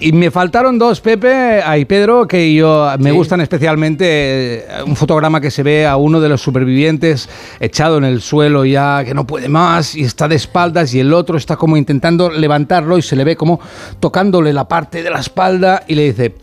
Y 0.00 0.10
me 0.10 0.32
faltaron 0.32 0.76
dos, 0.76 1.00
Pepe 1.00 1.62
y 1.78 1.84
Pedro, 1.84 2.26
que 2.26 2.52
yo 2.52 2.88
me 2.98 3.12
gustan 3.12 3.40
especialmente. 3.40 4.04
eh, 4.08 4.64
Un 4.84 4.96
fotograma 4.96 5.40
que 5.40 5.52
se 5.52 5.62
ve 5.62 5.86
a 5.86 5.96
uno 5.96 6.20
de 6.20 6.28
los 6.28 6.40
supervivientes 6.40 7.28
echado 7.60 7.98
en 7.98 8.04
el 8.04 8.22
suelo 8.22 8.64
ya, 8.64 9.04
que 9.04 9.14
no 9.14 9.24
puede 9.24 9.48
más, 9.48 9.94
y 9.94 10.02
está 10.02 10.26
de 10.26 10.34
espaldas, 10.34 10.92
y 10.94 10.98
el 10.98 11.12
otro 11.12 11.38
está 11.38 11.54
como 11.54 11.76
intentando 11.76 12.28
levantarlo 12.28 12.98
y 12.98 13.02
se 13.02 13.14
le 13.14 13.22
ve 13.22 13.36
como 13.36 13.60
tocándole 14.00 14.52
la 14.52 14.66
parte 14.66 15.00
de 15.00 15.10
la 15.10 15.20
espalda 15.20 15.84
y 15.86 15.94
le 15.94 16.02
dice... 16.06 16.34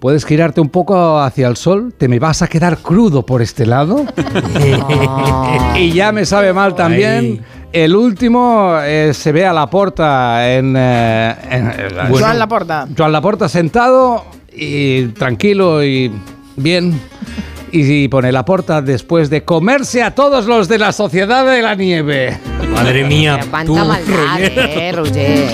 ¿Puedes 0.00 0.24
girarte 0.24 0.62
un 0.62 0.70
poco 0.70 1.20
hacia 1.20 1.46
el 1.46 1.58
sol? 1.58 1.92
¿Te 1.98 2.08
me 2.08 2.18
vas 2.18 2.40
a 2.40 2.46
quedar 2.46 2.78
crudo 2.78 3.26
por 3.26 3.42
este 3.42 3.66
lado? 3.66 4.06
y 5.76 5.92
ya 5.92 6.10
me 6.10 6.24
sabe 6.24 6.54
mal 6.54 6.74
también. 6.74 7.42
El 7.72 7.94
último 7.94 8.76
eh, 8.82 9.12
se 9.14 9.30
ve 9.30 9.46
a 9.46 9.52
la 9.52 9.68
porta 9.70 10.52
en, 10.52 10.74
eh, 10.76 11.34
en- 11.50 11.72
Joan 12.12 12.38
Laporta. 12.38 12.88
Joan 12.96 13.12
Laporta 13.12 13.48
sentado 13.48 14.24
y 14.52 15.06
tranquilo 15.08 15.82
y 15.84 16.10
bien. 16.56 17.00
Y 17.72 18.08
pone 18.08 18.32
la 18.32 18.44
porta 18.44 18.82
después 18.82 19.30
de 19.30 19.44
comerse 19.44 20.02
a 20.02 20.12
todos 20.12 20.46
los 20.46 20.66
de 20.68 20.78
la 20.78 20.90
sociedad 20.90 21.46
de 21.46 21.62
la 21.62 21.76
nieve. 21.76 22.36
Madre 22.68 23.04
mía, 23.04 23.40
tú, 23.66 23.76
eh, 24.36 24.92
Roger. 24.94 25.48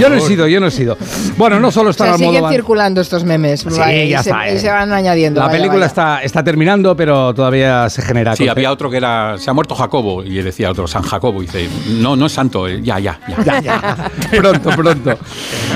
Yo 0.00 0.08
no 0.08 0.16
he 0.16 0.20
sido, 0.20 0.46
yo 0.48 0.60
no 0.60 0.66
he 0.66 0.70
sido. 0.70 0.96
Bueno, 1.36 1.60
no 1.60 1.70
solo 1.70 1.88
O 1.88 1.90
están 1.90 2.16
sea, 2.18 2.28
siguen 2.28 2.44
circulando 2.48 3.00
estos 3.00 3.24
memes. 3.24 3.60
Sí, 3.60 3.78
Vale, 3.78 4.08
ya 4.08 4.20
y 4.20 4.22
se, 4.22 4.30
está, 4.30 4.50
y 4.50 4.56
eh. 4.56 4.58
se 4.58 4.68
van 4.70 4.92
añadiendo. 4.92 5.40
La 5.40 5.46
vaya, 5.46 5.58
película 5.58 5.80
vaya. 5.80 5.86
Está, 5.86 6.22
está 6.22 6.44
terminando, 6.44 6.96
pero 6.96 7.34
todavía 7.34 7.88
se 7.90 8.02
genera. 8.02 8.36
Sí, 8.36 8.48
había 8.48 8.70
otro 8.72 8.90
que 8.90 8.96
era. 8.98 9.36
Se 9.38 9.50
ha 9.50 9.52
muerto 9.52 9.74
Jacobo. 9.74 10.22
Y 10.24 10.40
decía 10.42 10.70
otro, 10.70 10.86
San 10.86 11.02
Jacobo. 11.02 11.42
Y 11.42 11.46
dice, 11.46 11.68
no, 11.98 12.16
no 12.16 12.26
es 12.26 12.32
santo. 12.32 12.66
eh, 12.68 12.80
Ya, 12.82 12.98
ya, 12.98 13.20
ya. 13.28 13.44
Ya, 13.44 13.60
ya. 13.60 14.10
pronto, 14.30 14.70
pronto. 14.70 15.18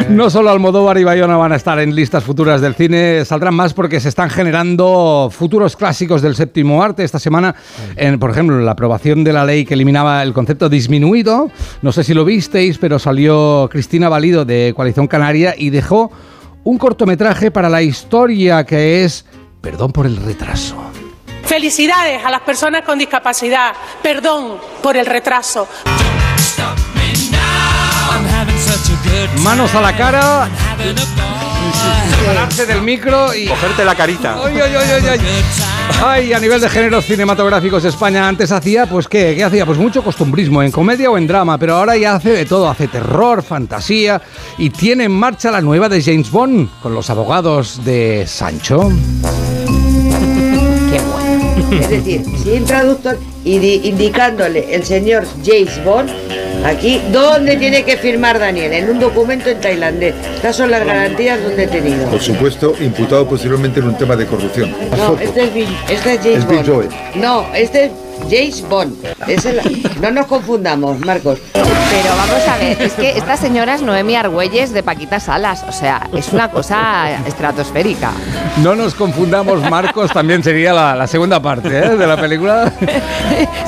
No 0.08 0.30
solo 0.30 0.50
Almodóvar 0.50 0.98
y 0.98 1.04
Bayona 1.04 1.36
van 1.36 1.52
a 1.52 1.56
estar 1.56 1.78
en 1.80 1.94
listas 1.94 2.24
futuras 2.24 2.60
del 2.60 2.74
cine, 2.74 3.24
saldrán 3.24 3.54
más 3.54 3.74
porque 3.74 4.00
se 4.00 4.08
están 4.08 4.30
generando 4.30 5.28
futuros 5.32 5.76
clásicos 5.76 6.22
del 6.22 6.34
séptimo 6.36 6.82
arte. 6.82 7.04
Esta 7.04 7.18
semana, 7.18 7.54
en, 7.96 8.18
por 8.18 8.30
ejemplo, 8.30 8.58
la 8.60 8.72
aprobación 8.72 9.24
de 9.24 9.32
la 9.32 9.44
ley 9.44 9.64
que 9.64 9.74
eliminaba 9.74 10.22
el 10.22 10.32
concepto 10.32 10.68
disminuido. 10.74 11.50
No 11.80 11.92
sé 11.92 12.04
si 12.04 12.12
lo 12.12 12.24
visteis, 12.24 12.76
pero 12.78 12.98
salió 12.98 13.68
Cristina 13.70 14.08
Valido 14.08 14.44
de 14.44 14.74
Coalición 14.76 15.06
Canaria 15.06 15.54
y 15.56 15.70
dejó 15.70 16.10
un 16.64 16.78
cortometraje 16.78 17.50
para 17.50 17.68
la 17.68 17.80
historia 17.82 18.64
que 18.64 19.04
es 19.04 19.24
Perdón 19.62 19.92
por 19.92 20.04
el 20.04 20.18
retraso. 20.18 20.76
Felicidades 21.44 22.22
a 22.22 22.30
las 22.30 22.42
personas 22.42 22.82
con 22.82 22.98
discapacidad. 22.98 23.72
Perdón 24.02 24.58
por 24.82 24.94
el 24.94 25.06
retraso. 25.06 25.66
Manos 29.42 29.74
a 29.74 29.80
la 29.80 29.96
cara, 29.96 30.48
separarse 32.08 32.66
del 32.66 32.82
micro 32.82 33.34
y 33.34 33.46
Cogerte 33.46 33.84
la 33.84 33.94
carita. 33.94 34.36
Ay, 34.44 34.54
ay, 34.60 34.74
ay, 34.76 34.90
ay, 34.92 35.06
ay. 35.08 35.20
Ay, 36.02 36.32
a 36.32 36.40
nivel 36.40 36.60
de 36.60 36.68
géneros 36.68 37.04
cinematográficos 37.04 37.84
España 37.84 38.26
antes 38.26 38.50
hacía, 38.52 38.86
pues 38.86 39.08
¿qué? 39.08 39.34
¿Qué 39.36 39.44
hacía? 39.44 39.64
Pues 39.64 39.78
mucho 39.78 40.02
costumbrismo, 40.02 40.62
en 40.62 40.70
comedia 40.70 41.10
o 41.10 41.18
en 41.18 41.26
drama, 41.26 41.58
pero 41.58 41.76
ahora 41.76 41.96
ya 41.96 42.14
hace 42.14 42.30
de 42.30 42.44
todo, 42.44 42.68
hace 42.68 42.88
terror, 42.88 43.42
fantasía 43.42 44.20
y 44.58 44.70
tiene 44.70 45.04
en 45.04 45.12
marcha 45.12 45.50
la 45.50 45.60
nueva 45.60 45.88
de 45.88 46.02
James 46.02 46.30
Bond 46.30 46.68
con 46.82 46.94
los 46.94 47.10
abogados 47.10 47.84
de 47.84 48.26
Sancho. 48.26 48.90
Es 51.70 51.90
decir, 51.90 52.24
si 52.42 52.50
hay 52.50 52.58
un 52.58 52.64
traductor 52.64 53.18
indicándole 53.44 54.74
el 54.74 54.84
señor 54.84 55.24
James 55.44 55.82
Bond, 55.84 56.10
aquí, 56.64 57.00
¿dónde 57.12 57.56
tiene 57.56 57.84
que 57.84 57.96
firmar 57.96 58.38
Daniel? 58.38 58.72
En 58.72 58.90
un 58.90 58.98
documento 58.98 59.50
en 59.50 59.60
tailandés. 59.60 60.14
Estas 60.34 60.56
son 60.56 60.70
las 60.70 60.84
garantías 60.84 61.42
donde 61.42 61.64
he 61.64 61.68
tenido. 61.68 62.08
Por 62.08 62.20
supuesto, 62.20 62.74
imputado 62.80 63.28
posteriormente 63.28 63.80
en 63.80 63.86
un 63.86 63.96
tema 63.96 64.16
de 64.16 64.26
corrupción. 64.26 64.74
No, 64.96 65.18
este 65.18 65.44
es, 65.44 65.68
este 65.88 66.14
es 66.14 66.20
James 66.44 66.68
Bond. 66.68 66.90
No, 67.16 67.46
este 67.54 67.84
es 67.84 67.92
James 68.30 68.62
Bond. 68.68 68.94
Es 69.28 69.44
el- 69.44 69.60
no 70.00 70.10
nos 70.10 70.26
confundamos, 70.26 70.98
Marcos. 71.00 71.38
Pero 71.52 72.16
vamos 72.16 72.48
a 72.48 72.56
ver, 72.58 72.80
es 72.82 72.92
que 72.94 73.10
esta 73.16 73.36
señora 73.36 73.74
es 73.74 73.82
Noemi 73.82 74.16
Argüelles 74.16 74.72
de 74.72 74.82
Paquita 74.82 75.20
Salas. 75.20 75.64
O 75.68 75.72
sea, 75.72 76.08
es 76.16 76.32
una 76.32 76.50
cosa 76.50 77.10
estratosférica. 77.26 78.10
No 78.62 78.74
nos 78.74 78.94
confundamos, 78.94 79.60
Marcos 79.70 80.12
también 80.12 80.42
sería 80.42 80.72
la, 80.72 80.96
la 80.96 81.06
segunda 81.06 81.40
parte 81.40 81.68
¿eh? 81.68 81.96
de 81.96 82.06
la 82.06 82.16
película. 82.20 82.72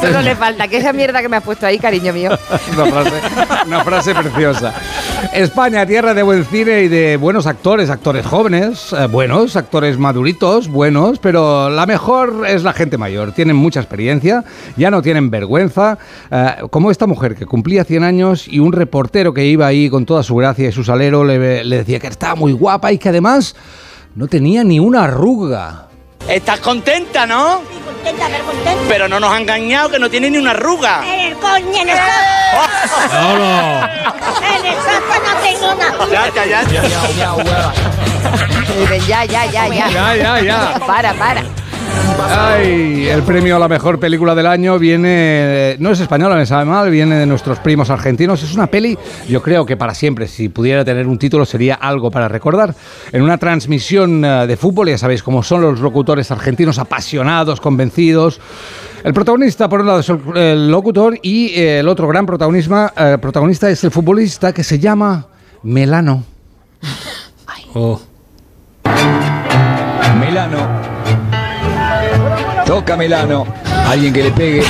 Solo 0.00 0.22
le 0.22 0.34
falta 0.34 0.66
que 0.68 0.78
esa 0.78 0.92
mierda 0.92 1.20
que 1.22 1.28
me 1.28 1.36
has 1.36 1.42
puesto 1.42 1.66
ahí, 1.66 1.78
cariño 1.78 2.12
mío. 2.12 2.30
Una 2.74 2.86
frase, 2.86 3.12
una 3.66 3.84
frase 3.84 4.14
preciosa. 4.14 4.74
España, 5.32 5.86
tierra 5.86 6.14
de 6.14 6.22
buen 6.22 6.44
cine 6.44 6.82
y 6.82 6.88
de 6.88 7.16
buenos 7.16 7.46
actores, 7.46 7.90
actores 7.90 8.26
jóvenes, 8.26 8.92
eh, 8.92 9.06
buenos, 9.06 9.56
actores 9.56 9.98
maduritos, 9.98 10.68
buenos, 10.68 11.18
pero 11.18 11.70
la 11.70 11.86
mejor 11.86 12.44
es 12.48 12.62
la 12.62 12.72
gente 12.72 12.98
mayor. 12.98 13.32
Tienen 13.32 13.56
mucha 13.56 13.80
experiencia, 13.80 14.35
ya 14.76 14.90
no 14.90 15.02
tienen 15.02 15.30
vergüenza, 15.30 15.98
eh, 16.30 16.54
como 16.70 16.90
esta 16.90 17.06
mujer 17.06 17.34
que 17.34 17.46
cumplía 17.46 17.84
100 17.84 18.04
años 18.04 18.48
y 18.48 18.58
un 18.58 18.72
reportero 18.72 19.32
que 19.34 19.44
iba 19.44 19.66
ahí 19.66 19.88
con 19.90 20.06
toda 20.06 20.22
su 20.22 20.36
gracia 20.36 20.68
y 20.68 20.72
su 20.72 20.84
salero 20.84 21.24
le, 21.24 21.64
le 21.64 21.76
decía 21.76 21.98
que 21.98 22.06
estaba 22.06 22.34
muy 22.34 22.52
guapa 22.52 22.92
y 22.92 22.98
que 22.98 23.08
además 23.08 23.54
no 24.14 24.26
tenía 24.26 24.64
ni 24.64 24.78
una 24.80 25.04
arruga. 25.04 25.82
Estás 26.28 26.58
contenta, 26.58 27.24
¿no? 27.24 27.60
Contenta, 27.84 28.26
pero 28.28 28.44
contenta. 28.44 28.82
Pero 28.88 29.06
no 29.08 29.20
nos 29.20 29.32
ha 29.32 29.38
engañado 29.38 29.90
que 29.90 29.98
no 29.98 30.10
tiene 30.10 30.28
ni 30.30 30.38
una 30.38 30.50
arruga. 30.50 31.02
En 31.06 31.20
el 31.32 31.36
coño, 31.36 31.82
en 31.82 31.88
el 31.88 31.88
En 31.88 31.96
el 34.66 34.74
saco 34.82 35.14
no 35.24 35.32
tengo 35.42 35.74
nada. 35.74 36.06
Ya, 36.10 36.28
ya, 36.34 36.44
ya. 36.64 36.82
Dicen, 38.80 39.02
ya, 39.06 39.24
ya, 39.24 39.46
ya, 39.46 39.68
ya. 39.68 39.88
Ya, 39.88 40.16
ya, 40.16 40.40
ya. 40.40 40.78
Para, 40.86 41.14
para. 41.14 41.42
Ay, 42.38 43.06
el 43.08 43.22
premio 43.22 43.56
a 43.56 43.58
la 43.58 43.68
mejor 43.68 43.98
película 43.98 44.34
del 44.34 44.46
año 44.46 44.78
viene, 44.78 45.76
no 45.78 45.90
es 45.90 46.00
española, 46.00 46.34
me 46.36 46.46
sabe 46.46 46.64
mal, 46.64 46.90
viene 46.90 47.16
de 47.16 47.26
nuestros 47.26 47.58
primos 47.58 47.90
argentinos. 47.90 48.42
Es 48.42 48.54
una 48.54 48.66
peli, 48.66 48.98
yo 49.28 49.42
creo 49.42 49.64
que 49.64 49.76
para 49.76 49.94
siempre, 49.94 50.26
si 50.26 50.48
pudiera 50.48 50.84
tener 50.84 51.06
un 51.06 51.18
título, 51.18 51.44
sería 51.44 51.74
algo 51.74 52.10
para 52.10 52.28
recordar. 52.28 52.74
En 53.12 53.22
una 53.22 53.38
transmisión 53.38 54.24
eh, 54.24 54.46
de 54.46 54.56
fútbol, 54.56 54.88
ya 54.88 54.98
sabéis 54.98 55.22
cómo 55.22 55.42
son 55.42 55.62
los 55.62 55.80
locutores 55.80 56.30
argentinos, 56.30 56.78
apasionados, 56.78 57.60
convencidos. 57.60 58.40
El 59.04 59.14
protagonista, 59.14 59.68
por 59.68 59.80
un 59.80 59.86
lado, 59.86 60.00
es 60.00 60.08
el, 60.08 60.20
el 60.36 60.70
locutor 60.70 61.18
y 61.22 61.48
eh, 61.48 61.80
el 61.80 61.88
otro 61.88 62.08
gran 62.08 62.26
protagonista, 62.26 62.92
eh, 62.96 63.18
protagonista 63.20 63.70
es 63.70 63.84
el 63.84 63.90
futbolista 63.90 64.52
que 64.52 64.64
se 64.64 64.78
llama 64.78 65.26
Melano. 65.62 66.24
Melano. 70.18 70.95
Toca 72.66 72.96
Melano. 72.96 73.46
Alguien 73.88 74.12
que 74.12 74.24
le 74.24 74.30
pegue 74.32 74.62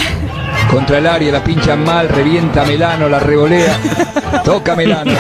contra 0.71 0.99
el 0.99 1.07
área, 1.07 1.33
la 1.33 1.43
pincha 1.43 1.75
mal, 1.77 2.09
revienta 2.09 2.63
a 2.63 2.67
Melano, 2.67 3.09
la 3.09 3.19
revolea. 3.19 3.77
Toca 4.45 4.77
Melano. 4.77 5.13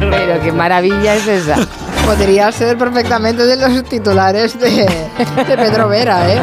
Pero 0.00 0.40
qué 0.42 0.52
maravilla 0.52 1.14
es 1.14 1.28
esa. 1.28 1.56
Podría 2.04 2.50
ser 2.52 2.76
perfectamente 2.76 3.44
de 3.46 3.56
los 3.56 3.84
titulares 3.84 4.58
de, 4.58 4.70
de 4.70 5.56
Pedro 5.56 5.88
Vera, 5.88 6.32
¿eh? 6.32 6.42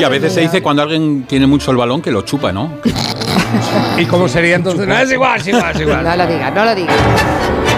Y 0.00 0.04
a 0.04 0.08
veces 0.08 0.32
se 0.32 0.40
dice 0.40 0.62
cuando 0.62 0.82
alguien 0.82 1.24
tiene 1.24 1.46
mucho 1.46 1.70
el 1.70 1.76
balón 1.76 2.00
que 2.00 2.10
lo 2.10 2.22
chupa, 2.22 2.52
¿no? 2.52 2.70
¿Y 3.98 4.06
cómo 4.06 4.28
sería 4.28 4.56
entonces? 4.56 4.86
No, 4.86 4.96
es 4.98 5.10
igual, 5.10 5.40
es 5.40 5.48
igual, 5.48 5.74
es 5.74 5.80
igual. 5.80 6.04
No 6.04 6.16
lo 6.16 6.26
digas, 6.26 6.54
no 6.54 6.64
lo 6.64 6.74
digas. 6.74 6.96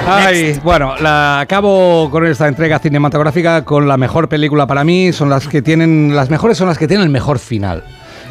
Ay, 0.09 0.61
bueno, 0.63 0.95
la 0.99 1.41
acabo 1.41 2.09
con 2.13 2.25
esta 2.27 2.47
entrega 2.47 2.79
cinematográfica 2.79 3.65
con 3.65 3.89
la 3.89 3.97
mejor 3.97 4.29
película 4.29 4.67
para 4.67 4.85
mí. 4.85 5.13
Son 5.13 5.29
las 5.29 5.49
que 5.49 5.63
tienen, 5.63 6.15
las 6.15 6.31
mejores 6.31 6.57
son 6.57 6.69
las 6.69 6.79
que 6.79 6.87
tienen 6.87 7.05
el 7.05 7.13
mejor 7.13 7.41
final. 7.41 7.83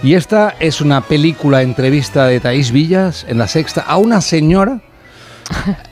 Y 0.02 0.14
esta 0.14 0.56
es 0.60 0.80
una 0.80 1.02
película 1.02 1.62
entrevista 1.62 2.28
de 2.28 2.40
Thais 2.40 2.72
Villas 2.72 3.26
en 3.28 3.38
la 3.38 3.48
sexta 3.48 3.82
a 3.82 3.98
una 3.98 4.22
señora 4.22 4.80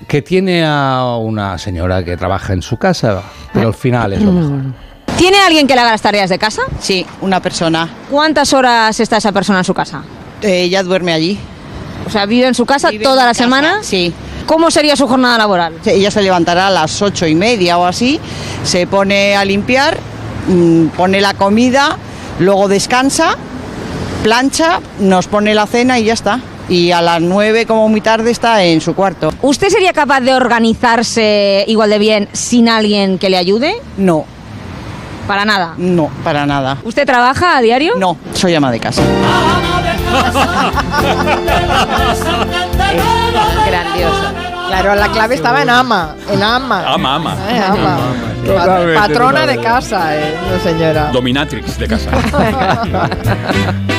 que 0.08 0.22
tiene 0.22 0.64
a 0.66 1.18
una 1.20 1.58
señora 1.58 2.04
que 2.04 2.16
trabaja 2.16 2.54
en 2.54 2.62
su 2.62 2.78
casa, 2.78 3.22
pero 3.54 3.68
al 3.68 3.74
final 3.74 4.14
es 4.14 4.22
lo 4.22 4.32
mejor. 4.32 4.60
¿Tiene 5.18 5.38
alguien 5.40 5.68
que 5.68 5.76
le 5.76 5.82
haga 5.82 5.92
las 5.92 6.02
tareas 6.02 6.30
de 6.30 6.40
casa? 6.40 6.62
Sí, 6.80 7.06
una 7.22 7.42
persona. 7.42 7.90
¿Cuántas 8.10 8.54
horas 8.54 9.00
está 9.00 9.18
esa 9.18 9.32
persona 9.32 9.60
en 9.60 9.66
su 9.66 9.74
casa? 9.74 10.04
Ella 10.42 10.82
duerme 10.82 11.12
allí. 11.12 11.38
O 12.06 12.10
sea, 12.10 12.26
¿vive 12.26 12.48
en 12.48 12.54
su 12.54 12.66
casa 12.66 12.90
toda 13.02 13.26
la 13.26 13.34
semana? 13.34 13.80
Sí. 13.82 14.14
¿Cómo 14.46 14.72
sería 14.72 14.96
su 14.96 15.08
jornada 15.08 15.38
laboral? 15.38 15.74
Ella 15.86 16.12
se 16.12 16.22
levantará 16.22 16.68
a 16.68 16.72
las 16.72 17.02
ocho 17.02 17.26
y 17.28 17.36
media 17.36 17.78
o 17.78 17.86
así, 17.86 18.20
se 18.64 18.88
pone 18.88 19.36
a 19.36 19.46
limpiar, 19.46 19.98
mm, 20.48 20.88
pone 20.88 21.22
la 21.22 21.34
comida, 21.34 21.98
luego 22.40 22.68
descansa, 22.68 23.36
plancha, 24.24 24.80
nos 25.00 25.28
pone 25.28 25.54
la 25.54 25.68
cena 25.68 26.00
y 26.00 26.06
ya 26.06 26.14
está. 26.14 26.40
Y 26.70 26.92
a 26.92 27.02
las 27.02 27.22
nueve, 27.22 27.66
como 27.66 27.90
muy 27.90 28.00
tarde, 28.00 28.32
está 28.32 28.64
en 28.64 28.80
su 28.80 28.96
cuarto. 28.96 29.34
¿Usted 29.42 29.68
sería 29.68 29.92
capaz 29.92 30.22
de 30.22 30.34
organizarse 30.34 31.66
igual 31.68 31.90
de 31.90 32.00
bien 32.00 32.30
sin 32.32 32.70
alguien 32.70 33.20
que 33.20 33.30
le 33.30 33.38
ayude? 33.38 33.76
No. 33.98 34.26
¿Para 35.28 35.46
nada? 35.46 35.74
No, 35.78 36.10
para 36.24 36.46
nada. 36.46 36.78
¿Usted 36.84 37.06
trabaja 37.06 37.58
a 37.58 37.62
diario? 37.62 37.96
No, 37.98 38.18
soy 38.34 38.56
ama 38.56 38.72
de 38.72 38.80
casa. 38.80 39.02
Grandioso. 43.68 44.24
Claro, 44.68 44.96
la 44.96 45.08
clave 45.10 45.36
estaba 45.36 45.62
en 45.62 45.70
ama, 45.70 46.16
en 46.32 46.42
ama. 46.42 46.94
Ama, 46.94 47.16
ama. 47.16 47.38
Eh, 47.50 47.62
ama. 47.64 47.98
Totalmente, 48.46 49.00
Patrona 49.00 49.46
de 49.46 49.58
casa, 49.60 50.16
eh, 50.18 50.36
señora. 50.64 51.12
Dominatrix 51.12 51.78
de 51.78 51.88
casa. 51.88 52.10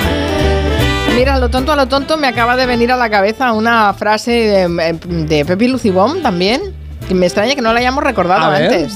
Mira, 1.14 1.38
lo 1.38 1.48
tonto, 1.48 1.72
a 1.72 1.76
lo 1.76 1.86
tonto, 1.86 2.16
me 2.16 2.26
acaba 2.26 2.56
de 2.56 2.66
venir 2.66 2.90
a 2.90 2.96
la 2.96 3.08
cabeza 3.08 3.52
una 3.52 3.94
frase 3.94 4.32
de, 4.32 4.98
de 5.26 5.44
Pepi 5.44 5.68
Lucibón 5.68 6.22
también, 6.22 6.60
que 7.06 7.14
me 7.14 7.26
extraña 7.26 7.54
que 7.54 7.62
no 7.62 7.72
la 7.72 7.78
hayamos 7.78 8.02
recordado 8.02 8.44
A 8.46 8.50
ver. 8.50 8.88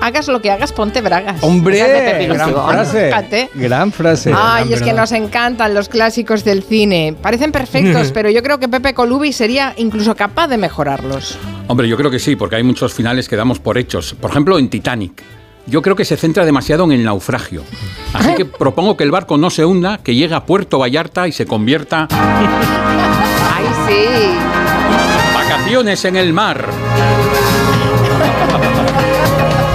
Hagas 0.00 0.28
lo 0.28 0.40
que 0.40 0.50
hagas, 0.50 0.72
ponte 0.72 1.00
bragas. 1.00 1.42
Hombre, 1.42 1.76
Esa 1.78 1.86
es 1.86 1.92
de 1.92 2.10
Pepe 2.12 2.26
gran 2.34 2.50
Lucio. 2.50 2.66
frase. 2.68 3.06
Fíjate. 3.06 3.50
Gran 3.54 3.92
frase. 3.92 4.32
Ay, 4.36 4.72
es 4.72 4.80
que 4.80 4.86
Gran 4.86 4.96
nos 4.96 5.12
encantan 5.12 5.74
los 5.74 5.88
clásicos 5.88 6.44
del 6.44 6.62
cine. 6.62 7.14
Parecen 7.20 7.52
perfectos, 7.52 8.10
pero 8.14 8.30
yo 8.30 8.42
creo 8.42 8.58
que 8.58 8.68
Pepe 8.68 8.94
Colubi 8.94 9.32
sería 9.32 9.74
incluso 9.76 10.14
capaz 10.14 10.48
de 10.48 10.58
mejorarlos. 10.58 11.38
Hombre, 11.68 11.88
yo 11.88 11.96
creo 11.96 12.10
que 12.10 12.18
sí, 12.18 12.36
porque 12.36 12.56
hay 12.56 12.62
muchos 12.62 12.94
finales 12.94 13.28
que 13.28 13.36
damos 13.36 13.58
por 13.58 13.78
hechos. 13.78 14.14
Por 14.20 14.30
ejemplo, 14.30 14.58
en 14.58 14.68
Titanic. 14.70 15.22
Yo 15.68 15.82
creo 15.82 15.96
que 15.96 16.04
se 16.04 16.16
centra 16.16 16.44
demasiado 16.44 16.84
en 16.84 16.92
el 16.92 17.02
naufragio. 17.02 17.64
Así 18.12 18.34
que 18.36 18.44
propongo 18.44 18.96
que 18.96 19.02
el 19.02 19.10
barco 19.10 19.36
no 19.36 19.50
se 19.50 19.64
hunda, 19.64 19.98
que 19.98 20.14
llegue 20.14 20.34
a 20.34 20.44
Puerto 20.46 20.78
Vallarta 20.78 21.26
y 21.26 21.32
se 21.32 21.44
convierta 21.44 22.06
Ay, 22.10 23.64
sí. 23.88 25.34
vacaciones 25.34 26.04
en 26.04 26.14
el 26.16 26.32
mar. 26.32 26.68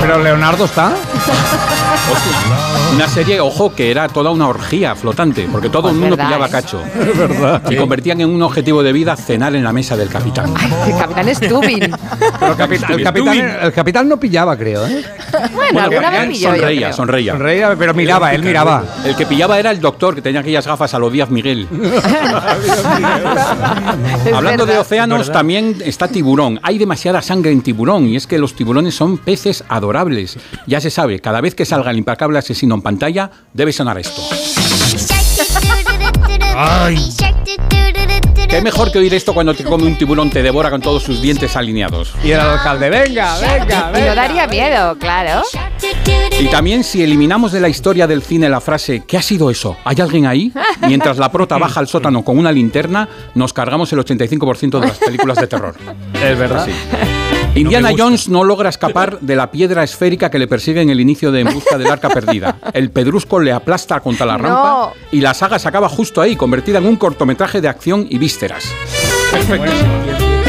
Pero 0.01 0.17
Leonardo 0.17 0.65
está. 0.65 0.95
Una 2.93 3.07
serie, 3.07 3.39
ojo, 3.39 3.73
que 3.73 3.89
era 3.89 4.07
toda 4.07 4.31
una 4.31 4.47
orgía 4.47 4.95
flotante, 4.95 5.47
porque 5.51 5.69
todo 5.69 5.89
el 5.89 5.95
mundo 5.95 6.15
verdad, 6.15 6.27
pillaba 6.27 6.47
¿eh? 6.47 6.51
cacho. 6.51 6.81
Es 6.81 7.17
verdad. 7.17 7.61
Y 7.69 7.75
convertían 7.75 8.21
en 8.21 8.29
un 8.29 8.41
objetivo 8.41 8.83
de 8.83 8.93
vida 8.93 9.15
cenar 9.15 9.55
en 9.55 9.63
la 9.63 9.73
mesa 9.73 9.95
del 9.95 10.09
capitán. 10.09 10.53
El 10.85 10.97
capitán 10.97 11.35
Stubin. 11.35 11.95
Pero 12.39 12.51
el, 12.51 12.57
capitán, 12.57 12.91
el, 12.91 13.03
capitán, 13.03 13.37
el 13.63 13.73
capitán 13.73 14.09
no 14.09 14.17
pillaba, 14.19 14.57
creo. 14.57 14.85
¿eh? 14.85 15.03
Bueno, 15.53 15.81
alguna 15.81 16.09
vez 16.09 16.27
pilló 16.29 16.49
sonreía, 16.49 16.93
sonreía. 16.93 17.33
Sonreía, 17.33 17.75
pero 17.77 17.93
miraba, 17.93 18.33
él 18.33 18.43
miraba. 18.43 18.83
El 19.05 19.15
que 19.15 19.25
pillaba 19.25 19.59
era 19.59 19.71
el 19.71 19.79
doctor, 19.79 20.15
que 20.15 20.21
tenía 20.21 20.41
aquellas 20.41 20.67
gafas 20.67 20.93
a 20.93 20.99
lo 20.99 21.09
Díaz 21.09 21.29
Miguel. 21.29 21.67
Es 24.25 24.33
Hablando 24.33 24.65
de 24.65 24.73
verdad. 24.73 24.81
océanos, 24.81 25.31
también 25.31 25.77
está 25.83 26.07
tiburón. 26.07 26.59
Hay 26.63 26.77
demasiada 26.77 27.21
sangre 27.21 27.51
en 27.51 27.61
tiburón 27.61 28.07
y 28.07 28.15
es 28.15 28.27
que 28.27 28.37
los 28.37 28.55
tiburones 28.55 28.95
son 28.95 29.17
peces 29.17 29.63
adorables. 29.67 30.37
Ya 30.67 30.79
se 30.81 30.89
sabe, 30.89 31.19
cada 31.19 31.41
vez 31.41 31.55
que 31.55 31.65
salga 31.81 31.91
el 31.91 31.97
implacable 31.97 32.37
asesino 32.37 32.75
en 32.75 32.81
pantalla, 32.81 33.31
debe 33.53 33.73
sonar 33.73 33.97
esto. 33.97 34.21
¿Qué 38.47 38.61
mejor 38.61 38.91
que 38.91 38.99
oír 38.99 39.13
esto 39.15 39.33
cuando 39.33 39.55
te 39.55 39.63
come 39.63 39.85
un 39.85 39.97
tiburón, 39.97 40.29
te 40.29 40.43
devora 40.43 40.69
con 40.69 40.81
todos 40.81 41.01
sus 41.01 41.21
dientes 41.21 41.55
alineados? 41.55 42.13
Y 42.23 42.31
era 42.31 42.43
el 42.43 42.49
alcalde, 42.51 42.89
venga, 42.89 43.35
venga, 43.39 43.91
Y 43.97 44.01
no 44.01 44.15
daría 44.15 44.45
miedo, 44.45 44.95
claro. 44.99 45.41
Y 46.39 46.47
también 46.47 46.83
si 46.83 47.01
eliminamos 47.01 47.51
de 47.51 47.61
la 47.61 47.69
historia 47.69 48.05
del 48.05 48.21
cine 48.21 48.49
la 48.49 48.61
frase 48.61 49.03
¿qué 49.07 49.17
ha 49.17 49.21
sido 49.21 49.49
eso? 49.49 49.77
¿Hay 49.83 49.99
alguien 50.01 50.27
ahí? 50.27 50.51
Mientras 50.87 51.17
la 51.17 51.31
prota 51.31 51.57
baja 51.57 51.79
al 51.79 51.87
sótano 51.87 52.23
con 52.23 52.37
una 52.37 52.51
linterna, 52.51 53.09
nos 53.33 53.53
cargamos 53.53 53.91
el 53.93 53.99
85% 53.99 54.79
de 54.79 54.87
las 54.87 54.97
películas 54.99 55.37
de 55.37 55.47
terror. 55.47 55.75
Es 56.13 56.37
verdad. 56.37 56.65
Sí. 56.65 57.40
Indiana 57.55 57.91
Jones 57.97 58.29
no 58.29 58.43
logra 58.45 58.69
escapar 58.69 59.19
de 59.19 59.35
la 59.35 59.51
piedra 59.51 59.83
esférica 59.83 60.31
que 60.31 60.39
le 60.39 60.47
persigue 60.47 60.81
en 60.81 60.89
el 60.89 61.01
inicio 61.01 61.31
de 61.33 61.41
En 61.41 61.53
busca 61.53 61.77
del 61.77 61.87
arca 61.91 62.09
perdida. 62.09 62.57
El 62.73 62.91
pedrusco 62.91 63.39
le 63.39 63.51
aplasta 63.51 63.99
contra 63.99 64.25
la 64.25 64.37
No. 64.37 64.43
rampa 64.43 64.93
y 65.11 65.19
la 65.19 65.33
saga 65.33 65.59
se 65.59 65.67
acaba 65.67 65.89
justo 65.89 66.21
ahí, 66.21 66.35
convertida 66.37 66.77
en 66.77 66.85
un 66.85 66.95
cortometraje 66.95 67.59
de 67.59 67.67
acción 67.67 68.07
y 68.09 68.17
vísceras. 68.17 68.63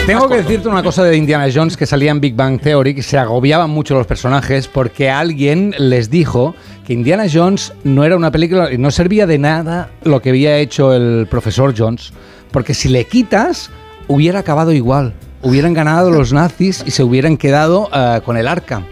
Tengo 0.07 0.29
que 0.29 0.37
decirte 0.37 0.69
una 0.69 0.83
cosa 0.83 1.03
de 1.05 1.17
Indiana 1.17 1.49
Jones 1.53 1.77
que 1.77 1.87
salía 1.87 2.11
en 2.13 2.21
Big 2.21 2.35
Bang 2.35 2.61
Theory, 2.61 2.95
que 2.95 3.03
se 3.03 3.19
agobiaban 3.19 3.71
mucho 3.71 3.95
los 3.95 4.07
personajes 4.07 4.69
porque 4.69 5.11
alguien 5.11 5.75
les 5.79 6.09
dijo 6.09 6.55
que 6.87 6.93
Indiana 6.93 7.25
Jones 7.33 7.73
no 7.85 8.05
era 8.05 8.17
una 8.17 8.31
película 8.31 8.73
y 8.73 8.79
no 8.79 8.91
servía 8.93 9.27
de 9.27 9.39
nada 9.39 9.91
lo 10.05 10.21
que 10.23 10.31
había 10.31 10.57
hecho 10.59 10.93
el 10.95 11.27
profesor 11.29 11.75
Jones, 11.77 12.13
porque 12.53 12.75
si 12.75 12.89
le 12.89 13.07
quitas 13.07 13.71
hubiera 14.09 14.39
acabado 14.41 14.73
igual. 14.73 15.15
Hubieran 15.43 15.75
ganado 15.75 16.11
los 16.11 16.33
nazis 16.33 16.83
y 16.87 16.91
se 16.93 17.03
hubieran 17.03 17.37
quedado 17.37 17.91
eh, 17.93 18.21
con 18.25 18.37
el 18.37 18.47
arca. 18.49 18.83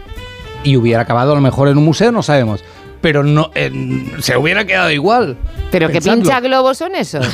Y 0.63 0.75
hubiera 0.77 1.01
acabado 1.01 1.31
a 1.31 1.35
lo 1.35 1.41
mejor 1.41 1.69
en 1.69 1.77
un 1.77 1.85
museo, 1.85 2.11
no 2.11 2.21
sabemos. 2.21 2.63
Pero 3.01 3.23
no, 3.23 3.49
eh, 3.55 3.71
se 4.19 4.37
hubiera 4.37 4.63
quedado 4.65 4.91
igual. 4.91 5.35
Pero 5.71 5.87
qué 5.87 5.93
Pensadlo. 5.95 6.21
pincha 6.21 6.39
globos 6.39 6.77
son 6.77 6.93
esos. 6.95 7.25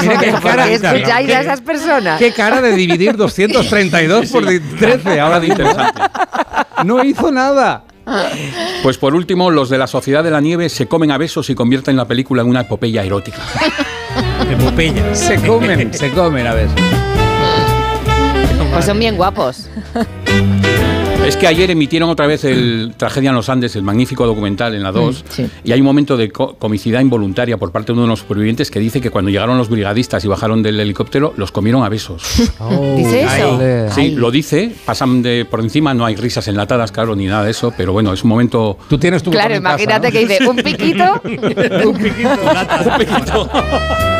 Mira 0.00 0.18
qué 0.18 0.32
¿Por 0.32 0.42
cara- 0.42 0.64
qué 0.66 0.74
escucháis 0.74 1.30
a 1.30 1.40
esas 1.42 1.60
personas? 1.60 2.18
Qué 2.18 2.32
cara 2.32 2.60
de 2.60 2.72
dividir 2.72 3.16
232 3.16 4.30
por 4.32 4.44
13. 4.44 5.20
Ahora 5.20 5.38
de 5.38 5.46
interesante. 5.46 6.02
No 6.84 7.04
hizo 7.04 7.30
nada. 7.30 7.84
Pues 8.82 8.98
por 8.98 9.14
último, 9.14 9.50
los 9.52 9.68
de 9.70 9.78
la 9.78 9.86
Sociedad 9.86 10.24
de 10.24 10.30
la 10.32 10.40
Nieve 10.40 10.68
se 10.68 10.88
comen 10.88 11.10
a 11.12 11.18
besos 11.18 11.48
y 11.50 11.54
convierten 11.54 11.94
la 11.96 12.06
película 12.06 12.42
en 12.42 12.48
una 12.48 12.62
epopeya 12.62 13.04
erótica. 13.04 13.38
Epopeya. 14.50 15.14
Se 15.14 15.36
comen, 15.46 15.92
se 15.94 16.10
comen 16.10 16.46
a 16.46 16.54
ver. 16.54 16.68
Pues 18.72 18.84
son 18.84 18.98
bien 18.98 19.16
guapos. 19.16 19.68
Es 21.26 21.36
que 21.36 21.46
ayer 21.46 21.70
emitieron 21.70 22.08
otra 22.08 22.26
vez 22.26 22.44
el 22.44 22.94
Tragedia 22.96 23.30
en 23.30 23.36
los 23.36 23.48
Andes, 23.50 23.76
el 23.76 23.82
magnífico 23.82 24.24
documental 24.24 24.74
en 24.74 24.82
la 24.82 24.92
2, 24.92 25.24
Mm, 25.24 25.30
sí. 25.32 25.50
y 25.64 25.72
hay 25.72 25.80
un 25.80 25.84
momento 25.84 26.16
de 26.16 26.30
co- 26.30 26.54
comicidad 26.54 27.00
involuntaria 27.00 27.58
por 27.58 27.70
parte 27.70 27.88
de 27.88 27.92
uno 27.94 28.02
de 28.02 28.08
los 28.08 28.20
supervivientes 28.20 28.70
que 28.70 28.78
dice 28.80 29.00
que 29.02 29.10
cuando 29.10 29.30
llegaron 29.30 29.58
los 29.58 29.68
brigadistas 29.68 30.24
y 30.24 30.28
bajaron 30.28 30.62
del 30.62 30.80
helicóptero, 30.80 31.34
los 31.36 31.52
comieron 31.52 31.82
a 31.84 31.88
besos. 31.90 32.22
¿Dice 32.96 33.22
eso? 33.24 33.60
Sí, 33.94 34.12
lo 34.12 34.30
dice, 34.30 34.72
pasan 34.86 35.20
de 35.20 35.44
por 35.44 35.60
encima, 35.60 35.92
no 35.92 36.06
hay 36.06 36.16
risas 36.16 36.48
enlatadas, 36.48 36.92
claro, 36.92 37.14
ni 37.14 37.26
nada 37.26 37.44
de 37.44 37.50
eso, 37.50 37.74
pero 37.76 37.92
bueno, 37.92 38.12
es 38.14 38.22
un 38.24 38.30
momento... 38.30 38.78
Tú 38.88 38.96
tienes 38.96 39.22
tu 39.22 39.30
Claro, 39.30 39.54
en 39.54 39.62
casa, 39.62 39.82
imagínate 39.82 40.06
¿no? 40.08 40.12
que 40.12 40.26
dice 40.26 40.48
un 40.48 40.56
piquito. 40.56 41.20
Un 41.88 41.96
piquito. 41.98 43.50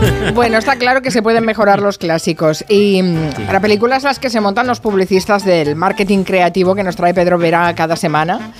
Bueno, 0.34 0.58
está 0.58 0.76
claro 0.76 1.02
que 1.02 1.10
se 1.10 1.22
pueden 1.22 1.44
mejorar 1.44 1.80
los 1.80 1.98
clásicos. 1.98 2.64
Y 2.68 3.02
mm, 3.02 3.46
para 3.46 3.60
películas 3.60 4.02
las 4.04 4.18
que 4.18 4.30
se 4.30 4.40
montan 4.40 4.66
los 4.66 4.80
publicistas 4.80 5.44
del 5.44 5.74
marketing 5.76 6.22
creativo 6.24 6.74
que 6.74 6.82
nos 6.84 6.96
trae 6.96 7.14
Pedro 7.14 7.38
Vera 7.38 7.74
cada 7.74 7.96
semana. 7.96 8.52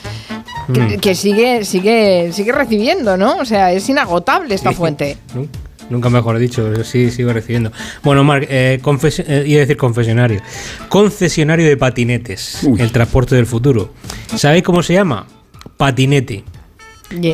Que, 0.73 0.81
Mm. 0.81 1.01
que 1.01 1.15
sigue, 1.15 1.65
sigue, 1.65 2.31
sigue 2.33 2.53
recibiendo, 2.53 3.17
¿no? 3.17 3.37
O 3.37 3.45
sea, 3.47 3.73
es 3.73 3.89
inagotable 3.89 4.55
esta 4.55 4.73
fuente. 4.73 5.17
Nu- 5.35 5.49
Nunca 5.89 6.11
mejor 6.11 6.37
dicho, 6.39 6.85
sí, 6.85 7.11
sigo 7.11 7.33
recibiendo. 7.33 7.73
Bueno, 8.03 8.23
Marc, 8.23 8.47
eh, 8.51 8.79
eh, 8.79 9.45
iba 9.47 9.57
a 9.59 9.61
decir 9.61 9.77
confesionario. 9.79 10.43
Concesionario 10.91 11.67
de 11.67 11.79
patinetes, 11.79 12.65
el 12.65 12.93
transporte 12.93 13.35
del 13.37 13.47
futuro. 13.47 13.95
¿Sabéis 14.37 14.63
cómo 14.65 14.83
se 14.83 14.93
llama? 14.93 15.27
Patinete. 15.79 16.45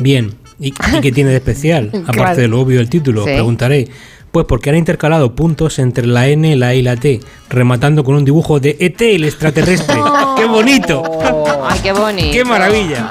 Bien. 0.01 0.33
¿Y, 0.61 0.69
y 0.69 1.01
qué 1.01 1.13
tiene 1.13 1.31
de 1.31 1.37
especial? 1.37 1.91
Aparte 1.93 2.13
Claro. 2.17 2.37
de 2.37 2.49
lo 2.49 2.61
obvio 2.61 2.79
del 2.79 2.89
título, 2.89 3.25
Sí. 3.25 3.31
preguntaréis. 3.31 3.91
Pues 4.33 4.47
porque 4.47 4.69
han 4.71 4.77
intercalado 4.77 5.37
puntos 5.37 5.79
entre 5.79 6.07
la 6.09 6.27
N, 6.27 6.57
la 6.57 6.75
E 6.75 6.79
y 6.79 6.83
la 6.83 6.97
T, 6.97 7.21
rematando 7.51 8.03
con 8.03 8.17
un 8.17 8.25
dibujo 8.25 8.59
de 8.59 8.77
ET, 8.81 9.01
el 9.15 9.25
extraterrestre. 9.25 9.95
¡Qué 10.37 10.45
bonito! 10.47 11.03
Ay, 11.65 11.79
qué 11.83 11.93
bonito. 11.93 12.33
¡Qué 12.33 12.45
maravilla! 12.45 13.11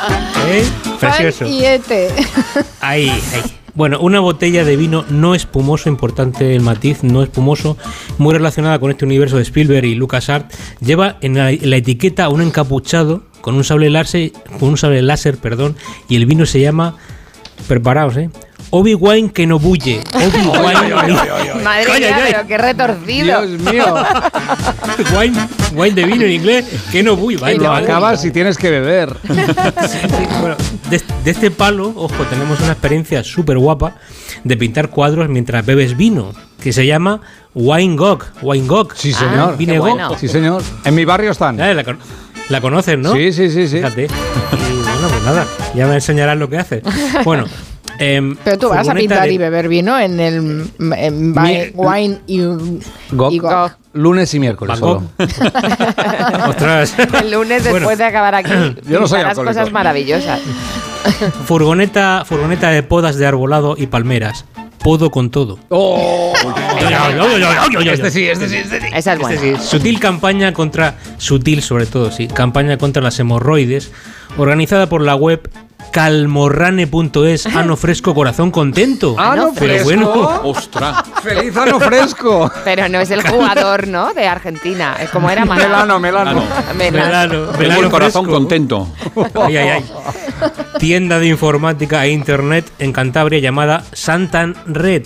¿Eh? 0.50 0.64
Precioso. 1.00 1.46
Y 1.48 1.64
Ete. 1.64 2.10
Ahí, 2.82 3.10
ahí. 3.10 3.42
Bueno, 3.76 4.00
una 4.02 4.20
botella 4.20 4.66
de 4.66 4.76
vino 4.76 5.04
no 5.10 5.34
espumoso, 5.34 5.88
importante 5.90 6.54
el 6.56 6.62
matiz, 6.62 7.02
no 7.04 7.24
espumoso, 7.24 7.76
muy 8.20 8.34
relacionada 8.34 8.78
con 8.78 8.92
este 8.92 9.06
universo 9.06 9.38
de 9.38 9.44
Spielberg 9.44 9.86
y 9.86 9.96
LucasArts, 9.96 10.56
lleva 10.80 11.18
en 11.22 11.36
la, 11.38 11.50
en 11.50 11.70
la 11.70 11.78
etiqueta 11.78 12.30
un 12.30 12.42
encapuchado 12.42 13.24
con 13.42 13.56
un 13.56 13.64
sable 13.64 13.90
láser, 13.90 14.32
con 14.60 14.70
un 14.70 14.78
sable 14.78 15.02
láser, 15.02 15.38
perdón, 15.38 15.76
y 16.08 16.18
el 16.18 16.28
vino 16.28 16.46
se 16.46 16.60
llama, 16.60 16.98
preparaos, 17.64 18.18
eh, 18.18 18.30
Obi-Wan 18.70 19.30
que 19.30 19.46
no 19.46 19.60
bulle. 19.60 20.02
Obi-Wan 20.14 21.64
Madre 21.64 22.00
mía, 22.00 22.18
pero 22.26 22.48
qué 22.48 22.58
retorcido. 22.58 23.46
Dios 23.46 23.60
mío. 23.62 23.86
wine, 25.20 25.48
wine 25.76 25.96
de 25.96 26.04
vino 26.06 26.26
en 26.26 26.32
inglés, 26.32 26.66
que 26.92 27.04
no 27.04 27.16
bulle. 27.16 27.58
Lo 27.58 27.72
acabas 27.72 28.22
si 28.22 28.32
tienes 28.32 28.58
que 28.58 28.70
beber. 28.70 29.16
Bueno, 30.42 30.58
de, 30.90 31.02
de 31.24 31.32
este 31.32 31.52
palo, 31.52 31.94
ojo, 31.96 32.24
tenemos 32.30 32.60
una 32.60 32.74
experiencia 32.74 33.24
súper 33.24 33.58
guapa 33.58 33.96
de 34.44 34.58
pintar 34.58 34.90
cuadros 34.90 35.30
mientras 35.30 35.66
bebes 35.66 35.96
vino, 35.96 36.34
que 36.62 36.74
se 36.74 36.86
llama 36.86 37.22
Wine 37.54 37.96
Gog. 37.96 38.26
Wine 38.42 38.68
Gog. 38.68 38.94
Sí, 38.96 39.14
señor. 39.14 39.56
Gog. 39.58 39.78
bueno. 39.78 40.18
Sí, 40.18 40.28
señor. 40.28 40.62
En 40.84 40.96
mi 40.96 41.06
barrio 41.06 41.32
están. 41.32 41.62
Ah, 41.62 41.74
La, 41.74 41.84
con- 41.84 42.00
la 42.54 42.62
conoces, 42.62 42.98
¿no? 42.98 43.12
Sí, 43.14 43.34
sí, 43.34 43.50
sí, 43.50 43.68
sí. 43.68 43.78
Fíjate. 43.78 44.04
Y 44.06 44.08
bueno, 44.84 45.08
pues 45.10 45.24
nada, 45.24 45.46
ya 45.76 45.88
me 45.88 45.96
enseñarás 45.96 46.38
lo 46.38 46.50
que 46.50 46.58
haces. 46.58 46.82
Bueno. 47.26 47.46
em, 48.00 48.36
Pero 48.44 48.58
tú 48.58 48.70
vas 48.70 48.88
a 48.88 48.94
pintar 48.94 49.28
de- 49.28 49.34
y 49.34 49.38
beber 49.38 49.68
vino 49.68 50.00
en 50.00 50.20
el 50.20 50.72
en 50.98 51.32
Mi- 51.32 51.72
Wine 51.74 52.20
y, 52.28 52.42
Gog. 53.12 53.72
Lunes 53.94 54.34
y 54.34 54.40
miércoles 54.40 54.80
solo. 54.80 55.04
Ostras. 56.48 56.96
El 57.22 57.32
lunes 57.32 57.64
después 57.64 57.84
Bueno. 57.84 57.98
de 57.98 58.04
acabar 58.06 58.34
aquí. 58.36 58.52
Yo 58.88 59.00
no 59.00 59.08
soy 59.08 59.24
cosas 59.36 59.72
maravillosas. 59.72 60.40
Furgoneta, 61.46 62.24
furgoneta 62.26 62.70
de 62.70 62.82
podas 62.84 63.18
de 63.18 63.26
arbolado 63.26 63.76
y 63.78 63.88
palmeras. 63.88 64.46
Podo 64.84 65.10
con 65.12 65.30
todo. 65.30 65.60
Oh. 65.70 66.34
Este 67.94 68.12
sí, 68.12 68.28
este 68.28 68.50
sí, 68.50 68.58
este 68.58 68.82
sí. 68.82 68.88
Esa 68.94 69.14
es 69.14 69.20
buena. 69.20 69.40
Sí, 69.40 69.54
sutil 69.62 70.00
campaña 70.00 70.54
contra. 70.54 70.98
Sutil, 71.18 71.62
sobre 71.62 71.86
todo, 71.86 72.12
sí. 72.12 72.28
Campaña 72.28 72.78
contra 72.78 73.02
las 73.02 73.20
hemorroides. 73.20 73.92
Organizada 74.38 74.90
por 74.90 75.02
la 75.02 75.16
web 75.16 75.50
calmorrane.es, 75.94 77.46
ano 77.46 77.78
fresco, 77.78 78.14
corazón 78.16 78.50
contento. 78.52 79.16
Ano 79.18 79.52
Pero 79.54 79.66
fresco. 79.68 79.84
bueno, 79.86 80.42
¡Ostras! 80.44 81.04
¡Feliz 81.22 81.56
ano 81.56 81.80
fresco! 81.80 82.52
Pero 82.66 82.90
no 82.90 83.00
es 83.00 83.12
el 83.12 83.22
jugador, 83.28 83.88
¿no? 83.88 84.12
De 84.14 84.28
Argentina. 84.28 84.98
Es 85.00 85.10
como 85.12 85.30
era 85.30 85.46
Melano, 85.46 86.00
melano. 86.00 86.44
Melano, 86.76 87.30
Tengo 87.46 87.58
melano 87.60 87.80
el 87.82 87.90
corazón 87.90 88.26
fresco. 88.26 88.40
contento. 88.40 88.88
Ay, 89.46 89.58
ay, 89.58 89.68
ay. 89.70 89.86
Tienda 90.80 91.20
de 91.20 91.28
informática 91.28 92.04
e 92.06 92.10
internet 92.10 92.66
en 92.80 92.92
Cantabria 92.92 93.40
llamada 93.40 93.84
Santan 93.94 94.56
Red. 94.66 95.04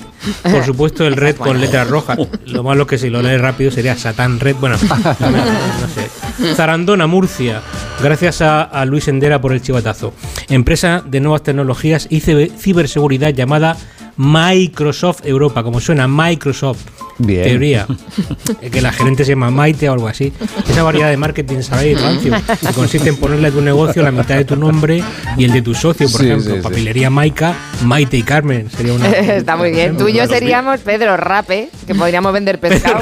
Por 0.49 0.63
supuesto, 0.65 1.05
el 1.05 1.15
red 1.17 1.35
con 1.35 1.59
letras 1.59 1.87
rojas. 1.89 2.17
Lo 2.45 2.63
malo 2.63 2.83
es 2.83 2.87
que 2.89 2.97
si 2.97 3.09
lo 3.09 3.21
lees 3.21 3.39
rápido 3.41 3.69
sería 3.71 3.95
Satan 3.97 4.39
Red. 4.39 4.55
Bueno, 4.59 4.77
no 4.81 5.87
sé. 5.93 6.55
Zarandona, 6.55 7.07
Murcia. 7.07 7.61
Gracias 8.01 8.41
a, 8.41 8.61
a 8.63 8.85
Luis 8.85 9.07
Endera 9.07 9.41
por 9.41 9.53
el 9.53 9.61
chivatazo. 9.61 10.13
Empresa 10.49 10.76
de 10.81 11.19
nuevas 11.19 11.43
tecnologías 11.43 12.07
y 12.09 12.21
cibe- 12.21 12.51
ciberseguridad 12.57 13.29
llamada 13.33 13.75
Microsoft 14.17 15.21
Europa. 15.25 15.63
Como 15.63 15.79
suena, 15.79 16.07
Microsoft. 16.07 16.79
Bien. 17.19 17.43
Teoría. 17.43 17.87
Que 18.71 18.81
la 18.81 18.91
gerente 18.91 19.23
se 19.25 19.31
llama 19.31 19.49
Maite 19.49 19.89
o 19.89 19.93
algo 19.93 20.07
así. 20.07 20.31
Esa 20.69 20.83
variedad 20.83 21.09
de 21.09 21.17
marketing, 21.17 21.61
¿sabéis? 21.61 21.97
Que 22.21 22.31
consiste 22.73 23.09
en 23.09 23.15
ponerle 23.17 23.47
a 23.47 23.51
tu 23.51 23.61
negocio 23.61 24.03
la 24.03 24.11
mitad 24.11 24.35
de 24.35 24.45
tu 24.45 24.55
nombre 24.55 25.03
y 25.37 25.45
el 25.45 25.51
de 25.51 25.61
tu 25.61 25.73
socio, 25.73 26.07
por 26.09 26.21
Sí, 26.21 26.27
ejemplo. 26.27 26.51
sí, 26.51 26.57
sí. 26.57 26.63
Papelería 26.63 27.09
Maica, 27.09 27.55
Maite 27.83 28.17
y 28.17 28.23
Carmen. 28.23 28.69
Sería 28.69 28.93
una. 28.93 29.09
Está 29.11 29.55
muy 29.55 29.71
bien. 29.71 29.97
Tú 29.97 30.07
y 30.07 30.13
yo 30.13 30.27
seríamos 30.27 30.79
Pedro 30.81 31.17
Rape, 31.17 31.69
que 31.87 31.95
podríamos 31.95 32.33
vender 32.33 32.59
pescado. 32.61 32.99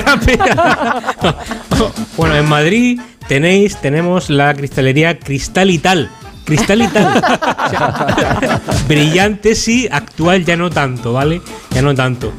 Bueno, 2.18 2.36
en 2.36 2.46
Madrid 2.48 3.00
tenéis, 3.28 3.78
tenemos 3.78 4.30
la 4.30 4.54
cristalería 4.54 5.20
Cristal 5.20 5.70
y 5.72 5.78
Tal. 5.80 6.10
Cristal 6.46 6.82
y 6.82 6.88
Tal. 6.88 7.24
O 7.66 7.70
sea, 7.70 8.62
brillante 8.88 9.56
sí, 9.56 9.88
actual 9.92 10.46
ya 10.46 10.56
no 10.56 10.70
tanto, 10.70 11.14
¿vale? 11.14 11.42
Ya 11.72 11.82
no 11.82 11.96
tanto. 11.96 12.32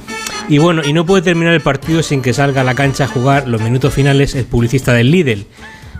Y 0.49 0.59
bueno, 0.59 0.83
y 0.85 0.93
no 0.93 1.05
puede 1.05 1.23
terminar 1.23 1.53
el 1.53 1.61
partido 1.61 2.03
sin 2.03 2.23
que 2.23 2.33
salga 2.33 2.61
a 2.61 2.65
la 2.65 2.75
cancha 2.75 3.05
a 3.05 3.09
jugar 3.09 3.49
los 3.49 3.61
minutos 3.61 3.93
finales 3.93 4.37
el 4.37 4.45
publicista 4.45 4.93
del 4.93 5.11
Lidl. 5.11 5.47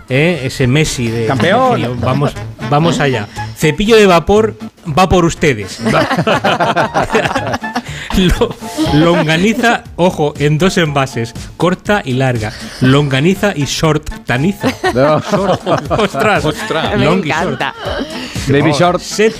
¿eh? 0.09 0.41
Ese 0.43 0.67
Messi 0.67 1.09
de... 1.09 1.25
¡Campeón! 1.25 1.99
Vamos, 1.99 2.33
vamos 2.69 2.99
allá. 2.99 3.27
Cepillo 3.55 3.95
de 3.95 4.05
vapor 4.05 4.55
va 4.97 5.07
por 5.09 5.25
ustedes. 5.25 5.79
Lo- 8.17 8.55
longaniza, 8.93 9.83
ojo, 9.95 10.33
en 10.39 10.57
dos 10.57 10.77
envases, 10.77 11.33
corta 11.55 12.01
y 12.03 12.13
larga. 12.13 12.51
Longaniza 12.81 13.53
y 13.55 13.65
short 13.65 14.09
taniza. 14.25 14.69
Short. 14.93 15.67
Ostras, 15.91 16.45
Ostras. 16.45 16.97
Me 16.97 17.05
long 17.05 17.23
y 17.23 17.29
short. 17.29 17.43
encanta. 17.43 17.73
Baby 18.47 18.71
short. 18.71 18.99
Set, 19.01 19.35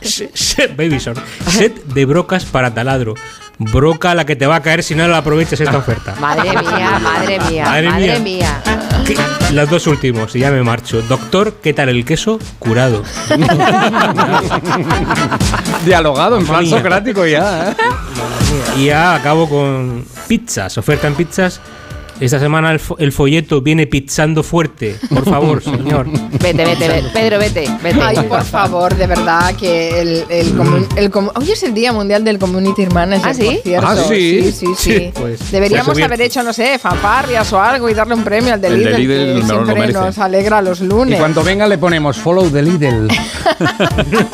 se- 0.00 0.30
set- 0.34 0.76
baby 0.76 0.98
short. 0.98 1.18
Set 1.48 1.84
de 1.84 2.04
brocas 2.04 2.44
para 2.44 2.72
taladro. 2.72 3.14
Broca 3.58 4.14
la 4.14 4.24
que 4.24 4.34
te 4.34 4.46
va 4.46 4.56
a 4.56 4.62
caer 4.62 4.82
si 4.82 4.94
no 4.94 5.06
la 5.06 5.18
aprovechas 5.18 5.60
esta 5.60 5.78
oferta. 5.84 6.14
Madre 6.20 6.50
mía, 6.50 6.98
madre 7.00 7.38
mía, 7.48 7.64
Madre 7.64 7.88
madre, 7.90 8.18
mía. 8.18 8.18
mía. 8.18 8.62
¿Qué? 9.06 9.16
Los 9.52 9.68
dos 9.68 9.86
últimos, 9.86 10.34
y 10.36 10.40
ya 10.40 10.50
me 10.50 10.62
marcho. 10.62 11.02
Doctor, 11.02 11.54
¿qué 11.62 11.72
tal 11.74 11.88
el 11.88 12.04
queso? 12.04 12.38
Curado. 12.58 13.02
Dialogado 15.84 16.38
en 16.38 16.46
plan 16.46 16.66
socrático 16.66 17.26
ya, 17.26 17.70
¿eh? 17.70 17.76
Y 18.78 18.86
ya 18.86 19.14
acabo 19.14 19.48
con 19.48 20.04
pizzas, 20.28 20.78
oferta 20.78 21.06
en 21.08 21.14
pizzas. 21.14 21.60
Esta 22.24 22.38
semana 22.38 22.70
el, 22.70 22.78
fo- 22.78 22.94
el 23.00 23.10
folleto 23.10 23.60
viene 23.60 23.88
pizzando 23.88 24.44
fuerte. 24.44 24.96
Por 25.12 25.24
favor, 25.28 25.60
señor. 25.64 26.06
Vete, 26.38 26.64
vete, 26.64 26.86
vete. 26.88 27.08
Pedro, 27.12 27.38
vete, 27.40 27.68
vete. 27.82 28.00
Ay, 28.00 28.16
por 28.28 28.44
favor, 28.44 28.94
de 28.94 29.08
verdad, 29.08 29.52
que 29.56 30.00
el, 30.00 30.24
el, 30.28 30.54
Hoy 31.34 31.50
es 31.50 31.64
el 31.64 31.74
Día 31.74 31.92
Mundial 31.92 32.22
del 32.22 32.38
Community 32.38 32.86
Manager, 32.86 33.26
¿Ah, 33.28 33.34
sí? 33.34 33.42
por 33.44 33.56
cierto. 33.62 33.86
Ah, 33.88 33.96
¿sí? 34.08 34.42
Sí, 34.42 34.52
sí, 34.52 34.52
sí. 34.52 34.66
Sí, 34.76 35.10
pues, 35.14 35.50
Deberíamos 35.50 35.94
pues 35.94 36.04
haber 36.04 36.20
hecho, 36.20 36.44
no 36.44 36.52
sé, 36.52 36.78
fanfarrias 36.78 37.52
o 37.52 37.60
algo 37.60 37.90
y 37.90 37.94
darle 37.94 38.14
un 38.14 38.22
premio 38.22 38.54
al 38.54 38.60
de 38.60 38.68
El 38.68 38.84
de 38.84 38.98
Lidl, 38.98 39.00
Lidl 39.00 39.08
que 39.08 39.34
me 39.34 39.40
lo 39.40 39.46
siempre 39.46 39.74
merece. 39.74 39.98
nos 39.98 40.18
alegra 40.18 40.62
los 40.62 40.80
Y 40.80 40.84
lunes. 40.84 41.18
cuando 41.18 41.42
venga 41.42 41.66
le 41.66 41.78
ponemos 41.78 42.16
follow 42.18 42.48
the 42.50 42.62
Lidl. 42.62 43.08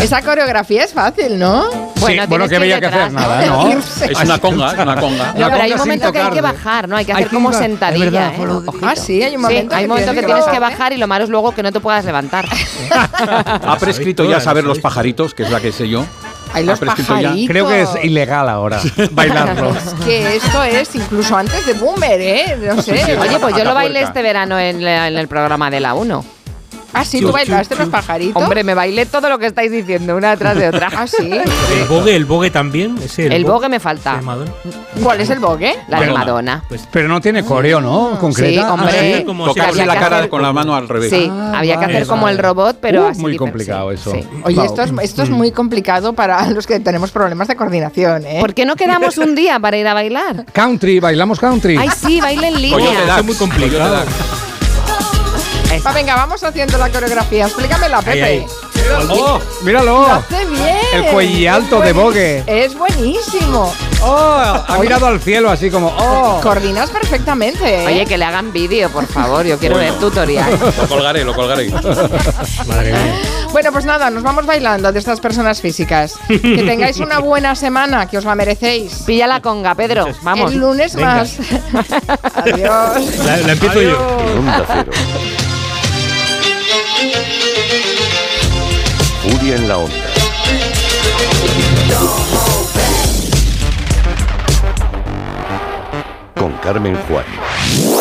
Esa 0.00 0.22
coreografía 0.22 0.84
es 0.84 0.92
fácil, 0.92 1.38
¿no? 1.38 1.68
Bueno, 2.00 2.22
sí, 2.22 2.28
bueno, 2.28 2.48
que 2.48 2.58
que 2.58 2.80
que 2.80 2.86
hacer 2.86 3.12
nada, 3.12 3.46
¿no? 3.46 3.68
Es 4.08 4.22
una 4.24 4.38
conga, 4.38 4.72
es 4.72 4.78
una 4.78 4.96
conga. 5.00 5.34
No, 5.36 5.48
pero 5.50 5.62
hay 5.62 5.72
un 5.72 5.78
momento 5.78 6.12
que 6.12 6.18
hay 6.18 6.30
que 6.30 6.36
tocar. 6.36 6.54
Bajar, 6.68 6.88
¿no? 6.88 6.96
Hay 6.96 7.04
que 7.04 7.12
Hay 7.12 7.16
hacer 7.16 7.28
que 7.28 7.34
como 7.34 7.48
bajar. 7.50 7.62
sentadilla, 7.64 8.04
verdad, 8.04 8.34
¿eh? 8.34 8.70
Ah, 8.82 8.96
sí, 8.96 9.22
hay 9.22 9.36
un 9.36 9.42
Sí, 9.42 9.42
momento 9.42 9.74
hay 9.74 9.80
que 9.80 9.84
un 9.84 9.88
momento 9.90 10.12
que 10.12 10.18
tienes 10.18 10.26
que 10.26 10.26
tienes 10.26 10.44
que 10.54 10.60
bajar, 10.60 10.78
bajar 10.78 10.92
y 10.92 10.96
lo 10.98 11.06
malo 11.06 11.24
es 11.24 11.30
luego 11.30 11.52
que 11.52 11.62
no 11.62 11.72
te 11.72 11.80
puedas 11.80 12.04
levantar. 12.04 12.46
Ha 13.68 13.76
prescrito 13.78 14.24
ya 14.24 14.40
saber 14.40 14.64
lo 14.64 14.68
los 14.70 14.78
pajaritos, 14.80 15.34
que 15.34 15.42
es 15.44 15.50
la 15.50 15.60
que 15.60 15.72
sé 15.72 15.88
yo. 15.88 16.04
Hay 16.52 16.64
los. 16.64 16.78
Creo 16.80 17.68
que 17.68 17.82
es 17.82 17.88
ilegal 18.02 18.48
ahora 18.48 18.80
bailarlo. 19.12 19.70
Es 19.76 20.04
que 20.04 20.36
esto 20.36 20.62
es 20.62 20.94
incluso 20.94 21.36
antes 21.36 21.66
de 21.66 21.74
Boomer, 21.74 22.20
¿eh? 22.20 22.58
No 22.74 22.80
sé. 22.82 22.92
Oye, 23.18 23.38
pues 23.38 23.54
yo 23.56 23.64
lo 23.64 23.74
bailé 23.74 24.02
este 24.02 24.22
verano 24.22 24.58
en, 24.58 24.84
la- 24.84 25.08
en 25.08 25.16
el 25.18 25.28
programa 25.28 25.70
de 25.70 25.80
la 25.80 25.94
1. 25.94 26.24
Ah, 26.92 27.04
sí, 27.04 27.20
tú 27.20 27.30
bailaste 27.32 27.76
los 27.76 27.88
pajaritos. 27.88 28.42
Hombre, 28.42 28.64
me 28.64 28.74
bailé 28.74 29.04
todo 29.06 29.28
lo 29.28 29.38
que 29.38 29.46
estáis 29.46 29.70
diciendo, 29.70 30.16
una 30.16 30.30
detrás 30.30 30.56
de 30.56 30.68
otra. 30.68 30.88
Ah, 30.98 31.06
sí. 31.06 31.30
El 31.30 31.84
bogue, 31.88 32.16
el 32.16 32.24
bogue 32.24 32.50
también. 32.50 32.96
ese, 33.04 33.26
El 33.26 33.44
bo- 33.44 33.52
bogue 33.52 33.68
me 33.68 33.78
falta. 33.78 34.20
¿Cuál 35.02 35.20
es 35.20 35.30
el 35.30 35.38
bogue? 35.38 35.76
La 35.88 36.00
de 36.00 36.06
Madonna. 36.06 36.62
Madonna. 36.68 36.86
Pero 36.90 37.08
no 37.08 37.20
tiene 37.20 37.44
coreo, 37.44 37.80
¿no? 37.80 38.18
Concreta. 38.18 38.50
Sí, 38.62 38.66
Ah, 38.66 38.72
hombre. 38.74 39.18
sí, 39.18 39.24
como 39.24 39.44
que 39.44 39.50
Tocarse 39.50 39.70
había 39.82 39.86
la 39.86 39.92
que 39.94 40.00
cara 40.00 40.16
hacer- 40.18 40.28
con 40.30 40.42
la 40.42 40.52
mano 40.52 40.74
al 40.74 40.88
revés. 40.88 41.10
Sí, 41.10 41.28
Ah, 41.30 41.52
había 41.58 41.74
que 41.74 41.80
vale, 41.86 41.94
hacer 41.98 42.06
como 42.08 42.22
vale. 42.22 42.36
el 42.36 42.42
robot, 42.42 42.78
pero 42.80 43.02
Uh, 43.04 43.08
así. 43.08 43.20
muy 43.20 43.36
complicado 43.36 43.90
sí, 43.90 43.94
eso. 43.96 44.12
sí. 44.12 44.20
Oye, 44.44 44.56
Wow. 44.56 44.64
esto 44.64 44.82
es, 44.82 44.90
esto 45.02 45.22
es 45.22 45.30
muy 45.30 45.52
complicado 45.52 46.14
para 46.14 46.46
los 46.50 46.66
que 46.66 46.80
tenemos 46.80 47.10
problemas 47.12 47.46
de 47.48 47.54
coordinación, 47.56 48.26
¿eh? 48.26 48.38
¿Por 48.40 48.54
qué 48.54 48.64
no 48.64 48.74
quedamos 48.76 49.18
un 49.18 49.34
día 49.34 49.60
para 49.60 49.76
ir 49.76 49.86
a 49.86 49.94
bailar? 49.94 50.46
Country, 50.52 50.98
bailamos 51.00 51.38
country. 51.38 51.76
Ay, 51.76 51.90
sí, 51.96 52.20
baile 52.20 52.48
en 52.48 52.60
línea. 52.62 53.04
Dax, 53.06 53.18
es 53.20 53.24
muy 53.26 53.34
complicado. 53.34 54.04
Va, 55.84 55.92
venga, 55.92 56.14
vamos 56.16 56.42
haciendo 56.42 56.76
la 56.78 56.90
coreografía. 56.90 57.44
Explícamela, 57.46 57.98
Pepe. 58.02 58.22
Ahí, 58.24 58.38
ahí. 58.38 58.46
¡Oh! 59.10 59.38
Lo 59.60 59.64
¡Míralo! 59.66 60.06
hace 60.06 60.46
bien. 60.46 60.78
El 60.94 61.04
cuello 61.06 61.52
alto 61.52 61.80
de 61.80 61.92
bogue. 61.92 62.42
Es 62.46 62.76
buenísimo. 62.76 63.72
¡Oh! 64.02 64.64
Ha 64.66 64.78
mirado 64.80 65.06
al 65.06 65.20
cielo 65.20 65.50
así 65.50 65.70
como 65.70 65.88
¡Oh! 65.98 66.40
Coordinas 66.42 66.88
perfectamente. 66.90 67.82
¿eh? 67.82 67.86
Oye, 67.86 68.06
que 68.06 68.16
le 68.16 68.24
hagan 68.24 68.50
vídeo, 68.50 68.88
por 68.88 69.06
favor. 69.06 69.44
Yo 69.44 69.58
quiero 69.58 69.76
ver 69.76 69.92
tutorial. 69.98 70.58
Lo 70.80 70.88
colgaré, 70.88 71.22
lo 71.24 71.34
colgaré. 71.34 71.68
Madre 72.66 72.92
mía. 72.92 73.14
Bueno, 73.52 73.72
pues 73.72 73.84
nada, 73.84 74.08
nos 74.10 74.22
vamos 74.22 74.46
bailando 74.46 74.90
de 74.90 74.98
estas 74.98 75.20
personas 75.20 75.60
físicas. 75.60 76.14
Que 76.28 76.38
tengáis 76.38 76.98
una 76.98 77.18
buena 77.20 77.54
semana, 77.54 78.06
que 78.06 78.16
os 78.18 78.24
la 78.24 78.34
merecéis. 78.34 79.02
Pilla 79.06 79.26
la 79.26 79.42
conga, 79.42 79.74
Pedro. 79.74 80.06
Vamos. 80.22 80.50
El 80.52 80.60
lunes 80.60 80.94
Venga. 80.94 81.14
más. 81.16 81.36
Adiós. 82.36 83.24
La, 83.24 83.36
la 83.38 83.52
empiezo 83.52 83.82
yo. 83.82 83.98
Furia 89.22 89.54
en 89.54 89.68
la 89.68 89.78
onda. 89.78 89.94
Con 96.34 96.52
Carmen 96.54 96.96
Juan. 97.08 97.97